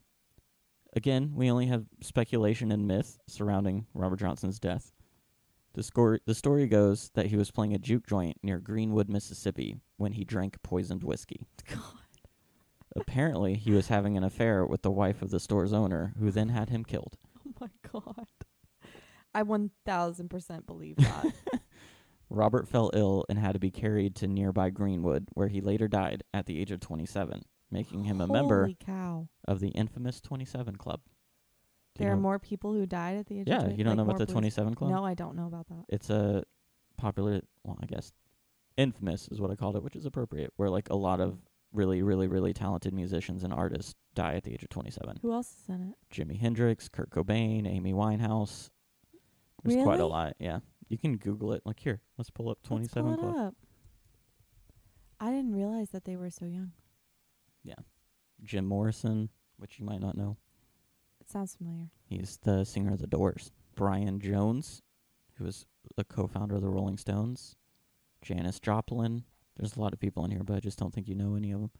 Again, 0.95 1.33
we 1.35 1.51
only 1.51 1.67
have 1.67 1.85
speculation 2.01 2.73
and 2.73 2.89
myth 2.89 3.19
surrounding 3.29 3.87
Robert 3.93 4.19
Johnson's 4.19 4.59
death. 4.59 4.93
The, 5.77 5.83
scor- 5.83 6.21
the 6.25 6.35
story 6.35 6.67
goes 6.67 7.11
that 7.15 7.27
he 7.27 7.37
was 7.37 7.51
playing 7.51 7.75
a 7.75 7.79
juke 7.79 8.07
joint 8.07 8.39
near 8.43 8.59
Greenwood, 8.59 9.11
Mississippi, 9.11 9.77
when 9.99 10.13
he 10.13 10.25
drank 10.25 10.63
poisoned 10.63 11.05
whiskey. 11.05 11.47
God. 11.71 11.83
Apparently, 12.97 13.57
he 13.57 13.73
was 13.73 13.89
having 13.89 14.17
an 14.17 14.25
affair 14.25 14.65
with 14.65 14.81
the 14.81 14.91
wife 14.91 15.21
of 15.21 15.29
the 15.31 15.39
store's 15.39 15.75
owner, 15.75 16.15
who 16.19 16.31
then 16.31 16.49
had 16.49 16.71
him 16.71 16.83
killed. 16.83 17.17
Oh 17.49 17.53
my 17.61 17.69
god. 17.91 18.27
I 19.35 19.43
1000% 19.43 20.67
believe 20.67 20.97
that. 20.97 21.33
Robert 22.29 22.69
fell 22.69 22.91
ill 22.93 23.25
and 23.29 23.39
had 23.39 23.53
to 23.53 23.59
be 23.59 23.71
carried 23.71 24.17
to 24.17 24.27
nearby 24.27 24.69
Greenwood, 24.71 25.29
where 25.35 25.49
he 25.49 25.61
later 25.61 25.89
died 25.89 26.23
at 26.35 26.47
the 26.47 26.61
age 26.61 26.71
of 26.73 26.81
27, 26.81 27.43
making 27.71 28.05
him 28.05 28.21
a 28.21 28.27
member 28.27 28.69
cow. 28.85 29.29
of 29.47 29.61
the 29.61 29.69
infamous 29.69 30.21
27 30.21 30.77
Club. 30.77 31.01
There 31.99 32.13
are 32.13 32.17
more 32.17 32.39
people 32.39 32.73
who 32.73 32.87
died 32.87 33.17
at 33.19 33.27
the 33.27 33.41
age 33.41 33.49
Yeah, 33.49 33.57
of 33.57 33.63
20 33.65 33.77
you 33.77 33.85
don't 33.85 33.97
like 33.97 34.07
know 34.07 34.13
about 34.15 34.19
the 34.27 34.33
27 34.33 34.75
Club? 34.75 34.91
No, 34.91 35.05
I 35.05 35.15
don't 35.15 35.37
know 35.37 35.47
about 35.47 35.67
that. 35.69 35.85
It's 35.89 36.11
a 36.11 36.45
popular, 36.97 37.43
well, 37.65 37.79
I 37.83 37.87
guess, 37.87 38.13
infamous 38.77 39.29
is 39.29 39.41
what 39.41 39.51
I 39.51 39.55
called 39.55 39.77
it, 39.77 39.83
which 39.83 39.97
is 39.97 40.07
appropriate, 40.07 40.53
where 40.57 40.69
like 40.71 40.91
a 40.91 40.97
lot 40.97 41.21
of 41.21 41.39
really, 41.73 42.03
really, 42.03 42.27
really 42.27 42.53
talented 42.53 42.95
musicians 42.95 43.45
and 43.45 43.53
artists 43.53 43.95
die 44.15 44.35
at 44.35 44.45
the 44.45 44.53
age 44.53 44.63
of 44.63 44.69
27. 44.71 45.19
Who 45.23 45.33
else 45.33 45.55
is 45.63 45.69
in 45.69 45.83
it? 45.83 45.95
Jimi 46.15 46.39
Hendrix, 46.39 46.89
Kurt 46.89 47.11
Cobain, 47.11 47.67
Amy 47.67 47.93
Winehouse. 47.93 48.71
There's 49.65 49.83
quite 49.83 50.01
a 50.01 50.07
lot. 50.07 50.35
Yeah, 50.39 50.61
you 50.89 50.97
can 50.99 51.17
Google 51.17 51.53
it. 51.53 51.63
Like 51.65 51.81
here, 51.81 52.01
let's 52.19 52.31
pull 52.31 52.49
up 52.49 52.63
27 52.63 53.13
it 53.15 53.19
Club. 53.19 53.37
up. 53.37 53.55
I 55.19 55.31
didn't 55.31 55.55
realize 55.55 55.91
that 55.91 56.05
they 56.05 56.17
were 56.17 56.31
so 56.31 56.45
young. 56.45 56.73
Yeah, 57.65 57.75
Jim 58.45 58.65
Morrison, 58.67 59.31
which 59.57 59.79
you 59.79 59.85
might 59.85 60.01
not 60.01 60.17
know. 60.17 60.37
It 61.27 61.33
sounds 61.33 61.57
familiar. 61.57 61.89
He's 62.05 62.39
the 62.45 62.65
singer 62.65 62.93
of 62.93 63.01
The 63.01 63.09
Doors. 63.09 63.51
Brian 63.75 64.21
Jones, 64.21 64.83
who 65.35 65.45
was 65.45 65.67
the 65.97 66.05
co-founder 66.05 66.55
of 66.55 66.63
the 66.63 66.69
Rolling 66.69 66.99
Stones. 66.99 67.57
Janis 68.23 68.61
Joplin. 68.61 69.25
There's 69.57 69.77
a 69.77 69.81
lot 69.81 69.93
of 69.93 69.99
people 69.99 70.25
in 70.25 70.31
here, 70.31 70.45
but 70.45 70.55
I 70.55 70.61
just 70.61 70.79
don't 70.79 70.95
think 70.95 71.09
you 71.09 71.17
know 71.17 71.35
any 71.35 71.51
of 71.51 71.61
them. 71.61 71.71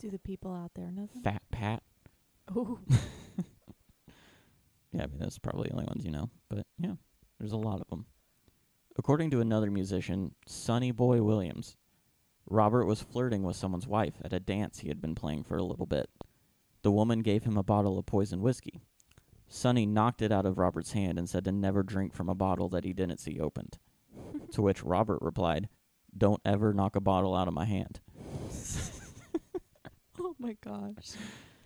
Do 0.00 0.10
the 0.10 0.18
people 0.18 0.54
out 0.54 0.70
there 0.74 0.90
know 0.90 1.06
them? 1.06 1.22
Fat 1.22 1.42
Pat. 1.50 1.82
Oh, 2.54 2.78
Yeah, 4.92 5.02
I 5.02 5.06
mean, 5.06 5.18
that's 5.18 5.38
probably 5.38 5.68
the 5.68 5.74
only 5.74 5.84
ones 5.84 6.04
you 6.04 6.10
know. 6.10 6.30
But 6.48 6.66
yeah, 6.78 6.94
there's 7.38 7.52
a 7.52 7.58
lot 7.58 7.80
of 7.82 7.88
them. 7.90 8.06
According 8.96 9.30
to 9.32 9.40
another 9.42 9.70
musician, 9.70 10.34
Sonny 10.46 10.92
Boy 10.92 11.22
Williams, 11.22 11.76
Robert 12.48 12.86
was 12.86 13.02
flirting 13.02 13.42
with 13.42 13.56
someone's 13.56 13.86
wife 13.86 14.14
at 14.24 14.32
a 14.32 14.40
dance 14.40 14.78
he 14.78 14.88
had 14.88 15.02
been 15.02 15.14
playing 15.14 15.44
for 15.44 15.58
a 15.58 15.62
little 15.62 15.84
bit. 15.84 16.08
The 16.82 16.90
woman 16.92 17.20
gave 17.20 17.44
him 17.44 17.56
a 17.56 17.62
bottle 17.62 17.98
of 17.98 18.06
poison 18.06 18.40
whiskey. 18.40 18.80
Sonny 19.48 19.86
knocked 19.86 20.22
it 20.22 20.30
out 20.30 20.46
of 20.46 20.58
Robert's 20.58 20.92
hand 20.92 21.18
and 21.18 21.28
said 21.28 21.44
to 21.44 21.52
never 21.52 21.82
drink 21.82 22.12
from 22.14 22.28
a 22.28 22.34
bottle 22.34 22.68
that 22.68 22.84
he 22.84 22.92
didn't 22.92 23.18
see 23.18 23.40
opened. 23.40 23.78
to 24.52 24.62
which 24.62 24.82
Robert 24.84 25.18
replied, 25.22 25.68
Don't 26.16 26.40
ever 26.44 26.72
knock 26.72 26.96
a 26.96 27.00
bottle 27.00 27.34
out 27.34 27.48
of 27.48 27.54
my 27.54 27.64
hand. 27.64 28.00
oh 30.20 30.34
my 30.38 30.56
gosh. 30.62 31.12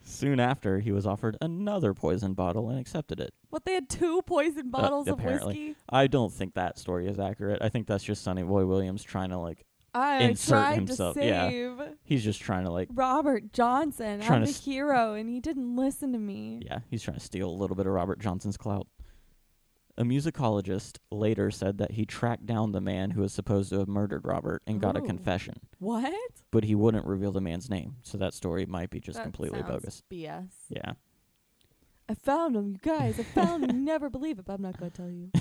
Soon 0.05 0.41
after, 0.41 0.81
he 0.81 0.93
was 0.93 1.07
offered 1.07 1.37
another 1.41 1.95
poison 1.95 2.35
bottle 2.35 2.69
and 2.69 2.79
accepted 2.79 3.21
it. 3.21 3.33
What, 3.51 3.65
they 3.65 3.75
had 3.75 3.89
two 3.89 4.21
poison 4.23 4.71
bottles 4.71 5.07
of 5.07 5.13
Uh, 5.15 5.23
apparently. 5.23 5.55
whiskey? 5.69 5.77
I 5.89 6.07
don't 6.07 6.33
think 6.33 6.55
that 6.55 6.79
story 6.79 7.07
is 7.09 7.19
accurate. 7.19 7.63
I 7.63 7.69
think 7.69 7.87
that's 7.87 8.05
just 8.05 8.23
Sonny 8.23 8.43
Boy 8.43 8.67
Williams 8.67 9.03
trying 9.03 9.31
to 9.31 9.39
like 9.39 9.65
I 9.95 10.23
Insert 10.23 10.49
tried 10.49 10.75
himself, 10.77 11.15
to 11.17 11.25
yeah. 11.25 11.49
save 11.51 11.81
he's 12.03 12.25
just 12.25 12.41
trying 12.41 12.65
to 12.65 12.71
like 12.71 12.89
Robert 12.95 13.53
Johnson. 13.53 14.21
Trying 14.21 14.33
I'm 14.43 14.47
to 14.47 14.53
the 14.53 14.57
s- 14.59 14.65
hero, 14.65 15.13
and 15.15 15.29
he 15.29 15.39
didn't 15.41 15.77
listen 15.77 16.13
to 16.13 16.19
me. 16.19 16.61
yeah, 16.65 16.79
he's 16.89 17.03
trying 17.03 17.19
to 17.19 17.23
steal 17.25 17.49
a 17.49 17.53
little 17.53 17.77
bit 17.77 17.87
of 17.87 17.93
Robert 17.93 18.19
Johnson's 18.19 18.57
clout. 18.57 18.87
A 19.99 20.05
musicologist 20.05 20.97
later 21.11 21.51
said 21.51 21.77
that 21.77 21.91
he 21.93 22.07
tracked 22.07 22.47
down 22.47 22.73
the 22.73 22.81
man 22.81 23.11
who 23.11 23.21
was 23.21 23.35
supposed 23.35 23.69
to 23.71 23.79
have 23.81 23.89
murdered 23.89 24.25
Robert 24.25 24.63
and 24.67 24.81
got 24.81 24.97
a 24.97 25.03
Ooh. 25.03 25.07
confession, 25.07 25.57
What? 25.79 26.15
but 26.51 26.65
he 26.65 26.75
wouldn't 26.75 27.05
reveal 27.05 27.31
the 27.31 27.43
man's 27.43 27.69
name. 27.69 27.97
So 28.03 28.17
that 28.17 28.33
story 28.33 28.65
might 28.65 28.89
be 28.89 29.01
just 29.01 29.19
That 29.19 29.25
completely 29.25 29.59
sounds 29.61 29.71
bogus. 29.71 30.03
BS. 30.11 30.49
Yeah. 30.71 30.93
I 32.09 32.15
found 32.15 32.57
him, 32.57 32.69
you 32.71 32.79
guys. 32.83 33.21
I 33.21 33.23
found 33.23 33.65
him. 33.65 33.77
You 33.77 33.83
never 33.85 34.09
believe 34.09 34.39
it, 34.39 34.47
but 34.47 34.55
I'm 34.55 34.63
not 34.63 34.79
gonna 34.79 34.91
tell 34.91 35.11
you. 35.11 35.31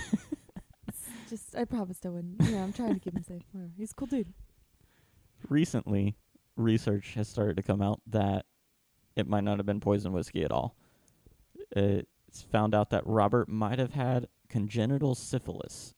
Just, 1.31 1.55
I 1.55 1.63
promised 1.65 2.05
I 2.05 2.09
wouldn't. 2.09 2.35
Yeah, 2.41 2.61
I'm 2.61 2.73
trying 2.73 2.93
to 2.93 2.99
keep 2.99 3.15
him 3.15 3.23
safe. 3.23 3.41
Whatever. 3.53 3.71
He's 3.77 3.91
a 3.91 3.95
cool 3.95 4.07
dude. 4.07 4.33
Recently, 5.49 6.15
research 6.57 7.13
has 7.15 7.27
started 7.29 7.55
to 7.57 7.63
come 7.63 7.81
out 7.81 8.01
that 8.07 8.45
it 9.15 9.27
might 9.27 9.43
not 9.45 9.57
have 9.57 9.65
been 9.65 9.79
poison 9.79 10.11
whiskey 10.11 10.43
at 10.43 10.51
all. 10.51 10.75
It's 11.71 12.41
found 12.51 12.75
out 12.75 12.89
that 12.89 13.07
Robert 13.07 13.47
might 13.49 13.79
have 13.79 13.93
had 13.93 14.27
congenital 14.49 15.15
syphilis, 15.15 15.93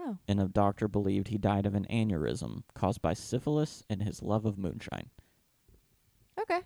Oh, 0.00 0.16
and 0.26 0.40
a 0.40 0.48
doctor 0.48 0.88
believed 0.88 1.28
he 1.28 1.38
died 1.38 1.66
of 1.66 1.74
an 1.74 1.86
aneurysm 1.90 2.62
caused 2.74 3.02
by 3.02 3.12
syphilis 3.14 3.84
and 3.90 4.02
his 4.02 4.22
love 4.22 4.44
of 4.46 4.58
moonshine. 4.58 5.10
okay. 6.40 6.60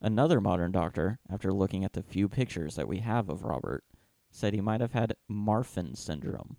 Another 0.00 0.40
modern 0.40 0.72
doctor, 0.72 1.18
after 1.30 1.52
looking 1.52 1.84
at 1.84 1.92
the 1.92 2.02
few 2.02 2.26
pictures 2.26 2.74
that 2.76 2.88
we 2.88 3.00
have 3.00 3.28
of 3.28 3.44
Robert, 3.44 3.84
said 4.30 4.54
he 4.54 4.62
might 4.62 4.80
have 4.80 4.94
had 4.94 5.14
Marfan 5.30 5.94
syndrome. 5.94 6.56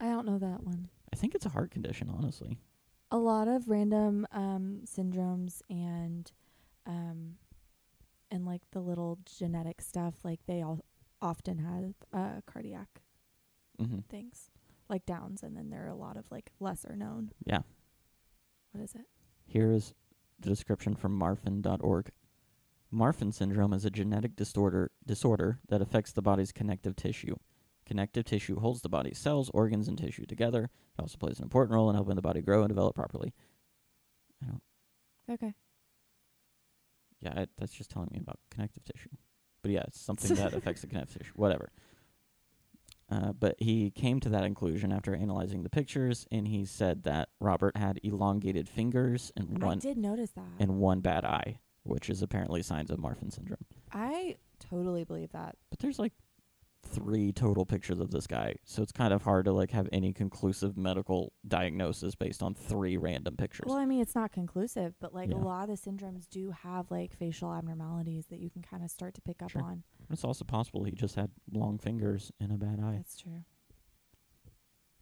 I 0.00 0.06
don't 0.06 0.26
know 0.26 0.38
that 0.38 0.62
one. 0.64 0.88
I 1.12 1.16
think 1.16 1.34
it's 1.34 1.46
a 1.46 1.50
heart 1.50 1.70
condition, 1.70 2.10
honestly. 2.14 2.58
A 3.10 3.18
lot 3.18 3.48
of 3.48 3.68
random 3.68 4.26
um, 4.32 4.80
syndromes 4.84 5.62
and 5.70 6.30
um, 6.86 7.36
and 8.30 8.44
like 8.44 8.62
the 8.72 8.80
little 8.80 9.18
genetic 9.24 9.80
stuff, 9.80 10.14
like 10.24 10.40
they 10.46 10.62
all 10.62 10.84
often 11.22 11.58
have 11.58 11.94
uh, 12.12 12.40
cardiac 12.46 13.00
hmm 13.78 14.00
things, 14.08 14.50
like 14.88 15.04
Downs, 15.06 15.42
and 15.42 15.56
then 15.56 15.70
there 15.70 15.84
are 15.84 15.90
a 15.90 15.94
lot 15.94 16.16
of 16.16 16.30
like 16.30 16.50
lesser 16.60 16.96
known. 16.96 17.30
Yeah. 17.44 17.60
What 18.72 18.82
is 18.82 18.94
it? 18.94 19.06
Here 19.46 19.70
is 19.70 19.94
the 20.40 20.48
description 20.48 20.94
from 20.96 21.18
Marfan.org. 21.18 22.10
Marfan 22.92 23.32
syndrome 23.32 23.72
is 23.72 23.84
a 23.84 23.90
genetic 23.90 24.36
disorder 24.36 24.90
disorder 25.06 25.60
that 25.68 25.82
affects 25.82 26.12
the 26.12 26.22
body's 26.22 26.52
connective 26.52 26.96
tissue. 26.96 27.36
Connective 27.86 28.24
tissue 28.24 28.58
holds 28.58 28.82
the 28.82 28.88
body's 28.88 29.18
cells, 29.18 29.50
organs, 29.54 29.86
and 29.88 29.96
tissue 29.96 30.26
together. 30.26 30.64
It 30.64 31.00
also 31.00 31.16
plays 31.18 31.38
an 31.38 31.44
important 31.44 31.74
role 31.74 31.88
in 31.88 31.94
helping 31.94 32.16
the 32.16 32.22
body 32.22 32.42
grow 32.42 32.62
and 32.62 32.68
develop 32.68 32.94
properly. 32.96 33.32
I 34.42 34.46
don't. 34.46 34.62
Okay. 35.30 35.54
Yeah, 37.20 37.40
it, 37.40 37.50
that's 37.58 37.72
just 37.72 37.90
telling 37.90 38.08
me 38.12 38.18
about 38.20 38.38
connective 38.50 38.84
tissue. 38.84 39.10
But 39.62 39.70
yeah, 39.70 39.84
it's 39.86 40.00
something 40.00 40.34
that 40.34 40.52
affects 40.54 40.80
the 40.80 40.88
connective 40.88 41.18
tissue. 41.18 41.32
Whatever. 41.36 41.70
Uh, 43.08 43.32
but 43.32 43.54
he 43.58 43.90
came 43.90 44.18
to 44.18 44.28
that 44.30 44.42
conclusion 44.42 44.92
after 44.92 45.14
analyzing 45.14 45.62
the 45.62 45.70
pictures, 45.70 46.26
and 46.32 46.48
he 46.48 46.64
said 46.64 47.04
that 47.04 47.28
Robert 47.38 47.76
had 47.76 48.00
elongated 48.02 48.68
fingers 48.68 49.30
and 49.36 49.62
I 49.62 49.66
one 49.66 49.78
did 49.78 49.96
notice 49.96 50.30
that. 50.32 50.42
and 50.58 50.78
one 50.78 51.00
bad 51.00 51.24
eye, 51.24 51.60
which 51.84 52.10
is 52.10 52.20
apparently 52.20 52.62
signs 52.62 52.90
of 52.90 52.98
Marfan 52.98 53.32
syndrome. 53.32 53.64
I 53.92 54.36
totally 54.58 55.04
believe 55.04 55.30
that. 55.32 55.56
But 55.70 55.78
there's 55.78 56.00
like 56.00 56.14
three 56.96 57.32
total 57.32 57.64
pictures 57.66 57.98
of 58.00 58.10
this 58.10 58.26
guy, 58.26 58.54
so 58.64 58.82
it's 58.82 58.92
kind 58.92 59.12
of 59.12 59.22
hard 59.22 59.44
to 59.44 59.52
like 59.52 59.70
have 59.70 59.88
any 59.92 60.12
conclusive 60.12 60.76
medical 60.76 61.32
diagnosis 61.46 62.14
based 62.14 62.42
on 62.42 62.54
three 62.54 62.96
random 62.96 63.36
pictures. 63.36 63.66
Well, 63.68 63.76
I 63.76 63.84
mean, 63.86 64.00
it's 64.00 64.14
not 64.14 64.32
conclusive, 64.32 64.94
but 65.00 65.14
like 65.14 65.30
Yeah. 65.30 65.36
a 65.36 65.38
lot 65.38 65.68
of 65.68 65.80
the 65.82 65.90
syndromes 65.90 66.28
do 66.28 66.50
have 66.50 66.90
like 66.90 67.12
facial 67.14 67.52
abnormalities 67.52 68.26
that 68.28 68.38
you 68.40 68.50
can 68.50 68.62
kind 68.62 68.82
of 68.82 68.90
start 68.90 69.14
to 69.14 69.20
pick 69.20 69.42
up 69.42 69.50
Sure. 69.50 69.62
on. 69.62 69.82
It's 70.10 70.24
also 70.24 70.44
possible 70.44 70.84
he 70.84 70.92
just 70.92 71.14
had 71.16 71.30
long 71.52 71.78
fingers 71.78 72.32
and 72.40 72.50
a 72.52 72.56
bad 72.56 72.80
eye. 72.80 72.94
That's 72.96 73.16
true. 73.20 73.44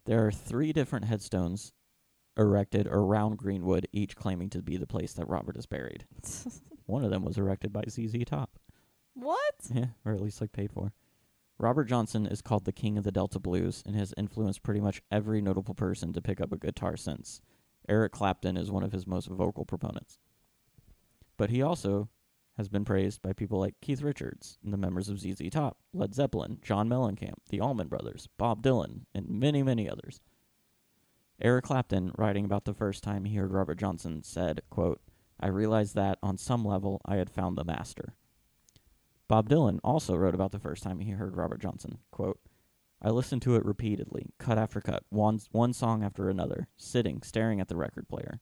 There 0.06 0.26
are 0.26 0.32
three 0.32 0.72
different 0.72 1.06
headstones 1.06 1.72
erected 2.36 2.86
around 2.88 3.38
Greenwood, 3.38 3.86
each 3.92 4.16
claiming 4.16 4.50
to 4.50 4.60
be 4.62 4.76
the 4.76 4.86
place 4.86 5.12
that 5.14 5.28
Robert 5.28 5.56
is 5.56 5.66
buried. 5.66 6.04
One 6.86 7.04
of 7.04 7.10
them 7.10 7.24
was 7.24 7.38
erected 7.38 7.72
by 7.72 7.84
ZZ 7.88 8.24
Top. 8.26 8.58
what? 9.14 9.54
Yeah, 9.72 9.86
or 10.04 10.12
at 10.12 10.20
least 10.20 10.40
like 10.40 10.52
paid 10.52 10.72
for. 10.72 10.92
Robert 11.58 11.84
Johnson 11.84 12.26
is 12.26 12.42
called 12.42 12.64
the 12.64 12.72
king 12.72 12.98
of 12.98 13.04
the 13.04 13.12
Delta 13.12 13.38
blues 13.38 13.82
and 13.86 13.94
has 13.94 14.12
influenced 14.16 14.62
pretty 14.62 14.80
much 14.80 15.02
every 15.10 15.40
notable 15.40 15.74
person 15.74 16.12
to 16.12 16.22
pick 16.22 16.40
up 16.40 16.52
a 16.52 16.58
guitar 16.58 16.96
since. 16.96 17.40
Eric 17.88 18.12
Clapton 18.12 18.56
is 18.56 18.70
one 18.70 18.82
of 18.82 18.92
his 18.92 19.06
most 19.06 19.28
vocal 19.28 19.64
proponents. 19.64 20.18
But 21.36 21.50
he 21.50 21.62
also 21.62 22.08
has 22.56 22.68
been 22.68 22.84
praised 22.84 23.22
by 23.22 23.32
people 23.32 23.58
like 23.58 23.74
Keith 23.80 24.02
Richards 24.02 24.58
and 24.64 24.72
the 24.72 24.78
members 24.78 25.08
of 25.08 25.20
ZZ 25.20 25.50
Top, 25.50 25.78
Led 25.92 26.14
Zeppelin, 26.14 26.58
John 26.62 26.88
Mellencamp, 26.88 27.34
the 27.50 27.60
Allman 27.60 27.88
Brothers, 27.88 28.28
Bob 28.36 28.62
Dylan, 28.62 29.02
and 29.14 29.28
many, 29.28 29.62
many 29.62 29.88
others. 29.88 30.20
Eric 31.40 31.64
Clapton, 31.64 32.12
writing 32.16 32.44
about 32.44 32.64
the 32.64 32.74
first 32.74 33.02
time 33.02 33.24
he 33.24 33.36
heard 33.36 33.52
Robert 33.52 33.78
Johnson, 33.78 34.22
said, 34.22 34.62
quote, 34.70 35.00
I 35.40 35.48
realized 35.48 35.96
that, 35.96 36.18
on 36.22 36.38
some 36.38 36.64
level, 36.64 37.00
I 37.04 37.16
had 37.16 37.28
found 37.28 37.58
the 37.58 37.64
master. 37.64 38.14
Bob 39.28 39.48
Dylan 39.48 39.78
also 39.82 40.14
wrote 40.14 40.34
about 40.34 40.52
the 40.52 40.58
first 40.58 40.82
time 40.82 40.98
he 41.00 41.12
heard 41.12 41.36
Robert 41.36 41.60
Johnson. 41.60 41.98
Quote, 42.10 42.38
I 43.00 43.10
listened 43.10 43.42
to 43.42 43.56
it 43.56 43.64
repeatedly, 43.64 44.26
cut 44.38 44.58
after 44.58 44.80
cut, 44.80 45.04
one, 45.10 45.40
one 45.50 45.72
song 45.72 46.02
after 46.02 46.28
another, 46.28 46.68
sitting, 46.76 47.22
staring 47.22 47.60
at 47.60 47.68
the 47.68 47.76
record 47.76 48.08
player. 48.08 48.40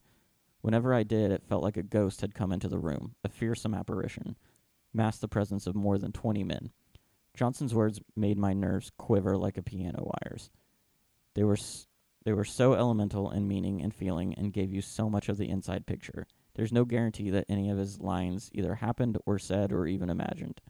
Whenever 0.61 0.93
I 0.93 1.03
did, 1.03 1.31
it 1.31 1.43
felt 1.47 1.63
like 1.63 1.75
a 1.77 1.83
ghost 1.83 2.21
had 2.21 2.33
come 2.35 2.51
into 2.51 2.69
the 2.69 2.79
room, 2.79 3.15
a 3.23 3.29
fearsome 3.29 3.73
apparition, 3.73 4.35
masked 4.93 5.21
the 5.21 5.27
presence 5.27 5.67
of 5.67 5.75
more 5.75 5.97
than 5.97 6.11
20 6.13 6.43
men. 6.43 6.71
Johnson's 7.35 7.73
words 7.73 7.99
made 8.15 8.37
my 8.37 8.53
nerves 8.53 8.91
quiver 8.97 9.35
like 9.37 9.57
a 9.57 9.63
piano 9.63 10.09
wires. 10.23 10.49
They 11.33 11.43
were, 11.43 11.53
s- 11.57 11.87
they 12.23 12.31
were 12.31 12.45
so 12.45 12.73
elemental 12.73 13.31
in 13.31 13.47
meaning 13.47 13.81
and 13.81 13.93
feeling 13.93 14.33
and 14.35 14.53
gave 14.53 14.71
you 14.71 14.81
so 14.81 15.09
much 15.09 15.27
of 15.27 15.37
the 15.37 15.49
inside 15.49 15.85
picture. 15.85 16.27
There's 16.55 16.71
no 16.71 16.85
guarantee 16.85 17.31
that 17.31 17.45
any 17.49 17.69
of 17.69 17.77
his 17.79 17.99
lines 17.99 18.49
either 18.53 18.75
happened 18.75 19.17
or 19.25 19.39
said 19.39 19.73
or 19.73 19.87
even 19.87 20.09
imagined. 20.09 20.61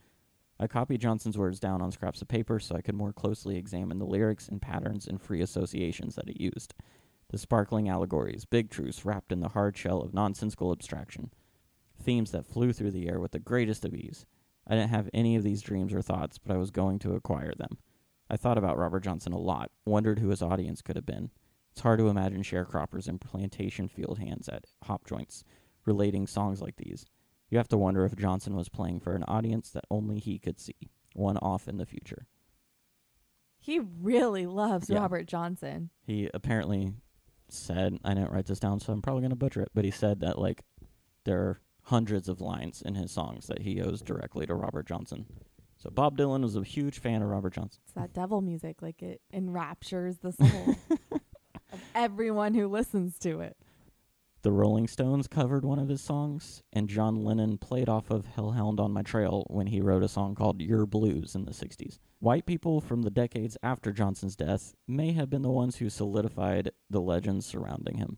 I 0.64 0.68
copied 0.68 1.01
Johnson's 1.01 1.38
words 1.38 1.59
down 1.59 1.82
on 1.82 1.91
scraps 1.91 2.22
of 2.22 2.30
paper 2.30 2.57
so 2.57 2.74
I 2.74 2.82
could 2.82 2.95
more 2.95 3.11
closely 3.11 3.57
examine 3.57 3.99
the 3.99 4.05
lyrics 4.05 4.47
and 4.47 4.61
patterns 4.61 5.07
and 5.07 5.22
free 5.22 5.41
associations 5.41 6.16
that 6.16 6.30
he 6.30 6.49
used. 6.55 6.74
The 7.32 7.38
sparkling 7.38 7.89
allegories, 7.89 8.45
big 8.45 8.70
truths 8.70 9.03
wrapped 9.03 9.34
in 9.34 9.41
the 9.41 9.49
hard 9.49 9.76
shell 9.76 9.99
of 9.99 10.14
nonsensical 10.14 10.72
abstraction. 10.72 11.32
Themes 12.01 12.32
that 12.32 12.45
flew 12.45 12.72
through 12.72 12.91
the 12.91 13.09
air 13.09 13.20
with 13.20 13.34
the 13.34 13.39
greatest 13.39 13.84
of 13.84 13.93
ease. 13.93 14.26
I 14.66 14.76
didn't 14.76 14.91
have 14.91 15.09
any 15.14 15.36
of 15.36 15.43
these 15.43 15.61
dreams 15.61 15.93
or 15.93 16.01
thoughts, 16.01 16.38
but 16.38 16.53
I 16.53 16.57
was 16.57 16.72
going 16.72 16.97
to 16.99 17.16
acquire 17.16 17.53
them. 17.57 17.78
I 18.30 18.38
thought 18.38 18.57
about 18.57 18.78
Robert 18.78 19.03
Johnson 19.03 19.34
a 19.34 19.38
lot, 19.38 19.70
wondered 19.86 20.20
who 20.20 20.30
his 20.30 20.41
audience 20.41 20.82
could 20.82 20.95
have 20.95 21.05
been. 21.05 21.30
It's 21.74 21.82
hard 21.82 21.99
to 21.99 22.07
imagine 22.07 22.41
sharecroppers 22.41 23.09
and 23.09 23.20
plantation 23.20 23.89
field 23.89 24.20
hands 24.20 24.47
at 24.47 24.68
hop 24.84 25.05
joints 25.05 25.43
relating 25.86 26.26
songs 26.26 26.61
like 26.61 26.78
these. 26.78 27.05
You 27.54 27.60
have 27.60 27.68
to 27.68 27.78
wonder 27.78 28.04
if 28.04 28.16
Johnson 28.16 28.56
was 28.56 28.68
playing 28.68 29.01
for 29.01 29.14
an 29.14 29.22
audience 29.28 29.70
that 29.70 29.86
only 29.91 30.18
he 30.18 30.39
could 30.39 30.60
see, 30.60 30.74
one 31.14 31.38
off 31.38 31.68
in 31.68 31.78
the 31.78 31.86
future. 31.86 32.26
He 33.60 33.80
really 34.01 34.47
loves 34.47 34.89
Yeah. 34.89 34.97
Robert 34.97 35.28
Johnson. 35.28 35.91
He 36.01 36.32
apparently 36.34 36.93
said, 37.49 37.99
I 38.04 38.16
didn't 38.16 38.32
write 38.32 38.47
this 38.47 38.58
down, 38.58 38.80
so 38.80 38.91
I'm 38.91 39.04
probably 39.04 39.22
going 39.22 39.30
to 39.30 39.36
butcher 39.36 39.62
it, 39.62 39.70
but 39.76 39.86
he 39.86 39.91
said 39.91 40.22
that, 40.22 40.39
like, 40.39 40.64
there 41.26 41.41
are 41.41 41.60
hundreds 41.84 42.28
of 42.28 42.41
lines 42.41 42.82
in 42.82 42.95
his 42.95 43.12
songs 43.12 43.45
that 43.45 43.62
he 43.62 43.80
owes 43.80 44.01
directly 44.01 44.47
to 44.47 44.56
Robert 44.56 44.88
Johnson. 44.88 45.28
So 45.78 45.91
Bob 45.91 46.18
Dylan 46.18 46.41
was 46.41 46.56
a 46.56 46.64
huge 46.64 46.97
fan 46.97 47.22
of 47.22 47.30
Robert 47.30 47.54
Johnson. 47.54 47.82
It's 47.84 47.93
that 47.93 48.14
devil 48.16 48.41
music, 48.41 48.82
like 48.82 49.04
it 49.04 49.22
enraptures 49.32 50.18
the 50.18 50.32
soul 50.32 50.76
of 50.89 51.82
everyone 51.93 52.56
who 52.56 52.68
listens 52.68 53.20
to 53.20 53.41
it. 53.41 53.56
The 54.44 54.52
Rolling 54.52 54.89
Stones 54.89 55.30
covered 55.30 55.64
one 55.64 55.80
of 55.80 55.88
his 55.88 56.02
songs, 56.02 56.64
and 56.74 56.89
John 56.89 57.24
Lennon 57.24 57.58
played 57.58 57.88
off 57.88 58.12
of 58.12 58.26
Hellhound 58.26 58.78
on 58.78 58.91
My 58.91 59.02
Trail 59.02 59.46
when 59.50 59.68
he 59.68 59.80
wrote 59.80 60.04
a 60.04 60.10
song 60.10 60.36
called 60.36 60.62
Yer 60.62 60.86
Blues 60.86 61.34
in 61.34 61.46
the 61.46 61.54
60s. 61.54 61.98
White 62.20 62.46
people 62.46 62.82
from 62.82 63.04
the 63.04 63.10
decades 63.10 63.58
after 63.64 63.94
Johnson's 63.94 64.36
death 64.36 64.76
may 64.86 65.14
have 65.14 65.30
been 65.30 65.44
the 65.44 65.50
ones 65.50 65.78
who 65.78 65.89
solidified 65.89 66.72
the 66.89 67.00
legends 67.00 67.46
surrounding 67.46 67.96
him 67.96 68.18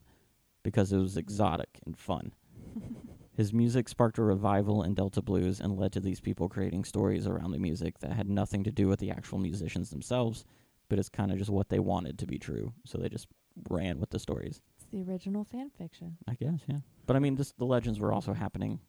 because 0.64 0.92
it 0.92 0.98
was 0.98 1.16
exotic 1.16 1.78
and 1.86 1.96
fun. 1.96 2.34
His 3.38 3.54
music 3.54 3.88
sparked 3.88 4.18
a 4.18 4.24
revival 4.24 4.82
in 4.82 4.96
Delta 4.96 5.22
blues 5.22 5.60
and 5.60 5.78
led 5.78 5.92
to 5.92 6.00
these 6.00 6.22
people 6.22 6.50
creating 6.50 6.86
stories 6.86 7.28
around 7.28 7.52
the 7.52 7.60
music 7.60 8.00
that 8.00 8.14
had 8.14 8.30
nothing 8.30 8.64
to 8.64 8.72
do 8.72 8.88
with 8.88 9.00
the 9.00 9.12
actual 9.12 9.38
musicians 9.38 9.92
themselves, 9.92 10.44
but 10.90 10.98
it's 10.98 11.08
kind 11.08 11.32
of 11.32 11.38
just 11.38 11.52
what 11.52 11.70
they 11.70 11.78
wanted 11.78 12.18
to 12.18 12.26
be 12.26 12.40
true. 12.40 12.74
So 12.84 12.98
they 12.98 13.10
just 13.10 13.28
ran 13.70 14.00
with 14.00 14.10
the 14.10 14.20
stories. 14.20 14.60
The 14.92 15.04
original 15.04 15.44
fan 15.44 15.70
fiction. 15.78 16.18
I 16.28 16.36
guess, 16.36 16.62
yeah. 16.68 16.80
But 17.06 17.16
I 17.16 17.20
mean, 17.20 17.36
this, 17.36 17.52
the 17.54 17.66
legends 17.66 18.00
were 18.00 18.14
also 18.14 18.34
happening 18.34 18.80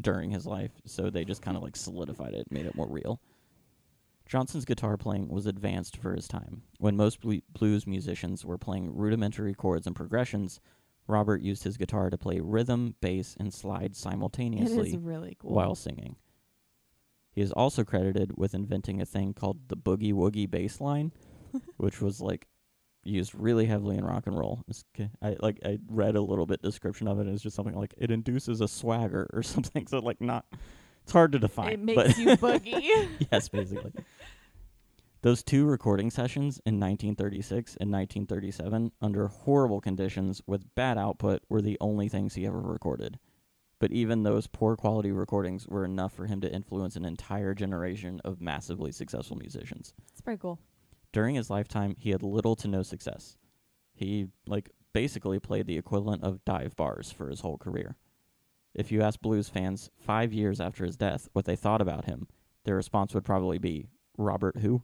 during 0.00 0.30
his 0.30 0.46
life, 0.46 0.72
so 0.86 1.10
they 1.10 1.24
just 1.24 1.42
kind 1.42 1.56
of 1.56 1.62
like 1.62 1.76
solidified 1.76 2.34
it, 2.34 2.46
made 2.50 2.66
it 2.66 2.74
more 2.74 2.88
real. 2.88 3.20
Johnson's 4.26 4.64
guitar 4.64 4.96
playing 4.96 5.28
was 5.28 5.46
advanced 5.46 5.96
for 5.96 6.14
his 6.14 6.28
time. 6.28 6.62
When 6.78 6.96
most 6.96 7.18
blues 7.52 7.86
musicians 7.86 8.44
were 8.44 8.58
playing 8.58 8.94
rudimentary 8.94 9.54
chords 9.54 9.88
and 9.88 9.96
progressions, 9.96 10.60
Robert 11.08 11.42
used 11.42 11.64
his 11.64 11.76
guitar 11.76 12.10
to 12.10 12.16
play 12.16 12.38
rhythm, 12.38 12.94
bass, 13.00 13.36
and 13.40 13.52
slide 13.52 13.96
simultaneously 13.96 14.96
really 14.96 15.36
cool. 15.40 15.52
while 15.52 15.74
singing. 15.74 16.14
He 17.32 17.40
is 17.40 17.52
also 17.52 17.84
credited 17.84 18.36
with 18.36 18.54
inventing 18.54 19.00
a 19.00 19.06
thing 19.06 19.34
called 19.34 19.68
the 19.68 19.76
boogie 19.76 20.12
woogie 20.14 20.50
bass 20.50 20.80
line, 20.80 21.12
which 21.76 22.00
was 22.00 22.20
like 22.20 22.46
used 23.04 23.34
really 23.34 23.66
heavily 23.66 23.96
in 23.96 24.04
rock 24.04 24.26
and 24.26 24.38
roll. 24.38 24.62
I 25.22 25.36
like 25.40 25.58
I 25.64 25.78
read 25.88 26.16
a 26.16 26.20
little 26.20 26.46
bit 26.46 26.62
description 26.62 27.08
of 27.08 27.18
it. 27.18 27.22
and 27.26 27.30
It's 27.34 27.42
just 27.42 27.56
something 27.56 27.74
like 27.74 27.94
it 27.98 28.10
induces 28.10 28.60
a 28.60 28.68
swagger 28.68 29.28
or 29.32 29.42
something. 29.54 29.86
So 29.86 29.98
like 30.00 30.20
not, 30.20 30.44
it's 31.02 31.12
hard 31.12 31.32
to 31.32 31.38
define. 31.38 31.72
it 31.72 31.80
makes 31.80 32.18
you 32.18 32.28
boogie. 32.36 33.08
yes, 33.32 33.48
basically. 33.48 33.92
Those 35.22 35.42
two 35.42 35.66
recording 35.66 36.10
sessions 36.10 36.60
in 36.64 36.80
1936 36.80 37.76
and 37.78 37.92
1937, 37.92 38.90
under 39.02 39.26
horrible 39.28 39.80
conditions 39.82 40.40
with 40.46 40.74
bad 40.74 40.96
output, 40.96 41.42
were 41.50 41.60
the 41.60 41.76
only 41.78 42.08
things 42.08 42.34
he 42.34 42.46
ever 42.46 42.60
recorded. 42.60 43.18
But 43.78 43.92
even 43.92 44.22
those 44.22 44.46
poor 44.46 44.76
quality 44.76 45.12
recordings 45.12 45.66
were 45.66 45.84
enough 45.84 46.14
for 46.14 46.26
him 46.26 46.40
to 46.40 46.50
influence 46.50 46.96
an 46.96 47.04
entire 47.04 47.54
generation 47.54 48.20
of 48.24 48.40
massively 48.40 48.92
successful 48.92 49.36
musicians. 49.36 49.92
it's 50.10 50.20
pretty 50.22 50.38
cool. 50.40 50.58
During 51.12 51.34
his 51.34 51.50
lifetime, 51.50 51.96
he 51.98 52.10
had 52.10 52.22
little 52.22 52.56
to 52.56 52.68
no 52.68 52.82
success. 52.82 53.36
He, 53.92 54.28
like, 54.46 54.70
basically 54.92 55.38
played 55.38 55.66
the 55.66 55.78
equivalent 55.78 56.22
of 56.24 56.44
dive 56.44 56.76
bars 56.76 57.10
for 57.10 57.28
his 57.28 57.40
whole 57.40 57.58
career. 57.58 57.96
If 58.74 58.92
you 58.92 59.02
ask 59.02 59.20
blues 59.20 59.48
fans 59.48 59.90
five 59.98 60.32
years 60.32 60.60
after 60.60 60.84
his 60.84 60.96
death 60.96 61.28
what 61.32 61.44
they 61.44 61.56
thought 61.56 61.80
about 61.80 62.04
him, 62.04 62.28
their 62.64 62.76
response 62.76 63.14
would 63.14 63.24
probably 63.24 63.58
be 63.58 63.88
Robert 64.16 64.58
who? 64.58 64.82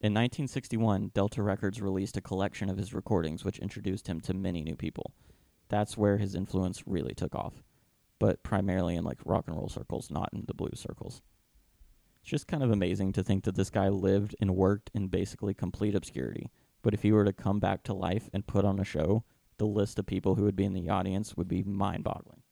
In 0.00 0.12
1961, 0.12 1.10
Delta 1.14 1.42
Records 1.42 1.80
released 1.80 2.16
a 2.16 2.20
collection 2.20 2.68
of 2.68 2.76
his 2.76 2.92
recordings 2.92 3.44
which 3.44 3.58
introduced 3.58 4.06
him 4.06 4.20
to 4.20 4.34
many 4.34 4.62
new 4.62 4.76
people. 4.76 5.12
That's 5.68 5.96
where 5.96 6.18
his 6.18 6.34
influence 6.34 6.86
really 6.86 7.14
took 7.14 7.34
off, 7.34 7.64
but 8.18 8.42
primarily 8.42 8.94
in 8.94 9.04
like 9.04 9.18
rock 9.24 9.44
and 9.48 9.56
roll 9.56 9.68
circles, 9.68 10.10
not 10.10 10.28
in 10.32 10.44
the 10.46 10.54
blues 10.54 10.78
circles. 10.78 11.22
It's 12.26 12.30
just 12.32 12.48
kind 12.48 12.64
of 12.64 12.72
amazing 12.72 13.12
to 13.12 13.22
think 13.22 13.44
that 13.44 13.54
this 13.54 13.70
guy 13.70 13.88
lived 13.88 14.34
and 14.40 14.56
worked 14.56 14.90
in 14.92 15.06
basically 15.06 15.54
complete 15.54 15.94
obscurity. 15.94 16.50
But 16.82 16.92
if 16.92 17.02
he 17.02 17.12
were 17.12 17.24
to 17.24 17.32
come 17.32 17.60
back 17.60 17.84
to 17.84 17.94
life 17.94 18.28
and 18.32 18.44
put 18.44 18.64
on 18.64 18.80
a 18.80 18.84
show, 18.84 19.22
the 19.58 19.64
list 19.64 19.96
of 20.00 20.06
people 20.06 20.34
who 20.34 20.42
would 20.42 20.56
be 20.56 20.64
in 20.64 20.72
the 20.72 20.88
audience 20.88 21.36
would 21.36 21.46
be 21.46 21.62
mind 21.62 22.02
boggling. 22.02 22.42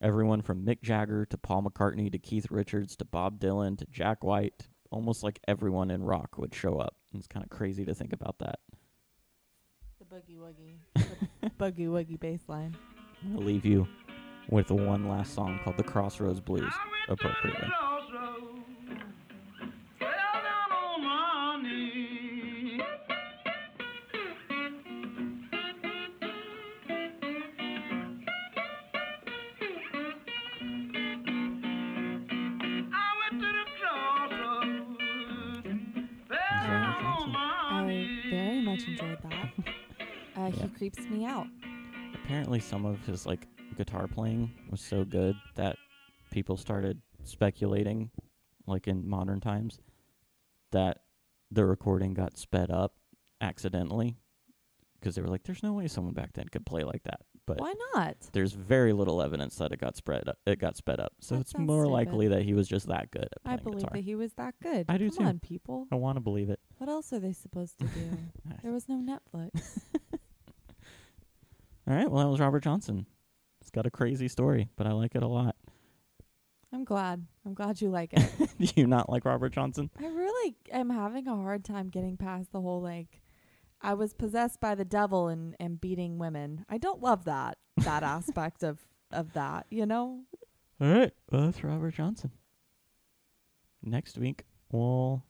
Everyone 0.00 0.40
from 0.40 0.64
Mick 0.64 0.82
Jagger 0.82 1.26
to 1.26 1.36
Paul 1.36 1.64
McCartney 1.64 2.12
to 2.12 2.18
Keith 2.20 2.46
Richards 2.48 2.94
to 2.94 3.04
Bob 3.04 3.40
Dylan 3.40 3.76
to 3.78 3.86
Jack 3.90 4.22
White, 4.22 4.68
almost 4.92 5.24
like 5.24 5.40
everyone 5.48 5.90
in 5.90 6.04
rock 6.04 6.38
would 6.38 6.54
show 6.54 6.78
up. 6.78 6.94
It's 7.12 7.26
kind 7.26 7.42
of 7.42 7.50
crazy 7.50 7.84
to 7.86 7.92
think 7.92 8.12
about 8.12 8.38
that. 8.38 8.60
The 9.98 10.04
boogie 10.04 10.38
woogie. 10.38 10.76
the 11.40 11.50
boogie 11.58 11.88
woogie 11.88 12.20
bass 12.20 12.42
line. 12.46 12.76
I'm 13.24 13.32
going 13.32 13.40
to 13.40 13.46
leave 13.52 13.64
you 13.64 13.88
with 14.48 14.70
one 14.70 15.08
last 15.08 15.34
song 15.34 15.58
called 15.64 15.76
The 15.76 15.82
Crossroads 15.82 16.38
Blues, 16.38 16.60
I 16.62 16.88
went 16.88 17.20
to 17.20 17.26
the 17.26 17.30
appropriately. 17.30 17.68
Uh, 40.36 40.50
Yeah. 40.54 40.62
He 40.62 40.68
creeps 40.68 41.00
me 41.08 41.24
out. 41.24 41.46
apparently 42.24 42.60
some 42.60 42.84
of 42.86 43.04
his 43.06 43.26
like 43.26 43.46
guitar 43.76 44.06
playing 44.06 44.50
was 44.70 44.80
so 44.80 45.04
good 45.04 45.36
that 45.56 45.76
people 46.30 46.56
started 46.56 47.00
speculating 47.24 48.10
like 48.66 48.86
in 48.88 49.06
modern 49.08 49.40
times 49.40 49.78
that 50.72 50.98
the 51.50 51.64
recording 51.64 52.14
got 52.14 52.36
sped 52.38 52.70
up 52.70 52.94
accidentally 53.40 54.16
because 54.98 55.14
they 55.16 55.22
were 55.22 55.28
like 55.28 55.42
there's 55.44 55.62
no 55.62 55.72
way 55.72 55.86
someone 55.88 56.14
back 56.14 56.32
then 56.34 56.48
could 56.48 56.64
play 56.64 56.82
like 56.84 57.02
that 57.04 57.20
but 57.46 57.60
Why 57.60 57.74
not? 57.94 58.16
there's 58.32 58.52
very 58.52 58.94
little 58.94 59.20
evidence 59.20 59.56
that 59.56 59.70
it 59.70 59.78
got 59.78 59.96
spread 59.96 60.26
up, 60.28 60.38
it 60.46 60.58
got 60.58 60.78
sped 60.78 60.98
up 60.98 61.12
so 61.20 61.34
That 61.34 61.42
it's 61.42 61.58
more 61.58 61.82
stupid. 61.84 61.92
likely 61.92 62.28
that 62.28 62.42
he 62.42 62.54
was 62.54 62.66
just 62.66 62.86
that 62.88 63.10
good 63.10 63.28
at 63.30 63.42
playing 63.44 63.58
I 63.58 63.62
believe 63.62 63.78
guitar 63.80 63.90
that 63.96 64.00
he 64.04 64.14
was 64.14 64.32
that 64.34 64.54
good. 64.62 64.86
I 64.88 64.96
do 64.96 65.10
Come 65.10 65.18
too. 65.18 65.24
on, 65.24 65.38
people. 65.40 65.86
i 65.92 65.94
want 65.96 66.16
to 66.16 66.20
believe 66.22 66.48
it 66.48 66.58
What 66.78 66.88
else 66.88 67.12
are 67.12 67.18
they 67.18 67.32
supposed 67.34 67.78
to 67.80 67.84
do? 67.86 68.16
there 68.62 68.72
was 68.72 68.88
no 68.88 68.96
Netflix. 68.96 69.80
all 71.86 71.94
right 71.94 72.10
well 72.10 72.22
that 72.24 72.30
was 72.30 72.40
robert 72.40 72.62
johnson 72.62 73.06
it's 73.60 73.70
got 73.70 73.86
a 73.86 73.90
crazy 73.90 74.28
story 74.28 74.68
but 74.76 74.86
i 74.86 74.92
like 74.92 75.14
it 75.14 75.22
a 75.22 75.28
lot 75.28 75.56
I'm 76.72 76.82
glad. 76.84 77.24
I'm 77.46 77.54
glad 77.54 77.80
you 77.80 77.88
like 77.88 78.12
it. 78.14 78.50
do 78.58 78.66
you 78.74 78.88
not 78.88 79.08
like 79.08 79.24
robert 79.24 79.52
johnson 79.52 79.90
I 79.96 80.06
really 80.06 80.56
am 80.72 80.90
having 80.90 81.28
a 81.28 81.36
hard 81.36 81.64
time 81.64 81.88
getting 81.88 82.16
past 82.16 82.50
the 82.50 82.60
whole 82.60 82.82
like 82.82 83.20
I 83.80 83.92
was 83.94 84.14
possessed 84.14 84.60
by 84.60 84.74
the 84.74 84.84
devil 84.84 85.28
and, 85.28 85.54
and 85.60 85.78
beating 85.78 86.16
women. 86.18 86.64
I 86.70 86.78
don't 86.78 87.02
love 87.02 87.26
that 87.26 87.58
that 87.76 88.02
aspect 88.16 88.62
of 88.62 88.80
of 89.12 89.34
that, 89.34 89.66
you 89.70 89.84
know? 89.84 90.22
All 90.80 90.88
right. 90.88 91.12
Well, 91.30 91.42
that's 91.42 91.62
Robert 91.62 91.92
Johnson. 91.94 92.30
Next 93.82 94.16
week, 94.16 94.44
we'll 94.72 95.22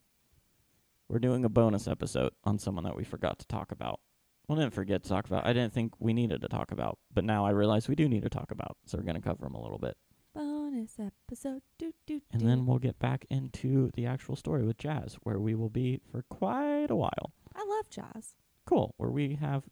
we're 1.09 1.19
doing 1.19 1.45
a 1.45 1.49
bonus 1.49 1.89
episode 1.89 2.33
on 2.45 2.59
someone 2.59 2.85
that 2.85 2.97
we 2.97 3.03
forgot 3.05 3.41
to 3.41 3.47
talk 3.49 3.73
about. 3.73 4.01
Well, 4.47 4.59
didn't 4.59 4.75
forget 4.75 5.03
to 5.03 5.09
talk 5.09 5.27
about. 5.27 5.47
I 5.47 5.53
didn't 5.53 5.73
think 5.73 5.93
we 5.99 6.13
needed 6.13 6.43
to 6.43 6.49
talk 6.49 6.71
about, 6.71 6.99
but 7.13 7.25
now 7.25 7.47
I 7.47 7.51
realize 7.51 7.89
we 7.89 7.95
do 7.95 8.09
need 8.09 8.23
to 8.25 8.29
talk 8.29 8.51
about. 8.51 8.77
So 8.87 8.99
we're 8.99 9.05
gonna 9.05 9.21
cover 9.23 9.45
them 9.45 9.55
a 9.55 9.63
little 9.63 9.79
bit, 9.79 9.97
Bonus 10.35 10.99
episode. 10.99 11.63
Do 11.79 11.93
do 12.07 12.21
and 12.33 12.43
then 12.43 12.67
we'll 12.67 12.79
get 12.79 12.99
back 12.99 13.25
into 13.31 13.91
the 13.95 14.05
actual 14.07 14.37
story 14.37 14.65
with 14.65 14.77
Jazz, 14.79 15.17
where 15.23 15.39
we 15.39 15.55
will 15.55 15.71
be 15.71 16.01
for 16.11 16.23
quite 16.29 16.91
a 16.91 16.97
while. 16.97 17.33
I 17.55 17.65
love 17.65 17.89
jazz. 17.89 18.35
Cool. 18.67 18.95
Where 18.99 19.11
we 19.11 19.37
have 19.37 19.63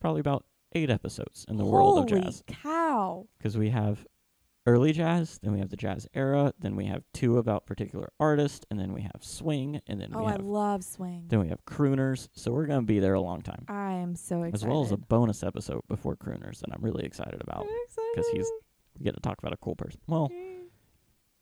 probably 0.00 0.20
about 0.20 0.44
eight 0.72 0.90
episodes 0.90 1.44
in 1.48 1.56
the 1.56 1.64
world 1.64 1.98
of 1.98 2.08
Holy 2.08 2.22
jazz. 2.22 2.42
cow. 2.46 3.26
because 3.38 3.58
we 3.58 3.70
have 3.70 4.06
early 4.66 4.92
jazz, 4.92 5.38
then 5.42 5.52
we 5.52 5.58
have 5.60 5.70
the 5.70 5.76
jazz 5.76 6.06
era, 6.14 6.52
then 6.58 6.74
we 6.76 6.86
have 6.86 7.04
two 7.14 7.38
about 7.38 7.66
particular 7.66 8.08
artists, 8.18 8.66
and 8.70 8.78
then 8.80 8.92
we 8.92 9.02
have 9.02 9.20
swing, 9.20 9.80
and 9.86 10.00
then 10.00 10.10
Oh, 10.14 10.24
we 10.24 10.32
I 10.32 10.36
love 10.36 10.82
swing. 10.84 11.24
then 11.28 11.38
we 11.40 11.48
have 11.48 11.64
crooners. 11.64 12.28
So 12.32 12.50
we're 12.52 12.66
gonna 12.66 12.82
be 12.82 12.98
there 12.98 13.14
a 13.14 13.20
long 13.20 13.42
time, 13.42 13.64
I 13.68 13.92
am 13.94 14.16
so 14.16 14.42
excited. 14.42 14.54
as 14.54 14.64
well 14.68 14.82
as 14.84 14.92
a 14.92 14.96
bonus 14.96 15.42
episode 15.42 15.82
before 15.88 16.16
crooners 16.16 16.60
that 16.60 16.70
I'm 16.72 16.82
really 16.82 17.04
excited 17.04 17.40
about 17.40 17.66
because 18.14 18.28
he's 18.32 18.50
we 18.98 19.04
get 19.04 19.14
to 19.14 19.20
talk 19.20 19.38
about 19.38 19.52
a 19.52 19.58
cool 19.58 19.76
person. 19.76 20.00
Well, 20.06 20.30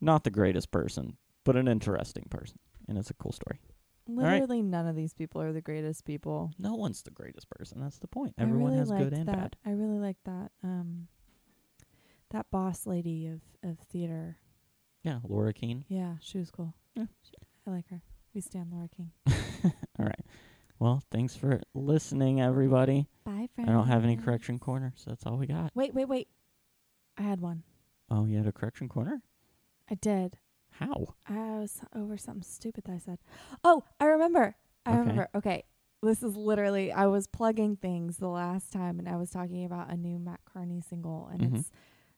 not 0.01 0.23
the 0.23 0.29
greatest 0.29 0.71
person, 0.71 1.17
but 1.43 1.55
an 1.55 1.67
interesting 1.67 2.25
person, 2.29 2.59
and 2.87 2.97
it's 2.97 3.09
a 3.09 3.13
cool 3.15 3.31
story. 3.31 3.59
right. 4.07 4.33
Literally 4.33 4.61
none 4.61 4.85
of 4.87 4.95
these 4.95 5.13
people 5.13 5.41
are 5.41 5.53
the 5.53 5.61
greatest 5.61 6.05
people. 6.05 6.51
No 6.59 6.75
one's 6.75 7.01
the 7.01 7.11
greatest 7.11 7.49
person. 7.49 7.79
That's 7.81 7.97
the 7.99 8.07
point. 8.07 8.35
Everyone 8.37 8.65
really 8.73 8.77
has 8.79 8.91
good 8.91 9.13
and 9.13 9.27
that. 9.27 9.37
bad. 9.37 9.55
I 9.65 9.71
really 9.71 9.97
like 9.99 10.17
that. 10.25 10.51
Um, 10.63 11.07
that 12.35 12.51
boss 12.51 12.85
lady 12.85 13.27
of 13.27 13.39
of 13.63 13.79
theater. 13.89 14.37
Yeah, 15.03 15.19
Laura 15.27 15.53
Keene. 15.53 15.85
Yeah, 15.87 16.15
she 16.19 16.37
was 16.37 16.51
cool. 16.51 16.73
Yeah. 16.95 17.05
I 17.65 17.71
like 17.71 17.87
her. 17.89 18.01
We 18.33 18.41
stand 18.41 18.71
Laura 18.73 18.89
King. 18.89 19.11
All 19.97 20.05
right. 20.05 20.19
Well, 20.79 21.01
thanks 21.11 21.35
for 21.35 21.61
listening, 21.73 22.41
everybody. 22.41 23.07
Bye, 23.23 23.47
friends. 23.55 23.69
I 23.69 23.73
don't 23.73 23.87
have 23.87 24.03
any 24.03 24.17
correction 24.17 24.59
corner, 24.59 24.91
so 24.97 25.11
that's 25.11 25.25
all 25.25 25.37
we 25.37 25.47
got. 25.47 25.71
Wait, 25.73 25.93
wait, 25.93 26.05
wait. 26.09 26.27
I 27.17 27.21
had 27.21 27.39
one. 27.39 27.63
Oh, 28.11 28.25
you 28.25 28.35
had 28.37 28.45
a 28.47 28.51
correction 28.51 28.89
corner? 28.89 29.21
I 29.89 29.95
did. 29.95 30.37
How? 30.71 31.15
I 31.29 31.59
was 31.59 31.79
over 31.95 32.17
something 32.17 32.43
stupid 32.43 32.83
that 32.83 32.91
I 32.91 32.97
said. 32.97 33.19
Oh, 33.63 33.83
I 34.01 34.05
remember. 34.05 34.57
I 34.85 34.89
Okay. 34.91 34.99
remember. 34.99 35.29
Okay. 35.33 35.63
This 36.03 36.21
is 36.21 36.35
literally 36.35 36.91
I 36.91 37.05
was 37.07 37.25
plugging 37.25 37.77
things 37.77 38.17
the 38.17 38.27
last 38.27 38.73
time 38.73 38.99
and 38.99 39.07
I 39.07 39.15
was 39.15 39.31
talking 39.31 39.63
about 39.63 39.89
a 39.89 39.95
new 39.95 40.19
Matt 40.19 40.41
Carney 40.45 40.81
single 40.81 41.29
and 41.31 41.41
Mhm. 41.41 41.59
it's 41.59 41.71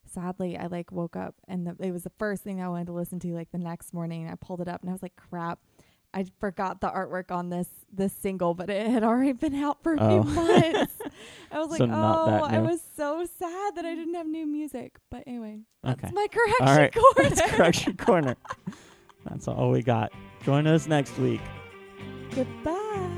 sadly 0.09 0.57
I 0.57 0.67
like 0.67 0.91
woke 0.91 1.15
up 1.15 1.35
and 1.47 1.67
the, 1.67 1.75
it 1.79 1.91
was 1.91 2.03
the 2.03 2.11
first 2.17 2.43
thing 2.43 2.61
I 2.61 2.69
wanted 2.69 2.87
to 2.87 2.93
listen 2.93 3.19
to 3.21 3.33
like 3.33 3.51
the 3.51 3.57
next 3.57 3.93
morning 3.93 4.29
I 4.29 4.35
pulled 4.35 4.61
it 4.61 4.67
up 4.67 4.81
and 4.81 4.89
I 4.89 4.93
was 4.93 5.01
like 5.01 5.15
crap 5.15 5.59
I 6.13 6.25
forgot 6.39 6.79
the 6.81 6.87
artwork 6.89 7.31
on 7.31 7.49
this 7.49 7.67
this 7.91 8.13
single 8.13 8.53
but 8.53 8.69
it 8.69 8.87
had 8.89 9.03
already 9.03 9.33
been 9.33 9.55
out 9.55 9.83
for 9.83 9.93
a 9.93 9.97
Oh. 9.99 10.23
few 10.23 10.33
months. 10.33 10.93
I 11.51 11.59
was 11.59 11.69
like 11.69 11.79
So 11.79 11.87
that 11.87 11.93
oh 11.95 12.45
I 12.47 12.59
was 12.59 12.81
so 12.95 13.25
sad 13.37 13.75
that 13.75 13.85
I 13.85 13.93
didn't 13.95 14.13
have 14.15 14.27
new 14.27 14.45
music 14.47 14.97
but 15.11 15.23
anyway 15.27 15.59
that's 15.83 16.11
my 16.13 16.27
correction 16.31 16.67
All 16.67 16.75
right. 16.77 16.93
corner. 16.93 17.29
That's 17.29 17.51
correction 17.51 17.97
corner. 17.97 18.35
That's 19.25 19.47
all 19.47 19.71
we 19.71 19.81
got. 19.83 20.11
Join 20.43 20.67
us 20.67 20.87
next 20.87 21.17
week. 21.17 21.41
Goodbye. 22.31 23.13